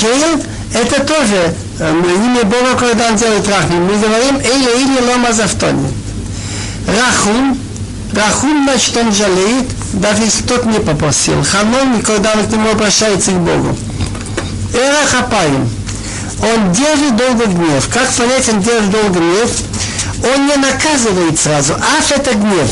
Кейл 0.00 0.40
это 0.72 1.04
тоже 1.04 1.54
э, 1.78 1.90
имя 1.90 2.44
Бога, 2.44 2.74
когда 2.78 3.08
он 3.08 3.16
делает 3.16 3.48
рахмин. 3.48 3.84
Мы 3.84 3.98
говорим 3.98 4.38
Эйля 4.40 4.72
или 4.72 5.00
Лома 5.06 5.32
Завтони. 5.32 5.88
Рахум, 6.86 7.58
Рахум, 8.12 8.64
значит, 8.64 8.96
он 8.96 9.12
жалеет, 9.12 9.66
даже 9.94 10.22
если 10.22 10.42
тот 10.42 10.64
не 10.66 10.78
попросил. 10.78 11.42
Ханон, 11.44 12.02
когда 12.02 12.32
он 12.32 12.46
к 12.46 12.50
нему 12.50 12.70
обращается 12.70 13.32
к 13.32 13.40
Богу. 13.40 13.76
Эра 14.74 15.06
Хапаим. 15.06 15.68
Он 16.42 16.72
держит 16.72 17.16
долго 17.16 17.46
гнев. 17.46 17.88
Как 17.92 18.10
понять, 18.12 18.48
он 18.48 18.60
держит 18.60 18.90
долго 18.90 19.18
гнев? 19.18 19.50
Он 20.34 20.46
не 20.46 20.56
наказывает 20.56 21.38
сразу. 21.38 21.74
Аф 21.74 22.12
это 22.12 22.34
гнев. 22.34 22.70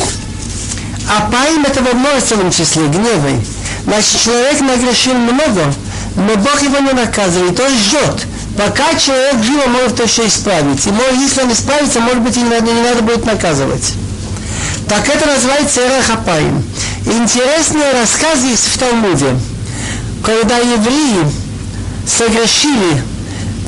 А 1.09 1.31
паим 1.31 1.65
это 1.65 1.83
во 1.83 1.93
множественном 1.93 2.51
числе, 2.51 2.87
гневой. 2.89 3.41
Значит, 3.85 4.21
человек 4.23 4.61
нагрешил 4.61 5.15
много, 5.15 5.73
но 6.17 6.37
Бог 6.37 6.63
его 6.63 6.79
не 6.79 6.93
наказывает, 6.93 7.59
он 7.61 7.77
ждет. 7.77 8.27
Пока 8.57 8.95
человек 8.99 9.43
жив, 9.43 9.67
он 9.67 9.73
может 9.73 10.01
еще 10.01 10.27
исправить. 10.27 10.87
И 10.87 10.91
может, 10.91 11.21
если 11.21 11.43
он 11.43 11.53
исправится, 11.53 12.01
может 12.01 12.21
быть, 12.21 12.37
и 12.37 12.41
не 12.41 12.49
надо 12.49 13.03
будет 13.03 13.27
наказывать. 13.27 13.95
Так 14.89 15.09
это 15.09 15.27
называется 15.27 15.81
Эрахапаим. 15.87 16.63
Интересный 17.07 17.93
рассказ 18.01 18.41
есть 18.43 18.67
в 18.75 18.79
Талмуде. 18.79 19.37
Когда 20.25 20.59
евреи 20.59 21.27
согрешили 22.07 23.03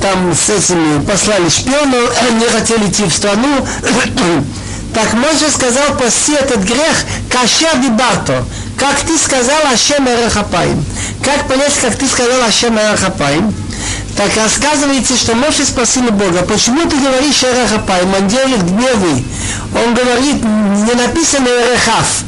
там 0.01 0.35
с 0.35 0.51
этими, 0.51 1.05
послали 1.05 1.49
шпионов, 1.49 2.11
не 2.41 2.47
хотели 2.47 2.89
идти 2.89 3.05
в 3.05 3.13
страну, 3.13 3.67
так 4.95 5.13
Моше 5.15 5.51
сказал, 5.51 5.97
паси 5.99 6.33
этот 6.33 6.63
грех, 6.63 7.05
каша 7.31 7.77
дибарто, 7.79 8.45
как 8.79 9.01
ты 9.01 9.19
сказал 9.19 9.67
Ашем 9.73 10.09
Эрахапаим. 10.09 10.85
Как 11.23 11.49
понять, 11.49 11.73
как 11.81 11.97
ты 11.97 12.07
сказал 12.07 12.43
Ашем 12.43 12.79
Эрахапаим? 12.79 13.55
Так 14.17 14.35
рассказывается, 14.35 15.15
что 15.15 15.35
Моше 15.35 15.65
спросили 15.67 16.09
Бога, 16.09 16.43
почему 16.43 16.89
ты 16.89 16.97
говоришь 16.97 17.45
Эрахапаим? 17.45 18.15
Он 18.15 18.27
делает 18.29 18.63
гневы. 18.63 19.23
Он 19.75 19.95
говорит, 19.95 20.43
не 20.43 20.95
написано 20.95 21.49
ארך 21.49 21.92
אף. 21.92 22.25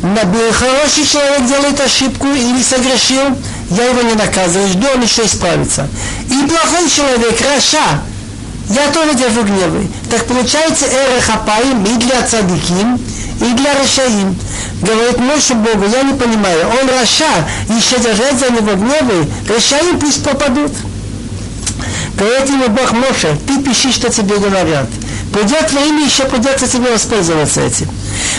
Хороший 0.00 1.04
человек 1.04 1.46
делает 1.48 1.80
ошибку 1.80 2.28
или 2.28 2.62
согрешил, 2.62 3.36
я 3.70 3.84
его 3.86 4.02
не 4.02 4.14
наказываю, 4.14 4.68
жду, 4.68 4.86
он 4.94 5.02
еще 5.02 5.24
исправится. 5.24 5.88
И 6.30 6.46
плохой 6.46 6.88
человек, 6.88 7.40
רשע, 7.40 8.00
я 8.68 8.86
тоже 8.92 9.14
держу 9.14 9.42
гневы. 9.42 9.88
Так 10.08 10.24
получается 10.26 10.86
ארך 10.86 11.30
אפיים 11.30 11.84
и 11.84 11.96
для 11.96 12.22
צדיקים, 12.22 13.00
и 13.40 13.54
для 13.54 13.74
רשעים 13.74 14.38
говорит 14.82 15.18
Моше 15.18 15.54
Богу, 15.54 15.86
я 15.92 16.02
не 16.02 16.14
понимаю, 16.14 16.68
он 16.80 16.88
רשע, 16.88 17.48
еще 17.68 17.98
держать 17.98 18.38
за 18.38 18.50
него 18.50 18.76
гневы, 18.76 19.28
רשעים 19.48 19.98
пусть 19.98 20.22
попадут. 20.22 20.70
Говорит 22.18 22.48
ему 22.48 22.68
Бог 22.68 22.92
Моше, 22.92 23.36
ты 23.46 23.62
пиши, 23.62 23.92
что 23.92 24.10
тебе 24.10 24.38
говорят. 24.38 24.88
Придет 25.32 25.70
время, 25.70 26.04
еще 26.04 26.24
придется 26.24 26.66
тебе 26.66 26.90
воспользоваться 26.90 27.60
этим. 27.60 27.88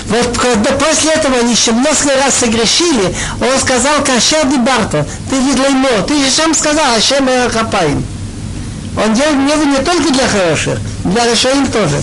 Вот 0.07 0.38
когда 0.38 0.72
после 0.72 1.11
этого 1.11 1.38
они 1.38 1.53
еще 1.53 1.72
много 1.72 1.93
раз 2.23 2.35
согрешили, 2.35 3.15
он 3.39 3.60
сказал, 3.60 4.03
Кашер 4.03 4.45
Барто, 4.45 5.06
ты 5.30 5.35
видлаймо, 5.38 6.03
ты 6.07 6.23
же 6.23 6.30
сам 6.30 6.53
сказал, 6.53 6.95
Ашем 6.95 7.30
Хапаим. 7.51 8.03
Он 8.97 9.14
делает 9.14 9.35
гневы 9.35 9.65
не 9.65 9.77
только 9.77 10.11
для 10.11 10.27
хороших, 10.27 10.80
для 11.06 11.26
Рашаим 11.26 11.68
тоже. 11.68 12.01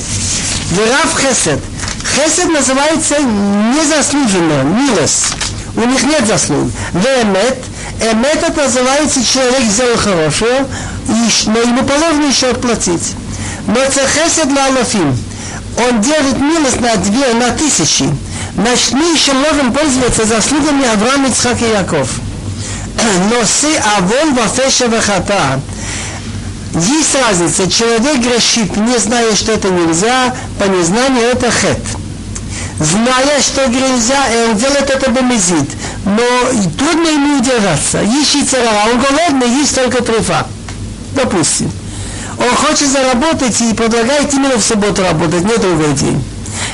Верав 0.71 1.19
Хесед– 1.21 1.61
Хесед 2.17 2.49
называется 2.49 3.17
незаслуженно, 3.19 4.63
милость. 4.63 5.27
У 5.77 5.81
них 5.81 6.03
нет 6.05 6.27
заслуг. 6.27 6.71
Вемет, 6.95 7.59
эмет 8.01 8.43
это 8.43 8.63
называется 8.63 9.23
человек 9.23 9.63
сделал 9.69 9.99
хорошее, 9.99 10.67
но 11.47 11.59
ему 11.61 11.83
положено 11.85 12.27
еще 12.27 12.51
отплатить. 12.51 13.15
Но 13.67 13.81
хесед 13.85 14.49
для 14.49 14.67
Алафим. 14.67 15.17
Он 15.89 16.01
делает 16.01 16.39
милость 16.39 16.81
на 16.81 16.97
две, 16.97 17.35
на 17.35 17.51
тысячи. 17.51 18.05
Значит, 18.55 18.93
мы 18.93 19.13
еще 19.13 19.33
можем 19.33 19.73
пользоваться 19.73 20.25
заслугами 20.25 20.87
Авраама, 20.87 21.29
Ицхак 21.29 21.61
и 21.61 21.69
Яков. 21.69 22.09
Но 23.31 23.45
си 23.45 23.75
авон 23.99 24.35
вафеша 24.35 24.89
вахата. 24.89 25.61
Есть 26.75 27.15
разница. 27.15 27.71
Человек 27.71 28.19
грешит, 28.19 28.77
не 28.77 28.99
зная, 28.99 29.35
что 29.35 29.53
это 29.53 29.69
нельзя, 29.69 30.35
по 30.59 30.65
незнанию 30.65 31.25
это 31.25 31.51
хет 31.51 31.79
зная, 32.79 33.41
что 33.41 33.67
нельзя, 33.69 34.19
он 34.49 34.57
делает 34.57 34.91
это 34.91 35.11
бомезит. 35.11 35.71
Но 36.05 36.23
трудно 36.79 37.09
ему 37.09 37.39
удержаться. 37.39 38.03
Ищет 38.03 38.49
цара, 38.49 38.91
он 38.91 39.01
голодный, 39.01 39.49
есть 39.49 39.75
только 39.75 40.03
трефа. 40.03 40.47
Допустим. 41.17 41.71
Он 42.39 42.55
хочет 42.55 42.89
заработать 42.89 43.61
и 43.63 43.73
предлагает 43.73 44.33
именно 44.35 44.57
в 44.57 44.63
субботу 44.63 45.03
работать, 45.03 45.45
не 45.45 45.57
другой 45.57 45.95
день. 45.95 46.23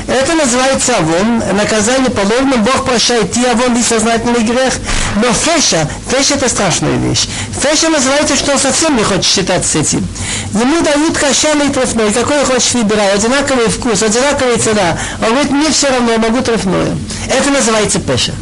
Это 0.09 0.35
называется 0.35 0.97
авон, 0.97 1.43
наказание 1.56 2.10
положено, 2.10 2.56
Бог 2.56 2.85
прощает 2.85 3.36
и 3.36 3.44
авон, 3.44 3.77
и 3.77 3.82
сознательный 3.82 4.43
грех. 4.43 4.74
Но 5.16 5.32
феша, 5.32 5.89
феша 6.10 6.35
это 6.35 6.48
страшная 6.48 6.97
вещь. 6.97 7.28
Феша 7.60 7.89
называется, 7.89 8.36
что 8.36 8.52
он 8.52 8.59
совсем 8.59 8.97
не 8.97 9.05
хочет 9.05 9.24
считать 9.24 9.64
с 9.64 9.77
этим. 9.77 10.06
Ему 10.52 10.81
дают 10.82 11.16
кошерный 11.16 11.69
трефной, 11.69 12.12
какой 12.12 12.44
хочешь 12.44 12.74
выбирай, 12.74 13.14
одинаковый 13.14 13.69
вкус, 13.69 14.02
одинаковая 14.02 14.59
цена. 14.59 14.98
Он 15.20 15.31
говорит, 15.31 15.51
мне 15.52 15.70
все 15.70 15.89
равно, 15.90 16.12
я 16.12 16.19
могу 16.19 16.40
трефное. 16.40 16.97
Это 17.28 17.51
называется 17.51 18.01
пеша. 18.01 18.32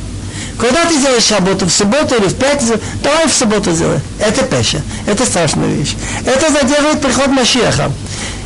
Когда 0.60 0.84
ты 0.84 0.98
делаешь 0.98 1.30
работу 1.30 1.64
в 1.64 1.70
субботу 1.70 2.14
или 2.16 2.26
в 2.26 2.34
пятницу, 2.34 2.78
давай 3.02 3.26
в 3.26 3.32
субботу 3.32 3.72
сделай. 3.72 3.98
Это 4.18 4.42
пеша. 4.42 4.82
Это 5.06 5.24
страшная 5.24 5.68
вещь. 5.68 5.94
Это 6.26 6.52
задерживает 6.52 7.00
приход 7.00 7.28
Машеха. 7.28 7.90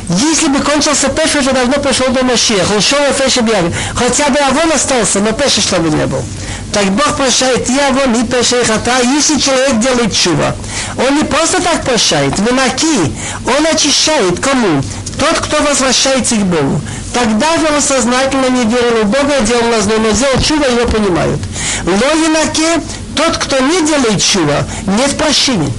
Если 0.07 0.47
бы 0.47 0.59
кончился 0.59 1.09
Пеша, 1.09 1.39
уже 1.39 1.51
давно 1.51 1.73
пришел 1.79 2.07
до 2.09 2.23
Машеха. 2.23 2.73
Он 2.73 2.81
шел 2.81 2.99
в 3.11 3.21
Пеша 3.21 3.41
Бьяви. 3.41 3.73
Хотя 3.95 4.29
бы 4.29 4.37
Авон 4.37 4.71
остался, 4.71 5.19
но 5.19 5.31
Пеша 5.33 5.61
чтобы 5.61 5.89
не 5.89 6.05
был. 6.05 6.23
Так 6.71 6.85
Бог 6.91 7.17
прощает 7.17 7.67
и 7.69 7.77
Авон, 7.79 8.13
и 8.13 8.23
Пеша, 8.23 8.61
и 8.61 8.63
Хата. 8.63 9.01
Если 9.03 9.39
человек 9.39 9.79
делает 9.79 10.13
чува, 10.15 10.55
он 10.97 11.17
не 11.17 11.23
просто 11.23 11.61
так 11.61 11.83
прощает. 11.83 12.37
Винаки. 12.39 13.13
Он 13.45 13.65
очищает. 13.65 14.39
Кому? 14.39 14.83
Тот, 15.19 15.39
кто 15.39 15.61
возвращается 15.63 16.35
к 16.35 16.45
Богу. 16.45 16.81
Тогда 17.15 17.57
же 17.57 17.67
он 17.73 17.81
сознательно 17.81 18.49
не 18.49 18.65
верил 18.65 19.03
в 19.03 19.05
Бога, 19.05 19.39
делал 19.39 19.69
на 19.69 19.81
зло, 19.81 19.93
но 19.99 20.11
сделал 20.11 20.37
чудо, 20.41 20.69
его 20.69 20.85
понимают. 20.85 21.39
Логинаке, 21.85 22.81
тот, 23.15 23.37
кто 23.37 23.57
не 23.59 23.87
делает 23.87 24.21
чува, 24.21 24.67
нет 24.85 25.17
прощения. 25.17 25.71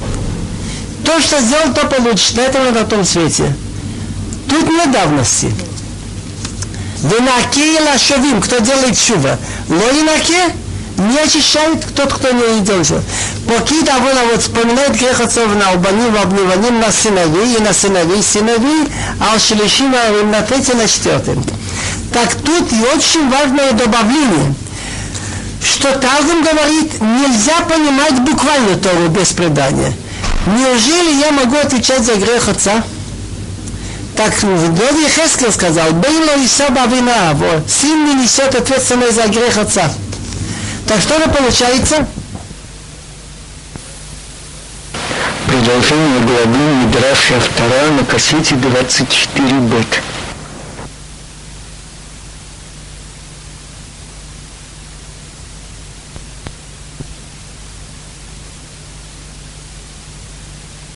То, 1.05 1.21
что 1.21 1.39
сделал, 1.43 1.75
то 1.75 1.87
получишь 1.89 2.33
на 2.33 2.41
этом 2.41 2.73
на 2.73 2.85
том 2.85 3.05
свете. 3.05 3.55
Тут 4.49 4.67
нет 4.67 4.91
давности. 4.91 5.53
Винаке 7.03 7.77
и 7.77 7.81
лашовим, 7.81 8.41
кто 8.41 8.59
делает 8.61 8.99
чува. 8.99 9.39
Логинаке, 9.69 10.55
не 10.99 11.19
очищает 11.19 11.85
тот, 11.95 12.13
кто 12.13 12.31
не 12.31 12.61
делает 12.61 12.87
чува. 12.87 13.03
Покид 13.47 13.89
Авона 13.89 14.23
вот 14.31 14.43
вспоминает 14.43 14.97
грех 14.97 15.21
отцов 15.21 15.55
на 15.55 15.71
Албаним, 15.71 16.13
в 16.13 16.17
Обниваним 16.17 16.81
на 16.81 16.91
сыновей 16.91 17.57
и 17.57 17.63
на 17.63 17.73
сыновей 17.73 18.23
сыновей, 18.23 18.89
а 19.21 19.37
у 19.37 19.39
Шелешима 19.39 19.99
на 20.25 20.43
третьем, 20.43 20.79
на 20.79 20.89
четвертом. 20.89 21.45
Так 22.13 22.35
тут 22.35 22.73
и 22.73 22.97
очень 22.97 23.29
важное 23.31 23.73
добавление, 23.73 24.55
что 25.63 25.93
Талгум 25.99 26.43
говорит, 26.43 27.01
нельзя 27.01 27.61
понимать 27.69 28.21
буквально 28.21 28.77
Тору 28.77 29.09
без 29.09 29.33
предания. 29.33 29.93
Неужели 30.47 31.21
я 31.21 31.33
могу 31.33 31.57
отвечать 31.57 32.05
за 32.05 32.15
грех 32.15 32.49
отца? 32.49 32.83
Так 34.17 34.33
Дови 34.41 35.09
Хескел 35.09 35.53
сказал, 35.53 35.93
Бейло 35.93 36.43
и 36.43 36.47
Саба 36.47 36.87
вина, 36.87 37.37
сын 37.69 38.07
не 38.07 38.15
несет 38.15 38.55
ответственность 38.55 39.17
за 39.17 39.29
грех 39.29 39.59
отца. 39.59 39.91
Так 40.87 41.01
что 41.01 41.19
же 41.19 41.29
получается? 41.29 42.07
Продолжение 45.47 46.21
главы 46.21 46.59
Мидраша 46.85 47.35
2 47.57 47.91
на 47.99 48.05
кассете 48.05 48.55
24 48.55 49.49
бет. 49.61 49.87